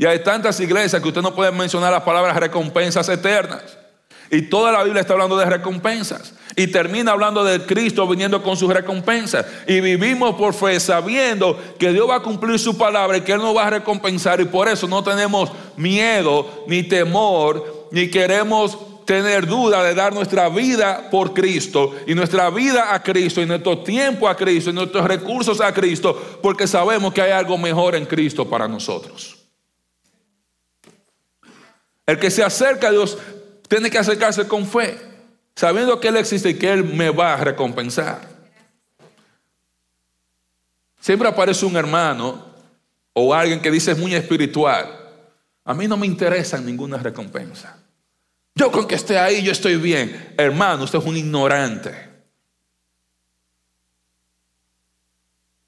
Y 0.01 0.07
hay 0.07 0.21
tantas 0.21 0.59
iglesias 0.61 1.03
que 1.03 1.09
usted 1.09 1.21
no 1.21 1.35
puede 1.35 1.53
mencionar 1.53 1.93
las 1.93 2.05
palabras 2.05 2.35
recompensas 2.35 3.07
eternas. 3.11 3.77
Y 4.31 4.41
toda 4.41 4.73
la 4.73 4.83
Biblia 4.83 5.03
está 5.03 5.13
hablando 5.13 5.37
de 5.37 5.45
recompensas. 5.45 6.33
Y 6.57 6.69
termina 6.69 7.13
hablando 7.13 7.45
de 7.45 7.67
Cristo 7.67 8.09
viniendo 8.09 8.43
con 8.43 8.57
sus 8.57 8.73
recompensas. 8.73 9.45
Y 9.67 9.83
vivimos 9.83 10.37
por 10.37 10.55
fe 10.55 10.81
sabiendo 10.81 11.61
que 11.79 11.93
Dios 11.93 12.09
va 12.09 12.15
a 12.15 12.23
cumplir 12.23 12.59
su 12.59 12.79
palabra 12.79 13.19
y 13.19 13.21
que 13.21 13.33
Él 13.33 13.43
nos 13.43 13.55
va 13.55 13.67
a 13.67 13.71
recompensar. 13.71 14.41
Y 14.41 14.47
por 14.47 14.69
eso 14.69 14.89
no 14.89 15.05
tenemos 15.05 15.53
miedo 15.77 16.65
ni 16.67 16.83
temor, 16.83 17.89
ni 17.91 18.09
queremos 18.09 18.79
tener 19.05 19.47
duda 19.47 19.83
de 19.85 19.95
dar 19.95 20.15
nuestra 20.15 20.49
vida 20.49 21.11
por 21.11 21.35
Cristo 21.35 21.95
y 22.07 22.15
nuestra 22.15 22.49
vida 22.49 22.95
a 22.95 23.03
Cristo 23.03 23.43
y 23.43 23.47
nuestro 23.47 23.81
tiempo 23.81 24.31
a 24.31 24.35
Cristo 24.35 24.71
y 24.71 24.73
nuestros 24.73 25.05
recursos 25.05 25.61
a 25.61 25.75
Cristo, 25.75 26.39
porque 26.41 26.67
sabemos 26.67 27.13
que 27.13 27.21
hay 27.21 27.33
algo 27.33 27.59
mejor 27.59 27.97
en 27.97 28.07
Cristo 28.07 28.49
para 28.49 28.67
nosotros. 28.67 29.40
El 32.11 32.19
que 32.19 32.29
se 32.29 32.43
acerca 32.43 32.89
a 32.89 32.91
Dios 32.91 33.17
tiene 33.69 33.89
que 33.89 33.97
acercarse 33.97 34.49
con 34.49 34.67
fe, 34.67 34.99
sabiendo 35.55 36.01
que 36.01 36.09
Él 36.09 36.17
existe 36.17 36.51
y 36.51 36.55
que 36.55 36.73
Él 36.73 36.83
me 36.83 37.11
va 37.11 37.35
a 37.35 37.37
recompensar. 37.37 38.29
Siempre 40.99 41.29
aparece 41.29 41.65
un 41.65 41.77
hermano 41.77 42.47
o 43.13 43.33
alguien 43.33 43.63
que 43.63 43.71
dice 43.71 43.93
es 43.93 43.99
muy 43.99 44.13
espiritual. 44.13 44.93
A 45.65 45.73
mí 45.73 45.87
no 45.87 45.97
me 45.97 46.05
interesa 46.05 46.59
ninguna 46.59 46.97
recompensa. 46.97 47.79
Yo 48.57 48.73
con 48.73 48.89
que 48.89 48.97
esté 48.97 49.17
ahí, 49.17 49.45
yo 49.45 49.53
estoy 49.53 49.77
bien. 49.77 50.35
Hermano, 50.37 50.83
usted 50.83 50.99
es 50.99 51.05
un 51.05 51.17
ignorante. 51.17 52.09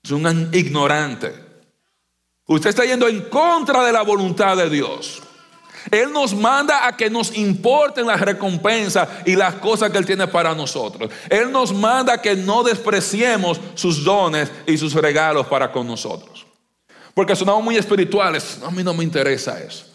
Es 0.02 0.10
un 0.10 0.50
ignorante. 0.52 1.32
Usted 2.46 2.70
está 2.70 2.84
yendo 2.84 3.06
en 3.06 3.20
contra 3.28 3.84
de 3.84 3.92
la 3.92 4.02
voluntad 4.02 4.56
de 4.56 4.68
Dios. 4.68 5.22
Él 5.90 6.12
nos 6.12 6.34
manda 6.34 6.86
a 6.86 6.96
que 6.96 7.10
nos 7.10 7.36
importen 7.36 8.06
las 8.06 8.20
recompensas 8.20 9.08
y 9.26 9.36
las 9.36 9.54
cosas 9.56 9.90
que 9.90 9.98
Él 9.98 10.06
tiene 10.06 10.26
para 10.28 10.54
nosotros. 10.54 11.10
Él 11.28 11.50
nos 11.50 11.72
manda 11.72 12.14
a 12.14 12.22
que 12.22 12.36
no 12.36 12.62
despreciemos 12.62 13.60
sus 13.74 14.04
dones 14.04 14.50
y 14.66 14.78
sus 14.78 14.94
regalos 14.94 15.46
para 15.46 15.72
con 15.72 15.86
nosotros. 15.86 16.46
Porque 17.14 17.36
sonamos 17.36 17.62
muy 17.62 17.76
espirituales. 17.76 18.58
A 18.64 18.70
mí 18.70 18.82
no 18.82 18.94
me 18.94 19.04
interesa 19.04 19.60
eso. 19.60 19.86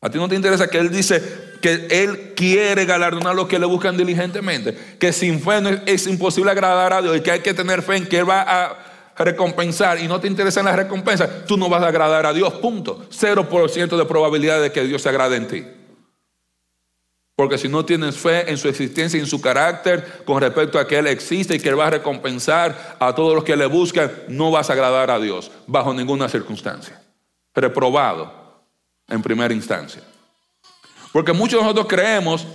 A 0.00 0.10
ti 0.10 0.18
no 0.18 0.28
te 0.28 0.34
interesa 0.34 0.68
que 0.68 0.78
Él 0.78 0.90
dice 0.90 1.22
que 1.62 1.86
Él 1.90 2.34
quiere 2.36 2.84
galardonar 2.84 3.34
lo 3.34 3.48
que 3.48 3.58
le 3.58 3.64
buscan 3.64 3.96
diligentemente. 3.96 4.96
Que 4.98 5.12
sin 5.12 5.40
fe 5.40 5.82
es 5.86 6.06
imposible 6.06 6.50
agradar 6.50 6.92
a 6.92 7.00
Dios 7.00 7.16
y 7.16 7.20
que 7.20 7.30
hay 7.30 7.40
que 7.40 7.54
tener 7.54 7.82
fe 7.82 7.96
en 7.96 8.06
que 8.06 8.18
Él 8.18 8.28
va 8.28 8.42
a 8.42 8.83
recompensar 9.16 10.00
y 10.00 10.08
no 10.08 10.20
te 10.20 10.26
interesan 10.26 10.64
las 10.64 10.76
recompensas, 10.76 11.44
tú 11.46 11.56
no 11.56 11.68
vas 11.68 11.82
a 11.82 11.88
agradar 11.88 12.26
a 12.26 12.32
Dios, 12.32 12.52
punto. 12.54 13.06
0% 13.10 13.96
de 13.96 14.04
probabilidad 14.06 14.60
de 14.60 14.72
que 14.72 14.84
Dios 14.84 15.02
se 15.02 15.08
agrade 15.08 15.36
en 15.36 15.48
ti. 15.48 15.64
Porque 17.36 17.58
si 17.58 17.68
no 17.68 17.84
tienes 17.84 18.16
fe 18.16 18.48
en 18.48 18.56
su 18.56 18.68
existencia 18.68 19.16
y 19.16 19.20
en 19.20 19.26
su 19.26 19.40
carácter 19.40 20.22
con 20.24 20.40
respecto 20.40 20.78
a 20.78 20.86
que 20.86 20.98
Él 20.98 21.08
existe 21.08 21.56
y 21.56 21.58
que 21.58 21.68
Él 21.68 21.78
va 21.78 21.88
a 21.88 21.90
recompensar 21.90 22.96
a 23.00 23.14
todos 23.14 23.34
los 23.34 23.42
que 23.42 23.56
le 23.56 23.66
buscan, 23.66 24.10
no 24.28 24.52
vas 24.52 24.70
a 24.70 24.74
agradar 24.74 25.10
a 25.10 25.18
Dios 25.18 25.50
bajo 25.66 25.92
ninguna 25.92 26.28
circunstancia. 26.28 27.02
Reprobado 27.52 28.32
en 29.08 29.20
primera 29.20 29.52
instancia. 29.52 30.02
Porque 31.12 31.32
muchos 31.32 31.58
de 31.58 31.62
nosotros 31.62 31.86
creemos, 31.88 32.46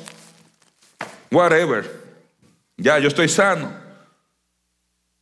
whatever, 1.29 1.89
ya 2.77 2.99
yo 2.99 3.09
estoy 3.09 3.27
sano, 3.27 3.71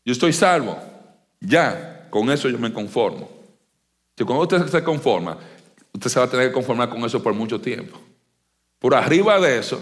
yo 0.05 0.13
estoy 0.13 0.33
salvo. 0.33 0.79
Ya, 1.39 2.07
con 2.09 2.29
eso 2.29 2.49
yo 2.49 2.57
me 2.57 2.73
conformo. 2.73 3.29
Si 4.17 4.23
cuando 4.23 4.43
usted 4.43 4.67
se 4.67 4.83
conforma, 4.83 5.37
usted 5.93 6.09
se 6.09 6.19
va 6.19 6.25
a 6.25 6.29
tener 6.29 6.47
que 6.47 6.53
conformar 6.53 6.89
con 6.89 7.03
eso 7.03 7.21
por 7.21 7.33
mucho 7.33 7.61
tiempo. 7.61 7.99
Por 8.79 8.95
arriba 8.95 9.39
de 9.39 9.59
eso, 9.59 9.79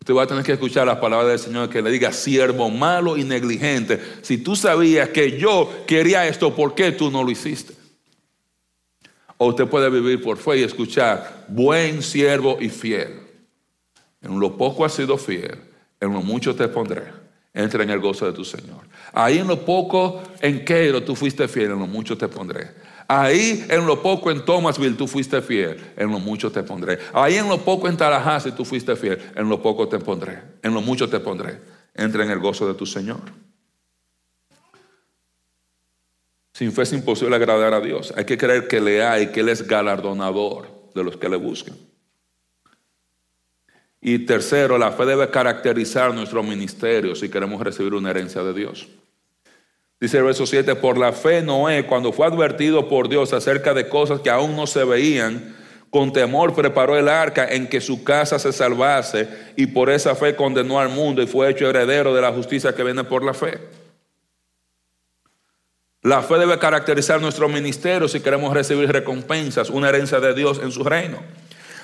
usted 0.00 0.14
va 0.14 0.24
a 0.24 0.26
tener 0.26 0.44
que 0.44 0.52
escuchar 0.52 0.86
las 0.86 0.98
palabras 0.98 1.28
del 1.28 1.38
Señor 1.38 1.70
que 1.70 1.80
le 1.80 1.90
diga, 1.90 2.12
siervo 2.12 2.68
malo 2.68 3.16
y 3.16 3.24
negligente, 3.24 4.00
si 4.22 4.38
tú 4.38 4.56
sabías 4.56 5.08
que 5.08 5.38
yo 5.38 5.70
quería 5.86 6.26
esto, 6.26 6.54
¿por 6.54 6.74
qué 6.74 6.92
tú 6.92 7.10
no 7.10 7.24
lo 7.24 7.30
hiciste? 7.30 7.74
O 9.38 9.46
usted 9.46 9.66
puede 9.66 9.90
vivir 9.90 10.22
por 10.22 10.36
fe 10.36 10.58
y 10.58 10.62
escuchar, 10.62 11.46
buen 11.48 12.02
siervo 12.02 12.58
y 12.60 12.68
fiel. 12.68 13.20
En 14.20 14.38
lo 14.38 14.56
poco 14.56 14.84
has 14.84 14.92
sido 14.92 15.18
fiel, 15.18 15.58
en 16.00 16.12
lo 16.12 16.22
mucho 16.22 16.54
te 16.54 16.68
pondré 16.68 17.21
entra 17.54 17.82
en 17.82 17.90
el 17.90 18.00
gozo 18.00 18.26
de 18.26 18.32
tu 18.32 18.44
Señor. 18.44 18.86
Ahí 19.12 19.38
en 19.38 19.46
lo 19.46 19.64
poco 19.64 20.22
en 20.40 20.64
Keiro 20.64 21.02
tú 21.02 21.14
fuiste 21.14 21.46
fiel, 21.48 21.72
en 21.72 21.78
lo 21.78 21.86
mucho 21.86 22.16
te 22.16 22.28
pondré. 22.28 22.70
Ahí 23.08 23.64
en 23.68 23.86
lo 23.86 24.00
poco 24.00 24.30
en 24.30 24.44
Thomasville 24.44 24.96
tú 24.96 25.06
fuiste 25.06 25.42
fiel, 25.42 25.76
en 25.96 26.10
lo 26.10 26.18
mucho 26.18 26.50
te 26.50 26.62
pondré. 26.62 26.98
Ahí 27.12 27.36
en 27.36 27.48
lo 27.48 27.58
poco 27.58 27.88
en 27.88 27.96
Tallahassee 27.96 28.52
tú 28.52 28.64
fuiste 28.64 28.96
fiel, 28.96 29.18
en 29.34 29.48
lo 29.48 29.60
poco 29.60 29.88
te 29.88 29.98
pondré, 29.98 30.40
en 30.62 30.72
lo 30.72 30.80
mucho 30.80 31.08
te 31.08 31.20
pondré. 31.20 31.60
Entra 31.94 32.24
en 32.24 32.30
el 32.30 32.38
gozo 32.38 32.66
de 32.66 32.74
tu 32.74 32.86
Señor. 32.86 33.20
Sin 36.54 36.72
fe 36.72 36.82
es 36.82 36.92
imposible 36.92 37.34
agradar 37.36 37.74
a 37.74 37.80
Dios. 37.80 38.14
Hay 38.16 38.24
que 38.24 38.38
creer 38.38 38.68
que 38.68 38.80
le 38.80 39.02
hay, 39.02 39.28
que 39.28 39.40
Él 39.40 39.48
es 39.48 39.66
galardonador 39.66 40.90
de 40.94 41.04
los 41.04 41.16
que 41.16 41.28
le 41.28 41.36
buscan. 41.36 41.76
Y 44.04 44.18
tercero, 44.26 44.78
la 44.78 44.90
fe 44.90 45.06
debe 45.06 45.30
caracterizar 45.30 46.12
nuestro 46.12 46.42
ministerio 46.42 47.14
si 47.14 47.28
queremos 47.28 47.62
recibir 47.62 47.94
una 47.94 48.10
herencia 48.10 48.42
de 48.42 48.52
Dios. 48.52 48.88
Dice 50.00 50.18
el 50.18 50.24
verso 50.24 50.44
7, 50.44 50.74
por 50.74 50.98
la 50.98 51.12
fe 51.12 51.40
Noé, 51.40 51.86
cuando 51.86 52.12
fue 52.12 52.26
advertido 52.26 52.88
por 52.88 53.08
Dios 53.08 53.32
acerca 53.32 53.72
de 53.72 53.88
cosas 53.88 54.20
que 54.20 54.28
aún 54.28 54.56
no 54.56 54.66
se 54.66 54.82
veían, 54.82 55.54
con 55.88 56.12
temor 56.12 56.52
preparó 56.52 56.98
el 56.98 57.08
arca 57.08 57.46
en 57.48 57.68
que 57.68 57.80
su 57.80 58.02
casa 58.02 58.40
se 58.40 58.52
salvase 58.52 59.28
y 59.56 59.66
por 59.66 59.88
esa 59.88 60.16
fe 60.16 60.34
condenó 60.34 60.80
al 60.80 60.88
mundo 60.88 61.22
y 61.22 61.28
fue 61.28 61.50
hecho 61.50 61.70
heredero 61.70 62.12
de 62.12 62.22
la 62.22 62.32
justicia 62.32 62.74
que 62.74 62.82
viene 62.82 63.04
por 63.04 63.22
la 63.22 63.34
fe. 63.34 63.60
La 66.02 66.22
fe 66.22 66.38
debe 66.38 66.58
caracterizar 66.58 67.20
nuestro 67.20 67.48
ministerio 67.48 68.08
si 68.08 68.18
queremos 68.18 68.52
recibir 68.52 68.90
recompensas, 68.90 69.70
una 69.70 69.90
herencia 69.90 70.18
de 70.18 70.34
Dios 70.34 70.60
en 70.60 70.72
su 70.72 70.82
reino. 70.82 71.20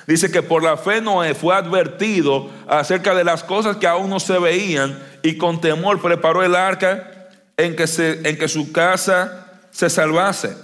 Dice 0.09 0.31
que 0.31 0.41
por 0.41 0.63
la 0.63 0.75
fe 0.75 1.01
Noé 1.01 1.35
fue 1.35 1.53
advertido 1.53 2.49
acerca 2.67 3.13
de 3.13 3.23
las 3.23 3.43
cosas 3.43 3.77
que 3.77 3.85
aún 3.85 4.09
no 4.09 4.19
se 4.19 4.39
veían 4.39 4.99
y 5.21 5.37
con 5.37 5.61
temor 5.61 6.01
preparó 6.01 6.41
el 6.41 6.55
arca 6.55 7.29
en 7.55 7.75
que, 7.75 7.85
en 8.23 8.35
que 8.35 8.47
su 8.47 8.71
casa 8.71 9.61
se 9.69 9.87
salvase. 9.87 10.57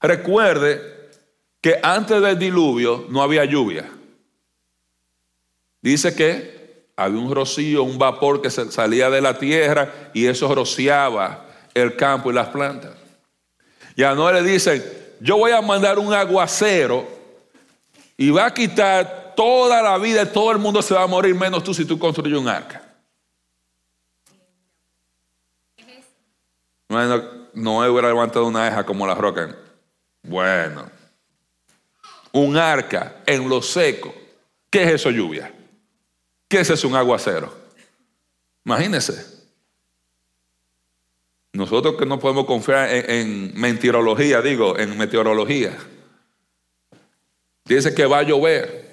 Recuerde 0.00 0.80
que 1.60 1.80
antes 1.82 2.22
del 2.22 2.38
diluvio 2.38 3.06
no 3.08 3.20
había 3.20 3.44
lluvia. 3.46 3.90
Dice 5.80 6.14
que 6.14 6.86
había 6.94 7.18
un 7.18 7.34
rocío, 7.34 7.82
un 7.82 7.98
vapor 7.98 8.40
que 8.40 8.50
salía 8.50 9.10
de 9.10 9.20
la 9.20 9.36
tierra 9.36 9.92
y 10.14 10.26
eso 10.26 10.54
rociaba 10.54 11.46
el 11.74 11.96
campo 11.96 12.30
y 12.30 12.34
las 12.34 12.46
plantas. 12.46 12.92
Y 13.96 14.04
a 14.04 14.14
Noé 14.14 14.34
le 14.34 14.48
dicen, 14.48 14.84
yo 15.18 15.36
voy 15.36 15.50
a 15.50 15.60
mandar 15.60 15.98
un 15.98 16.14
aguacero 16.14 17.21
y 18.22 18.30
va 18.30 18.46
a 18.46 18.54
quitar 18.54 19.32
toda 19.34 19.82
la 19.82 19.98
vida, 19.98 20.30
todo 20.30 20.52
el 20.52 20.58
mundo 20.58 20.80
se 20.80 20.94
va 20.94 21.02
a 21.02 21.06
morir, 21.08 21.34
menos 21.34 21.64
tú 21.64 21.74
si 21.74 21.84
tú 21.84 21.98
construyes 21.98 22.38
un 22.38 22.46
arca. 22.46 22.80
No, 26.88 27.22
no 27.52 27.78
hubiera 27.78 28.06
levantado 28.06 28.46
una 28.46 28.68
eja 28.68 28.86
como 28.86 29.08
la 29.08 29.16
roca. 29.16 29.56
Bueno, 30.22 30.88
un 32.30 32.56
arca 32.56 33.22
en 33.26 33.48
lo 33.48 33.60
seco. 33.60 34.14
¿Qué 34.70 34.84
es 34.84 34.90
eso, 34.92 35.10
lluvia? 35.10 35.52
¿Qué 36.46 36.60
es 36.60 36.70
eso, 36.70 36.86
un 36.86 36.94
aguacero? 36.94 37.52
Imagínense. 38.64 39.42
Nosotros 41.54 41.96
que 41.98 42.06
no 42.06 42.20
podemos 42.20 42.46
confiar 42.46 42.88
en, 42.88 43.10
en 43.10 43.60
mentirología, 43.60 44.40
digo, 44.40 44.78
en 44.78 44.96
meteorología. 44.96 45.76
Dice 47.64 47.94
que 47.94 48.06
va 48.06 48.18
a 48.18 48.22
llover. 48.22 48.92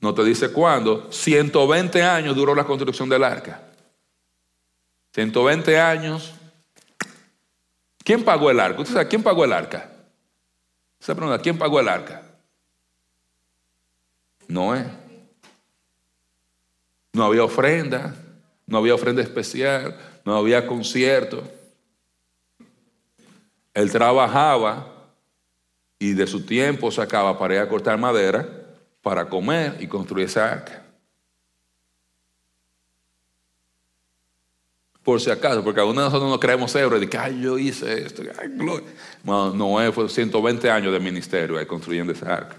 No 0.00 0.14
te 0.14 0.22
dice 0.22 0.52
cuándo. 0.52 1.10
120 1.10 2.02
años 2.02 2.36
duró 2.36 2.54
la 2.54 2.64
construcción 2.64 3.08
del 3.08 3.24
arca. 3.24 3.62
120 5.14 5.80
años. 5.80 6.32
¿Quién 8.04 8.22
pagó 8.22 8.50
el 8.50 8.60
arca? 8.60 8.82
¿Usted 8.82 8.94
sabe 8.94 9.08
quién 9.08 9.22
pagó 9.22 9.44
el 9.44 9.52
arca? 9.52 9.90
Se 11.00 11.14
pregunta, 11.14 11.40
¿quién 11.40 11.56
pagó 11.56 11.80
el 11.80 11.88
arca? 11.88 12.22
Noé. 14.46 14.84
No 17.12 17.24
había 17.24 17.44
ofrenda, 17.44 18.14
no 18.66 18.78
había 18.78 18.94
ofrenda 18.94 19.22
especial, 19.22 19.98
no 20.24 20.36
había 20.36 20.66
concierto. 20.66 21.44
Él 23.72 23.90
trabajaba 23.90 24.93
y 26.04 26.12
de 26.12 26.26
su 26.26 26.44
tiempo 26.44 26.90
sacaba 26.90 27.38
para 27.38 27.54
ir 27.54 27.60
a 27.60 27.68
cortar 27.68 27.98
madera, 27.98 28.46
para 29.00 29.26
comer 29.26 29.76
y 29.80 29.86
construir 29.86 30.26
esa 30.26 30.52
arca. 30.52 30.82
Por 35.02 35.18
si 35.18 35.30
acaso, 35.30 35.64
porque 35.64 35.80
algunos 35.80 36.04
de 36.04 36.10
nosotros 36.10 36.30
no 36.30 36.38
creemos 36.38 36.74
héroes 36.74 37.00
de 37.00 37.08
que 37.08 37.16
ay, 37.16 37.40
yo 37.40 37.58
hice 37.58 38.04
esto. 38.04 38.22
Ay, 38.38 38.48
gloria. 38.50 38.86
No, 39.22 39.50
Noé 39.54 39.92
fue 39.92 40.06
120 40.10 40.70
años 40.70 40.92
de 40.92 41.00
ministerio 41.00 41.58
ahí 41.58 41.64
construyendo 41.64 42.12
esa 42.12 42.34
arca. 42.34 42.56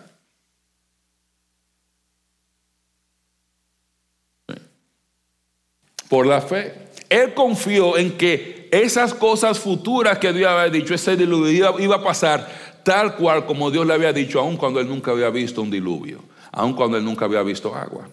Por 6.10 6.26
la 6.26 6.42
fe. 6.42 6.74
Él 7.10 7.36
confió 7.36 7.96
en 7.98 8.18
que 8.18 8.70
esas 8.72 9.14
cosas 9.14 9.60
futuras 9.60 10.18
que 10.18 10.34
Dios 10.34 10.50
había 10.50 10.72
dicho, 10.72 10.96
ese 10.96 11.16
diluvio 11.16 11.80
iba 11.80 11.96
a 11.96 12.04
pasar 12.04 12.75
tal 12.86 13.16
cual 13.16 13.48
como 13.48 13.72
Dios 13.72 13.86
le 13.86 13.96
había 13.96 14.14
dicho, 14.14 14.40
aun 14.40 14.56
cuando 14.56 14.80
él 14.80 14.88
nunca 14.88 15.10
había 15.10 15.32
visto 15.32 15.62
un 15.64 15.72
diluvio, 15.72 16.24
aun 16.52 16.74
cuando 16.74 16.98
él 16.98 17.04
nunca 17.04 17.26
había 17.26 17.42
visto 17.42 17.76
agua. 17.76 18.08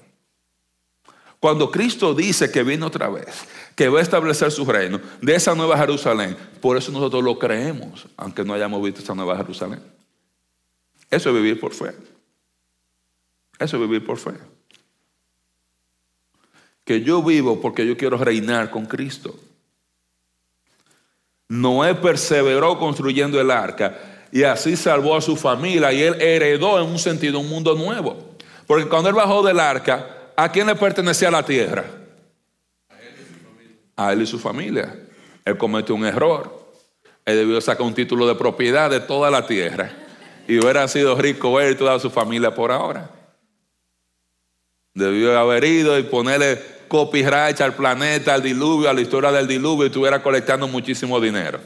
Cuando 1.39 1.71
Cristo 1.71 2.15
dice 2.15 2.51
que 2.51 2.63
viene 2.63 2.87
otra 2.87 3.11
vez, 3.11 3.47
que 3.77 3.89
va 3.89 3.99
a 3.99 4.03
establecer 4.03 4.51
su 4.51 4.65
reino 4.65 4.99
de 5.21 5.35
esa 5.35 5.55
nueva 5.55 5.77
Jerusalén, 5.77 6.37
por 6.61 6.79
eso 6.79 6.91
nosotros 6.91 7.23
lo 7.23 7.39
creemos, 7.39 8.07
aunque 8.17 8.45
no 8.45 8.55
hayamos 8.55 8.83
visto 8.83 9.03
esa 9.03 9.15
nueva 9.15 9.37
Jerusalén. 9.37 9.83
Eso 11.11 11.29
es 11.29 11.35
vivir 11.35 11.61
por 11.61 11.75
fe. 11.75 11.95
Eso 13.59 13.77
es 13.77 13.83
vivir 13.83 14.05
por 14.05 14.19
fe. 14.19 14.33
Que 16.85 17.03
yo 17.03 17.23
vivo 17.23 17.61
porque 17.61 17.87
yo 17.87 17.97
quiero 17.97 18.17
reinar 18.17 18.71
con 18.71 18.87
Cristo. 18.87 19.39
Noé 21.49 21.95
perseveró 21.95 22.79
construyendo 22.79 23.39
el 23.39 23.51
arca 23.51 24.12
y 24.33 24.45
así 24.45 24.77
salvó 24.77 25.15
a 25.15 25.21
su 25.21 25.37
familia 25.37 25.93
y 25.93 26.03
él 26.03 26.17
heredó 26.19 26.81
en 26.81 26.89
un 26.89 26.99
sentido 26.99 27.39
un 27.39 27.51
mundo 27.51 27.75
nuevo. 27.75 28.17
Porque 28.67 28.89
cuando 28.89 29.11
él 29.11 29.15
bajó 29.15 29.43
del 29.43 29.61
arca, 29.61 30.33
¿a 30.35 30.51
quién 30.51 30.67
le 30.67 30.75
pertenecía 30.75 31.31
la 31.31 31.45
tierra? 31.45 31.85
A 33.95 34.13
él 34.15 34.23
y 34.23 34.27
su 34.27 34.39
familia. 34.39 34.97
Él 35.45 35.59
cometió 35.59 35.95
un 35.95 36.07
error. 36.07 36.73
Él 37.27 37.37
debió 37.37 37.61
sacar 37.61 37.87
un 37.87 37.93
título 37.93 38.27
de 38.27 38.35
propiedad 38.35 38.89
de 38.89 39.01
toda 39.01 39.31
la 39.31 39.47
tierra 39.47 39.93
y 40.49 40.59
hubiera 40.59 40.89
sido 40.89 41.15
rico 41.15 41.61
él 41.61 41.75
y 41.75 41.77
toda 41.77 41.99
su 41.99 42.09
familia 42.09 42.55
por 42.55 42.73
ahora. 42.73 43.11
Debió 44.95 45.39
haber 45.39 45.65
ido 45.65 45.99
y 45.99 46.05
ponerle 46.05 46.59
copyright 46.89 47.61
al 47.61 47.75
planeta, 47.75 48.33
al 48.33 48.43
diluvio, 48.43 48.89
a 48.89 48.95
la 48.95 49.03
historia 49.03 49.31
del 49.31 49.47
diluvio 49.47 49.85
y 49.85 49.87
estuviera 49.89 50.23
colectando 50.23 50.67
muchísimo 50.67 51.21
dinero. 51.21 51.61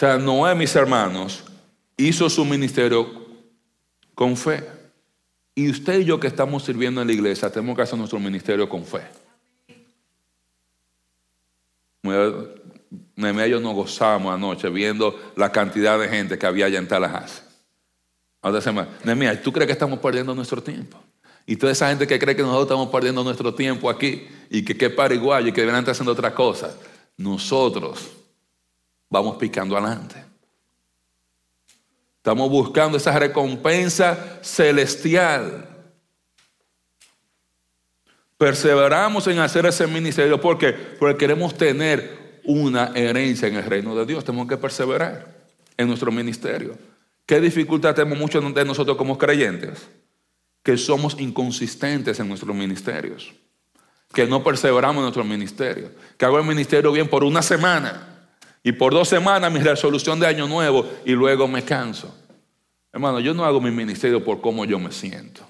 Sea, 0.00 0.16
Noé, 0.16 0.54
mis 0.54 0.74
hermanos, 0.74 1.44
hizo 1.98 2.30
su 2.30 2.44
ministerio 2.44 3.06
con 4.14 4.34
fe. 4.34 4.66
Y 5.54 5.68
usted 5.68 6.00
y 6.00 6.04
yo 6.06 6.18
que 6.18 6.26
estamos 6.26 6.64
sirviendo 6.64 7.02
en 7.02 7.06
la 7.06 7.12
iglesia, 7.12 7.52
tenemos 7.52 7.76
que 7.76 7.82
hacer 7.82 7.98
nuestro 7.98 8.18
ministerio 8.18 8.66
con 8.66 8.84
fe. 8.84 9.02
Yo 12.02 13.60
nos 13.60 13.74
gozamos 13.74 14.32
anoche 14.32 14.70
viendo 14.70 15.32
la 15.36 15.52
cantidad 15.52 15.98
de 15.98 16.08
gente 16.08 16.38
que 16.38 16.46
había 16.46 16.64
allá 16.66 16.78
en 16.78 16.88
Tallahassee. 16.88 17.42
Nemea, 19.04 19.42
¿tú 19.42 19.52
crees 19.52 19.66
que 19.66 19.74
estamos 19.74 19.98
perdiendo 19.98 20.34
nuestro 20.34 20.62
tiempo? 20.62 20.98
Y 21.44 21.56
toda 21.56 21.72
esa 21.72 21.90
gente 21.90 22.06
que 22.06 22.18
cree 22.18 22.34
que 22.34 22.42
nosotros 22.42 22.68
estamos 22.68 22.88
perdiendo 22.88 23.22
nuestro 23.22 23.54
tiempo 23.54 23.90
aquí 23.90 24.26
y 24.48 24.64
que 24.64 24.74
qué 24.78 24.88
paraguayo 24.88 25.48
y 25.48 25.52
que 25.52 25.60
deben 25.60 25.76
estar 25.76 25.92
haciendo 25.92 26.12
otra 26.12 26.34
cosa. 26.34 26.74
Nosotros 27.18 28.19
vamos 29.10 29.36
picando 29.36 29.76
adelante. 29.76 30.24
Estamos 32.18 32.48
buscando 32.48 32.96
esa 32.96 33.18
recompensa 33.18 34.38
celestial. 34.42 35.66
Perseveramos 38.38 39.26
en 39.26 39.40
hacer 39.40 39.66
ese 39.66 39.86
ministerio 39.86 40.40
porque, 40.40 40.72
porque 40.72 41.18
queremos 41.18 41.54
tener 41.56 42.40
una 42.44 42.92
herencia 42.94 43.48
en 43.48 43.56
el 43.56 43.64
reino 43.64 43.94
de 43.94 44.06
Dios. 44.06 44.24
Tenemos 44.24 44.48
que 44.48 44.56
perseverar 44.56 45.34
en 45.76 45.88
nuestro 45.88 46.12
ministerio. 46.12 46.78
¿Qué 47.26 47.40
dificultad 47.40 47.94
tenemos 47.94 48.18
muchos 48.18 48.54
de 48.54 48.64
nosotros 48.64 48.96
como 48.96 49.18
creyentes? 49.18 49.88
Que 50.62 50.76
somos 50.76 51.18
inconsistentes 51.18 52.20
en 52.20 52.28
nuestros 52.28 52.54
ministerios. 52.54 53.32
Que 54.12 54.26
no 54.26 54.42
perseveramos 54.42 54.96
en 54.96 55.02
nuestro 55.02 55.24
ministerio. 55.24 55.90
Que 56.18 56.24
hago 56.24 56.38
el 56.38 56.44
ministerio 56.44 56.92
bien 56.92 57.08
por 57.08 57.24
una 57.24 57.42
semana 57.42 58.09
y 58.62 58.72
por 58.72 58.92
dos 58.92 59.08
semanas 59.08 59.52
mi 59.52 59.60
resolución 59.60 60.20
de 60.20 60.26
año 60.26 60.46
nuevo 60.46 60.86
y 61.04 61.12
luego 61.12 61.48
me 61.48 61.64
canso. 61.64 62.14
Hermano, 62.92 63.20
yo 63.20 63.34
no 63.34 63.44
hago 63.44 63.60
mi 63.60 63.70
ministerio 63.70 64.22
por 64.22 64.40
cómo 64.40 64.64
yo 64.64 64.78
me 64.78 64.92
siento. 64.92 65.42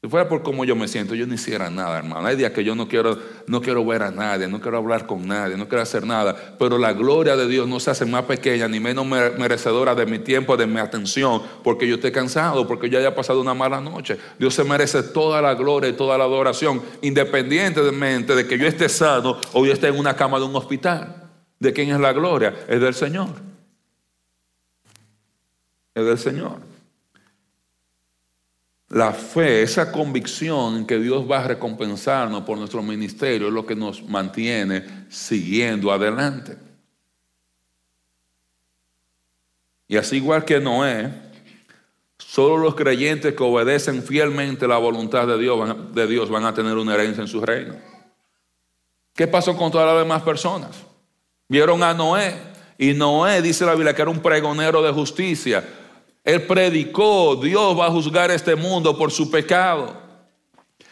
Si 0.00 0.08
fuera 0.08 0.28
por 0.28 0.44
cómo 0.44 0.64
yo 0.64 0.76
me 0.76 0.86
siento, 0.86 1.16
yo 1.16 1.26
no 1.26 1.34
hiciera 1.34 1.70
nada, 1.70 1.98
hermano. 1.98 2.24
Hay 2.28 2.36
días 2.36 2.52
que 2.52 2.62
yo 2.62 2.76
no 2.76 2.86
quiero, 2.86 3.18
no 3.48 3.60
quiero 3.60 3.84
ver 3.84 4.04
a 4.04 4.12
nadie, 4.12 4.46
no 4.46 4.60
quiero 4.60 4.78
hablar 4.78 5.06
con 5.06 5.26
nadie, 5.26 5.56
no 5.56 5.66
quiero 5.66 5.82
hacer 5.82 6.06
nada. 6.06 6.54
Pero 6.56 6.78
la 6.78 6.92
gloria 6.92 7.34
de 7.34 7.48
Dios 7.48 7.66
no 7.66 7.80
se 7.80 7.90
hace 7.90 8.06
más 8.06 8.22
pequeña 8.22 8.68
ni 8.68 8.78
menos 8.78 9.04
merecedora 9.04 9.96
de 9.96 10.06
mi 10.06 10.20
tiempo, 10.20 10.56
de 10.56 10.68
mi 10.68 10.78
atención, 10.78 11.42
porque 11.64 11.88
yo 11.88 11.96
esté 11.96 12.12
cansado, 12.12 12.68
porque 12.68 12.88
yo 12.88 13.00
haya 13.00 13.12
pasado 13.12 13.40
una 13.40 13.54
mala 13.54 13.80
noche. 13.80 14.16
Dios 14.38 14.54
se 14.54 14.62
merece 14.62 15.02
toda 15.02 15.42
la 15.42 15.54
gloria 15.54 15.90
y 15.90 15.94
toda 15.94 16.16
la 16.16 16.24
adoración, 16.24 16.80
independientemente 17.02 18.36
de 18.36 18.46
que 18.46 18.56
yo 18.56 18.68
esté 18.68 18.88
sano 18.88 19.36
o 19.52 19.66
yo 19.66 19.72
esté 19.72 19.88
en 19.88 19.98
una 19.98 20.14
cama 20.14 20.38
de 20.38 20.44
un 20.44 20.54
hospital. 20.54 21.17
¿De 21.58 21.72
quién 21.72 21.90
es 21.90 22.00
la 22.00 22.12
gloria? 22.12 22.54
Es 22.68 22.80
del 22.80 22.94
Señor. 22.94 23.28
Es 25.94 26.04
del 26.04 26.18
Señor. 26.18 26.60
La 28.90 29.12
fe, 29.12 29.62
esa 29.62 29.92
convicción 29.92 30.86
que 30.86 30.98
Dios 30.98 31.30
va 31.30 31.40
a 31.40 31.48
recompensarnos 31.48 32.44
por 32.44 32.56
nuestro 32.56 32.82
ministerio 32.82 33.48
es 33.48 33.52
lo 33.52 33.66
que 33.66 33.76
nos 33.76 34.02
mantiene 34.08 35.06
siguiendo 35.10 35.92
adelante. 35.92 36.56
Y 39.88 39.96
así 39.96 40.16
igual 40.16 40.44
que 40.44 40.60
Noé, 40.60 41.12
solo 42.18 42.56
los 42.56 42.74
creyentes 42.74 43.34
que 43.34 43.42
obedecen 43.42 44.02
fielmente 44.02 44.68
la 44.68 44.78
voluntad 44.78 45.26
de 45.26 45.38
Dios, 45.38 45.58
van, 45.58 45.94
de 45.94 46.06
Dios 46.06 46.30
van 46.30 46.44
a 46.44 46.54
tener 46.54 46.76
una 46.76 46.94
herencia 46.94 47.22
en 47.22 47.28
su 47.28 47.40
reino. 47.40 47.74
¿Qué 49.14 49.26
pasó 49.26 49.56
con 49.56 49.70
todas 49.70 49.86
las 49.88 49.98
demás 49.98 50.22
personas? 50.22 50.87
Vieron 51.48 51.82
a 51.82 51.94
Noé. 51.94 52.34
Y 52.76 52.94
Noé, 52.94 53.42
dice 53.42 53.64
la 53.64 53.74
Biblia, 53.74 53.94
que 53.94 54.02
era 54.02 54.10
un 54.10 54.20
pregonero 54.20 54.82
de 54.82 54.92
justicia. 54.92 55.64
Él 56.22 56.42
predicó, 56.42 57.36
Dios 57.36 57.78
va 57.78 57.86
a 57.86 57.90
juzgar 57.90 58.30
este 58.30 58.54
mundo 58.54 58.96
por 58.96 59.10
su 59.10 59.30
pecado. 59.30 59.96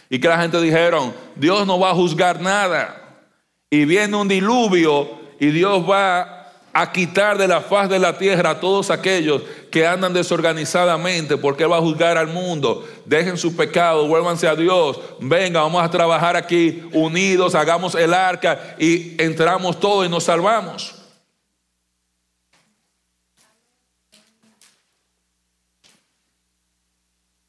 Y 0.09 0.19
que 0.19 0.29
la 0.29 0.41
gente 0.41 0.61
dijeron, 0.61 1.15
Dios 1.35 1.67
no 1.67 1.79
va 1.79 1.91
a 1.91 1.95
juzgar 1.95 2.41
nada. 2.41 3.21
Y 3.71 3.85
viene 3.85 4.17
un 4.17 4.29
diluvio 4.29 5.09
y 5.39 5.49
Dios 5.49 5.89
va 5.89 6.36
a 6.79 6.93
quitar 6.93 7.39
de 7.39 7.49
la 7.49 7.63
faz 7.63 7.89
de 7.89 7.99
la 7.99 8.19
tierra 8.19 8.51
a 8.51 8.61
todos 8.61 8.91
aquellos 8.91 9.41
que 9.71 9.87
andan 9.87 10.13
desorganizadamente, 10.13 11.39
porque 11.39 11.63
Él 11.63 11.73
va 11.73 11.79
a 11.79 11.81
juzgar 11.81 12.19
al 12.19 12.27
mundo. 12.27 12.87
Dejen 13.07 13.39
su 13.39 13.57
pecado, 13.57 14.07
vuélvanse 14.07 14.47
a 14.47 14.55
Dios. 14.55 15.01
Venga, 15.19 15.63
vamos 15.63 15.83
a 15.83 15.91
trabajar 15.91 16.37
aquí 16.37 16.83
unidos, 16.93 17.55
hagamos 17.55 17.95
el 17.95 18.13
arca 18.13 18.77
y 18.79 19.15
entramos 19.17 19.81
todos 19.81 20.05
y 20.05 20.11
nos 20.11 20.25
salvamos. 20.25 20.95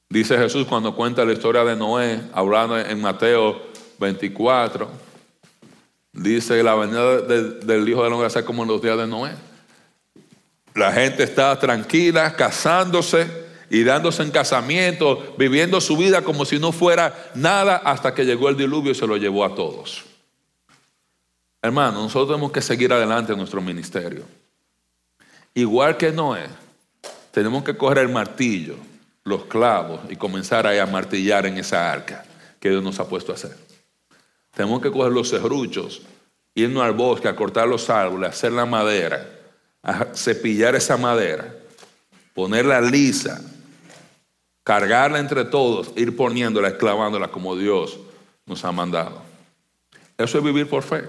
Dice 0.07 0.37
Jesús 0.37 0.65
cuando 0.67 0.95
cuenta 0.95 1.25
la 1.25 1.33
historia 1.33 1.65
de 1.65 1.75
Noé, 1.75 2.21
hablando 2.31 2.79
en 2.79 3.01
Mateo 3.01 3.61
24. 3.99 5.06
Dice 6.17 6.63
la 6.63 6.73
venida 6.73 7.21
del 7.21 7.87
Hijo 7.87 8.03
del 8.03 8.11
Hombre 8.11 8.23
va 8.23 8.27
a 8.27 8.31
ser 8.31 8.43
como 8.43 8.63
en 8.63 8.69
los 8.69 8.81
días 8.81 8.97
de 8.97 9.05
Noé. 9.05 9.35
La 10.73 10.91
gente 10.91 11.21
está 11.21 11.57
tranquila, 11.59 12.35
casándose 12.35 13.27
y 13.69 13.83
dándose 13.83 14.23
en 14.23 14.31
casamiento, 14.31 15.35
viviendo 15.37 15.79
su 15.79 15.95
vida 15.95 16.23
como 16.23 16.43
si 16.43 16.57
no 16.57 16.71
fuera 16.71 17.31
nada 17.35 17.77
hasta 17.77 18.15
que 18.15 18.25
llegó 18.25 18.49
el 18.49 18.57
diluvio 18.57 18.93
y 18.93 18.95
se 18.95 19.05
lo 19.05 19.15
llevó 19.15 19.45
a 19.45 19.53
todos. 19.53 20.05
Hermano, 21.61 22.01
nosotros 22.01 22.29
tenemos 22.29 22.51
que 22.51 22.63
seguir 22.63 22.91
adelante 22.91 23.33
en 23.33 23.37
nuestro 23.37 23.61
ministerio. 23.61 24.23
Igual 25.53 25.97
que 25.97 26.11
Noé, 26.11 26.47
tenemos 27.29 27.63
que 27.63 27.77
coger 27.77 27.99
el 27.99 28.09
martillo, 28.09 28.75
los 29.23 29.45
clavos 29.45 29.99
y 30.09 30.15
comenzar 30.15 30.65
a 30.65 30.85
martillar 30.87 31.45
en 31.45 31.59
esa 31.59 31.91
arca 31.91 32.25
que 32.59 32.71
Dios 32.71 32.81
nos 32.81 32.99
ha 32.99 33.07
puesto 33.07 33.31
a 33.31 33.35
hacer. 33.35 33.66
Tenemos 34.57 34.81
que 34.81 34.89
coger 34.89 35.11
los 35.11 35.29
serruchos, 35.29 36.01
irnos 36.55 36.81
al 36.81 36.93
bosque 36.93 37.27
a 37.27 37.35
cortar 37.35 37.67
los 37.67 37.91
árboles, 37.91 38.31
hacer 38.31 38.51
la 38.51 38.65
madera, 38.65 39.23
a 39.83 40.15
cepillar 40.15 40.73
esa 40.75 40.97
madera, 40.97 41.53
ponerla 42.33 42.81
lisa, 42.81 43.39
cargarla 44.63 45.19
entre 45.19 45.45
todos, 45.45 45.91
ir 45.95 46.15
poniéndola, 46.15 46.75
clavándola 46.75 47.27
como 47.27 47.55
Dios 47.55 47.99
nos 48.47 48.65
ha 48.65 48.71
mandado. 48.71 49.21
Eso 50.17 50.39
es 50.39 50.43
vivir 50.43 50.67
por 50.67 50.81
fe. 50.81 51.03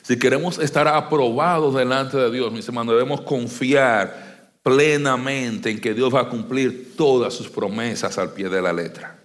Si 0.00 0.18
queremos 0.18 0.58
estar 0.58 0.88
aprobados 0.88 1.74
delante 1.74 2.16
de 2.16 2.30
Dios, 2.30 2.50
mis 2.50 2.66
hermanos, 2.66 2.94
debemos 2.94 3.20
confiar 3.20 4.52
plenamente 4.62 5.68
en 5.68 5.82
que 5.82 5.92
Dios 5.92 6.14
va 6.14 6.22
a 6.22 6.28
cumplir 6.30 6.96
todas 6.96 7.34
sus 7.34 7.50
promesas 7.50 8.16
al 8.16 8.32
pie 8.32 8.48
de 8.48 8.62
la 8.62 8.72
letra. 8.72 9.15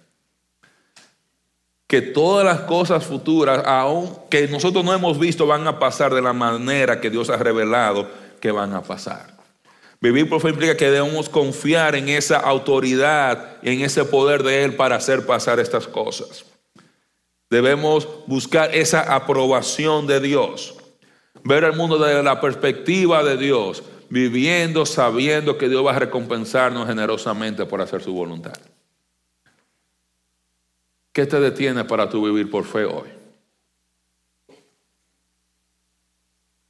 Que 1.92 2.00
todas 2.00 2.42
las 2.42 2.60
cosas 2.60 3.04
futuras, 3.04 3.62
aun 3.66 4.16
que 4.30 4.48
nosotros 4.48 4.82
no 4.82 4.94
hemos 4.94 5.18
visto, 5.18 5.46
van 5.46 5.66
a 5.66 5.78
pasar 5.78 6.14
de 6.14 6.22
la 6.22 6.32
manera 6.32 7.02
que 7.02 7.10
Dios 7.10 7.28
ha 7.28 7.36
revelado 7.36 8.08
que 8.40 8.50
van 8.50 8.72
a 8.72 8.82
pasar. 8.82 9.36
Vivir 10.00 10.26
por 10.26 10.40
fe 10.40 10.48
implica 10.48 10.74
que 10.74 10.90
debemos 10.90 11.28
confiar 11.28 11.94
en 11.94 12.08
esa 12.08 12.38
autoridad, 12.38 13.58
en 13.62 13.82
ese 13.82 14.06
poder 14.06 14.42
de 14.42 14.64
Él 14.64 14.74
para 14.74 14.96
hacer 14.96 15.26
pasar 15.26 15.60
estas 15.60 15.86
cosas. 15.86 16.46
Debemos 17.50 18.08
buscar 18.26 18.74
esa 18.74 19.14
aprobación 19.14 20.06
de 20.06 20.20
Dios. 20.20 20.74
Ver 21.44 21.64
el 21.64 21.74
mundo 21.74 21.98
desde 21.98 22.22
la 22.22 22.40
perspectiva 22.40 23.22
de 23.22 23.36
Dios, 23.36 23.82
viviendo 24.08 24.86
sabiendo 24.86 25.58
que 25.58 25.68
Dios 25.68 25.84
va 25.84 25.90
a 25.90 25.98
recompensarnos 25.98 26.88
generosamente 26.88 27.66
por 27.66 27.82
hacer 27.82 28.02
su 28.02 28.14
voluntad. 28.14 28.58
¿Qué 31.12 31.26
te 31.26 31.38
detiene 31.40 31.84
para 31.84 32.08
tu 32.08 32.24
vivir 32.24 32.50
por 32.50 32.64
fe 32.64 32.84
hoy? 32.84 33.08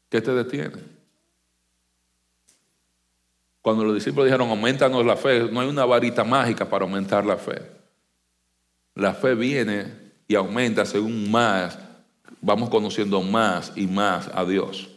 ¿Qué 0.09 0.21
te 0.21 0.33
detiene? 0.33 0.83
Cuando 3.61 3.85
los 3.85 3.95
discípulos 3.95 4.27
dijeron, 4.27 4.51
aumentanos 4.51 5.07
la 5.07 5.17
fe, 5.17 5.49
no 5.51 5.61
hay 5.61 5.69
una 5.69 5.85
varita 5.85 6.25
mágica 6.25 6.69
para 6.69 6.85
aumentar 6.85 7.25
la 7.25 7.37
fe. 7.37 7.63
La 8.95 9.15
fe 9.15 9.35
viene 9.35 10.13
y 10.27 10.35
aumenta 10.35 10.85
según 10.85 11.31
más 11.31 11.79
vamos 12.43 12.69
conociendo 12.69 13.23
más 13.23 13.73
y 13.75 13.87
más 13.87 14.29
a 14.35 14.45
Dios. 14.45 14.91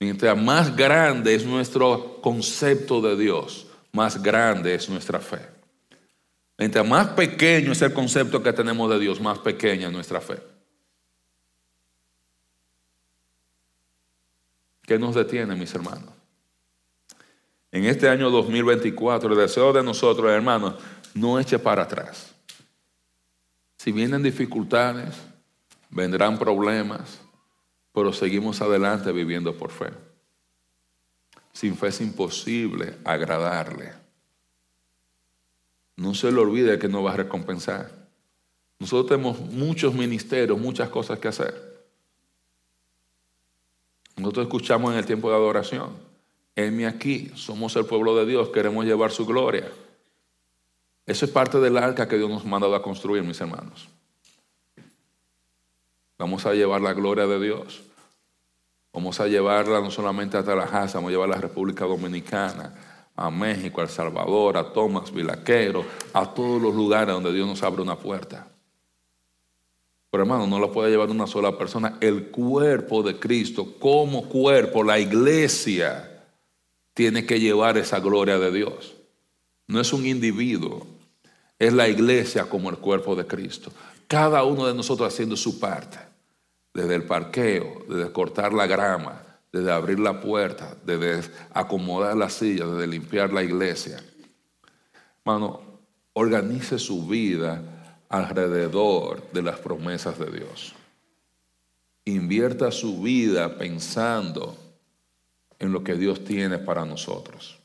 Mientras 0.00 0.40
más 0.40 0.74
grande 0.74 1.34
es 1.34 1.44
nuestro 1.44 2.20
concepto 2.22 3.00
de 3.02 3.16
Dios, 3.16 3.66
más 3.92 4.22
grande 4.22 4.74
es 4.74 4.88
nuestra 4.88 5.20
fe. 5.20 5.40
Mientras 6.58 6.86
más 6.86 7.08
pequeño 7.08 7.72
es 7.72 7.82
el 7.82 7.92
concepto 7.92 8.42
que 8.42 8.52
tenemos 8.52 8.90
de 8.90 8.98
Dios, 8.98 9.20
más 9.20 9.38
pequeña 9.38 9.88
es 9.88 9.92
nuestra 9.92 10.20
fe. 10.20 10.38
¿Qué 14.82 14.98
nos 14.98 15.14
detiene, 15.14 15.54
mis 15.54 15.74
hermanos? 15.74 16.10
En 17.70 17.86
este 17.86 18.08
año 18.08 18.30
2024, 18.30 19.32
el 19.32 19.38
deseo 19.38 19.72
de 19.72 19.82
nosotros, 19.82 20.30
hermanos, 20.30 20.74
no 21.14 21.40
eche 21.40 21.58
para 21.58 21.84
atrás. 21.84 22.34
Si 23.78 23.90
vienen 23.92 24.22
dificultades, 24.22 25.14
vendrán 25.88 26.38
problemas, 26.38 27.20
pero 27.92 28.12
seguimos 28.12 28.60
adelante 28.60 29.10
viviendo 29.12 29.56
por 29.56 29.70
fe. 29.70 29.90
Sin 31.52 31.76
fe 31.76 31.88
es 31.88 32.00
imposible 32.00 32.98
agradarle. 33.04 34.01
No 35.96 36.14
se 36.14 36.32
le 36.32 36.40
olvide 36.40 36.78
que 36.78 36.88
no 36.88 37.02
va 37.02 37.12
a 37.12 37.16
recompensar. 37.16 37.90
Nosotros 38.78 39.08
tenemos 39.08 39.38
muchos 39.38 39.94
ministerios, 39.94 40.58
muchas 40.58 40.88
cosas 40.88 41.18
que 41.18 41.28
hacer. 41.28 41.72
Nosotros 44.16 44.46
escuchamos 44.46 44.92
en 44.92 44.98
el 44.98 45.06
tiempo 45.06 45.30
de 45.30 45.36
adoración. 45.36 45.90
Heme 46.54 46.86
aquí, 46.86 47.30
somos 47.34 47.76
el 47.76 47.86
pueblo 47.86 48.16
de 48.16 48.26
Dios, 48.26 48.48
queremos 48.50 48.84
llevar 48.84 49.10
su 49.10 49.24
gloria. 49.24 49.70
Eso 51.06 51.24
es 51.24 51.30
parte 51.30 51.58
del 51.58 51.76
arca 51.76 52.08
que 52.08 52.16
Dios 52.16 52.30
nos 52.30 52.44
ha 52.44 52.48
mandado 52.48 52.74
a 52.74 52.82
construir, 52.82 53.22
mis 53.22 53.40
hermanos. 53.40 53.88
Vamos 56.18 56.46
a 56.46 56.54
llevar 56.54 56.80
la 56.80 56.92
gloria 56.92 57.26
de 57.26 57.40
Dios. 57.40 57.82
Vamos 58.92 59.18
a 59.20 59.26
llevarla 59.26 59.80
no 59.80 59.90
solamente 59.90 60.36
a 60.36 60.44
Tallahassee, 60.44 60.98
vamos 60.98 61.08
a 61.08 61.12
llevarla 61.12 61.36
a 61.36 61.38
la 61.38 61.42
República 61.42 61.86
Dominicana, 61.86 62.74
a 63.16 63.30
México, 63.30 63.80
a 63.80 63.84
El 63.84 63.90
Salvador, 63.90 64.56
a 64.56 64.72
Tomás 64.72 65.12
Vilaquero, 65.12 65.84
a 66.12 66.32
todos 66.32 66.60
los 66.60 66.74
lugares 66.74 67.14
donde 67.14 67.32
Dios 67.32 67.46
nos 67.46 67.62
abre 67.62 67.82
una 67.82 67.96
puerta. 67.96 68.48
Pero 70.10 70.24
hermano, 70.24 70.46
no 70.46 70.58
lo 70.58 70.72
puede 70.72 70.90
llevar 70.90 71.10
una 71.10 71.26
sola 71.26 71.56
persona. 71.56 71.96
El 72.00 72.26
cuerpo 72.26 73.02
de 73.02 73.18
Cristo, 73.18 73.74
como 73.78 74.28
cuerpo, 74.28 74.84
la 74.84 74.98
iglesia, 74.98 76.24
tiene 76.94 77.24
que 77.24 77.40
llevar 77.40 77.78
esa 77.78 78.00
gloria 78.00 78.38
de 78.38 78.52
Dios. 78.52 78.94
No 79.66 79.80
es 79.80 79.92
un 79.92 80.04
individuo, 80.06 80.86
es 81.58 81.72
la 81.72 81.88
iglesia 81.88 82.44
como 82.48 82.68
el 82.68 82.76
cuerpo 82.76 83.16
de 83.16 83.26
Cristo. 83.26 83.72
Cada 84.06 84.44
uno 84.44 84.66
de 84.66 84.74
nosotros 84.74 85.10
haciendo 85.10 85.36
su 85.36 85.58
parte, 85.58 85.98
desde 86.74 86.94
el 86.94 87.04
parqueo, 87.04 87.84
desde 87.88 88.12
cortar 88.12 88.52
la 88.52 88.66
grama, 88.66 89.31
desde 89.52 89.70
abrir 89.70 90.00
la 90.00 90.20
puerta, 90.20 90.74
desde 90.84 91.30
acomodar 91.52 92.16
la 92.16 92.30
silla, 92.30 92.66
desde 92.66 92.86
limpiar 92.86 93.32
la 93.32 93.42
iglesia. 93.42 94.02
Hermano, 95.24 95.60
organice 96.14 96.78
su 96.78 97.06
vida 97.06 97.62
alrededor 98.08 99.30
de 99.32 99.42
las 99.42 99.58
promesas 99.58 100.18
de 100.18 100.30
Dios. 100.30 100.74
Invierta 102.04 102.70
su 102.72 103.00
vida 103.00 103.56
pensando 103.56 104.56
en 105.58 105.72
lo 105.72 105.84
que 105.84 105.94
Dios 105.94 106.24
tiene 106.24 106.58
para 106.58 106.84
nosotros. 106.84 107.58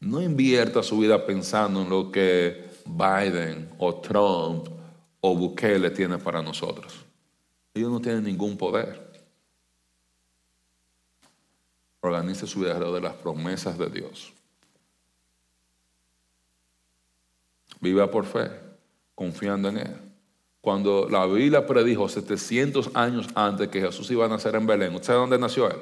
No 0.00 0.20
invierta 0.20 0.82
su 0.82 0.98
vida 0.98 1.24
pensando 1.24 1.82
en 1.82 1.88
lo 1.88 2.12
que 2.12 2.68
Biden 2.84 3.70
o 3.78 3.96
Trump 3.96 4.68
o 5.20 5.34
Bukele 5.34 5.90
tiene 5.90 6.18
para 6.18 6.42
nosotros. 6.42 6.94
Ellos 7.74 7.90
no 7.90 8.00
tienen 8.00 8.24
ningún 8.24 8.56
poder. 8.56 9.07
Organice 12.00 12.46
su 12.46 12.60
vida 12.60 12.72
alrededor 12.72 12.94
de 12.94 13.08
las 13.08 13.14
promesas 13.14 13.76
de 13.76 13.88
Dios. 13.90 14.32
Viva 17.80 18.10
por 18.10 18.24
fe, 18.24 18.50
confiando 19.14 19.68
en 19.68 19.78
Él. 19.78 19.96
Cuando 20.60 21.08
la 21.08 21.26
Biblia 21.26 21.66
predijo 21.66 22.08
700 22.08 22.90
años 22.94 23.28
antes 23.34 23.68
que 23.68 23.80
Jesús 23.80 24.10
iba 24.10 24.26
a 24.26 24.28
nacer 24.28 24.54
en 24.54 24.66
Belén, 24.66 24.94
¿usted 24.94 25.06
sabe 25.06 25.18
dónde 25.20 25.38
nació 25.38 25.70
Él? 25.70 25.78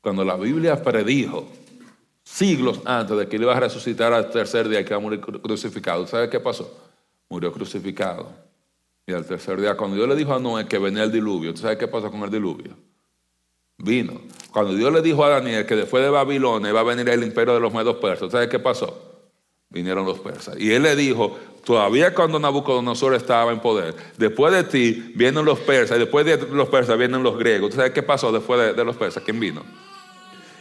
Cuando 0.00 0.24
la 0.24 0.36
Biblia 0.36 0.82
predijo 0.82 1.48
siglos 2.24 2.80
antes 2.84 3.16
de 3.16 3.28
que 3.28 3.36
él 3.36 3.42
iba 3.42 3.56
a 3.56 3.60
resucitar 3.60 4.12
al 4.12 4.30
tercer 4.30 4.68
día 4.68 4.84
que 4.84 4.90
iba 4.90 4.96
a 4.96 5.00
morir 5.00 5.20
crucificado, 5.20 6.06
¿sabe 6.06 6.28
qué 6.28 6.40
pasó? 6.40 6.76
Murió 7.28 7.52
crucificado. 7.52 8.30
Y 9.06 9.12
al 9.12 9.26
tercer 9.26 9.60
día, 9.60 9.76
cuando 9.76 9.96
Dios 9.96 10.08
le 10.08 10.16
dijo 10.16 10.32
a 10.32 10.38
Noé 10.38 10.66
que 10.66 10.78
venía 10.78 11.02
el 11.02 11.12
diluvio, 11.12 11.52
¿tú 11.52 11.60
sabes 11.60 11.78
qué 11.78 11.88
pasó 11.88 12.10
con 12.10 12.22
el 12.22 12.30
diluvio? 12.30 12.76
Vino. 13.82 14.20
Cuando 14.52 14.74
Dios 14.74 14.92
le 14.92 15.02
dijo 15.02 15.24
a 15.24 15.28
Daniel 15.28 15.66
que 15.66 15.74
después 15.74 16.04
de 16.04 16.08
Babilonia 16.08 16.70
iba 16.70 16.78
a 16.78 16.84
venir 16.84 17.08
el 17.08 17.24
imperio 17.24 17.54
de 17.54 17.60
los 17.60 17.74
medos 17.74 17.96
persas, 17.96 18.30
¿sabes 18.30 18.48
qué 18.48 18.60
pasó? 18.60 18.96
Vinieron 19.70 20.06
los 20.06 20.20
persas. 20.20 20.56
Y 20.56 20.72
él 20.72 20.84
le 20.84 20.94
dijo, 20.94 21.36
todavía 21.64 22.14
cuando 22.14 22.38
Nabucodonosor 22.38 23.16
estaba 23.16 23.50
en 23.50 23.58
poder, 23.58 23.96
después 24.18 24.52
de 24.52 24.62
ti 24.62 25.12
vienen 25.16 25.44
los 25.44 25.58
persas, 25.58 25.96
y 25.96 26.00
después 26.00 26.24
de 26.24 26.36
los 26.52 26.68
persas 26.68 26.96
vienen 26.96 27.24
los 27.24 27.36
griegos. 27.36 27.70
¿Tú 27.70 27.76
sabes 27.76 27.90
qué 27.90 28.04
pasó 28.04 28.30
después 28.30 28.76
de, 28.76 28.84
los 28.84 28.94
persas? 28.94 29.24
¿Quién 29.24 29.40
vino? 29.40 29.64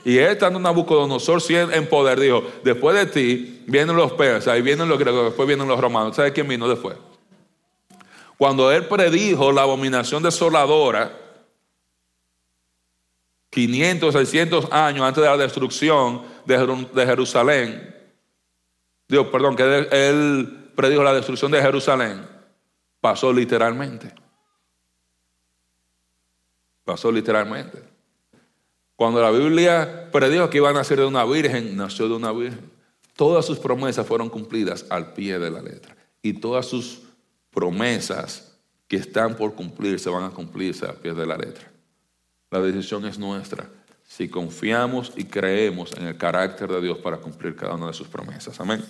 Y 0.03 0.17
él 0.17 0.30
estando 0.30 0.57
Nabucodonosor 0.59 1.43
en 1.51 1.88
poder, 1.88 2.19
dijo, 2.19 2.43
después 2.63 2.95
de 2.95 3.05
ti 3.05 3.61
vienen 3.67 3.97
los 3.97 4.13
persas 4.13 4.57
y 4.57 4.63
vienen 4.63 4.89
los 4.89 4.97
griegos, 4.97 5.26
después 5.26 5.47
vienen 5.47 5.67
los 5.67 5.80
romanos. 5.80 6.15
¿Sabe 6.15 6.34
quién 6.34 6.47
vino 6.47 6.67
después? 6.67 6.95
Cuando 8.39 8.72
él 8.72 8.88
predijo 8.88 9.51
la 9.51 9.61
abominación 9.61 10.24
desoladora, 10.24 11.22
500, 13.52 14.14
600 14.14 14.72
años 14.72 15.06
antes 15.06 15.22
de 15.22 15.30
la 15.30 15.38
destrucción 15.38 16.24
de 16.45 17.06
Jerusalén, 17.06 17.95
Dios, 19.08 19.28
perdón, 19.28 19.58
que 19.58 19.88
él, 19.91 20.72
predijo 20.74 21.04
la 21.04 21.14
destrucción 21.14 21.52
de 21.52 21.62
Jerusalén, 21.62 22.26
pasó 23.02 23.34
literalmente. 23.34 24.14
Pasó 26.86 27.12
literalmente. 27.12 27.84
Cuando 28.95 29.22
la 29.22 29.32
Biblia 29.32 30.10
predijo 30.14 30.49
que 30.49 30.60
iba 30.60 30.70
a 30.70 30.74
nacer 30.74 30.99
de 30.99 31.06
una 31.06 31.26
virgen, 31.26 31.76
nació 31.76 32.08
de 32.08 32.16
una 32.16 32.32
virgen. 32.32 32.72
Todas 33.18 33.45
sus 33.45 33.60
promesas 33.60 34.08
fueron 34.08 34.30
cumplidas 34.30 34.86
al 34.89 35.12
pie 35.12 35.39
de 35.39 35.52
la 35.52 35.62
letra. 35.62 35.95
Y 36.22 36.34
todas 36.34 36.68
sus 36.68 37.02
promesas 37.49 38.58
que 38.88 38.95
están 38.95 39.36
por 39.36 39.56
cumplirse 39.56 40.10
van 40.10 40.24
a 40.24 40.30
cumplirse 40.30 40.86
al 40.86 40.95
pie 40.95 41.14
de 41.14 41.26
la 41.26 41.38
letra. 41.38 41.70
La 42.52 42.60
decisión 42.60 43.06
es 43.06 43.18
nuestra 43.18 43.70
si 44.06 44.28
confiamos 44.28 45.14
y 45.16 45.24
creemos 45.24 45.93
en 45.93 46.06
el 46.06 46.18
carácter 46.18 46.70
de 46.70 46.82
Dios 46.82 46.97
para 46.97 47.16
cumplir 47.16 47.56
cada 47.56 47.76
una 47.76 47.88
de 47.88 47.93
sus 47.93 48.10
promesas. 48.10 48.60
Amén. 48.60 48.84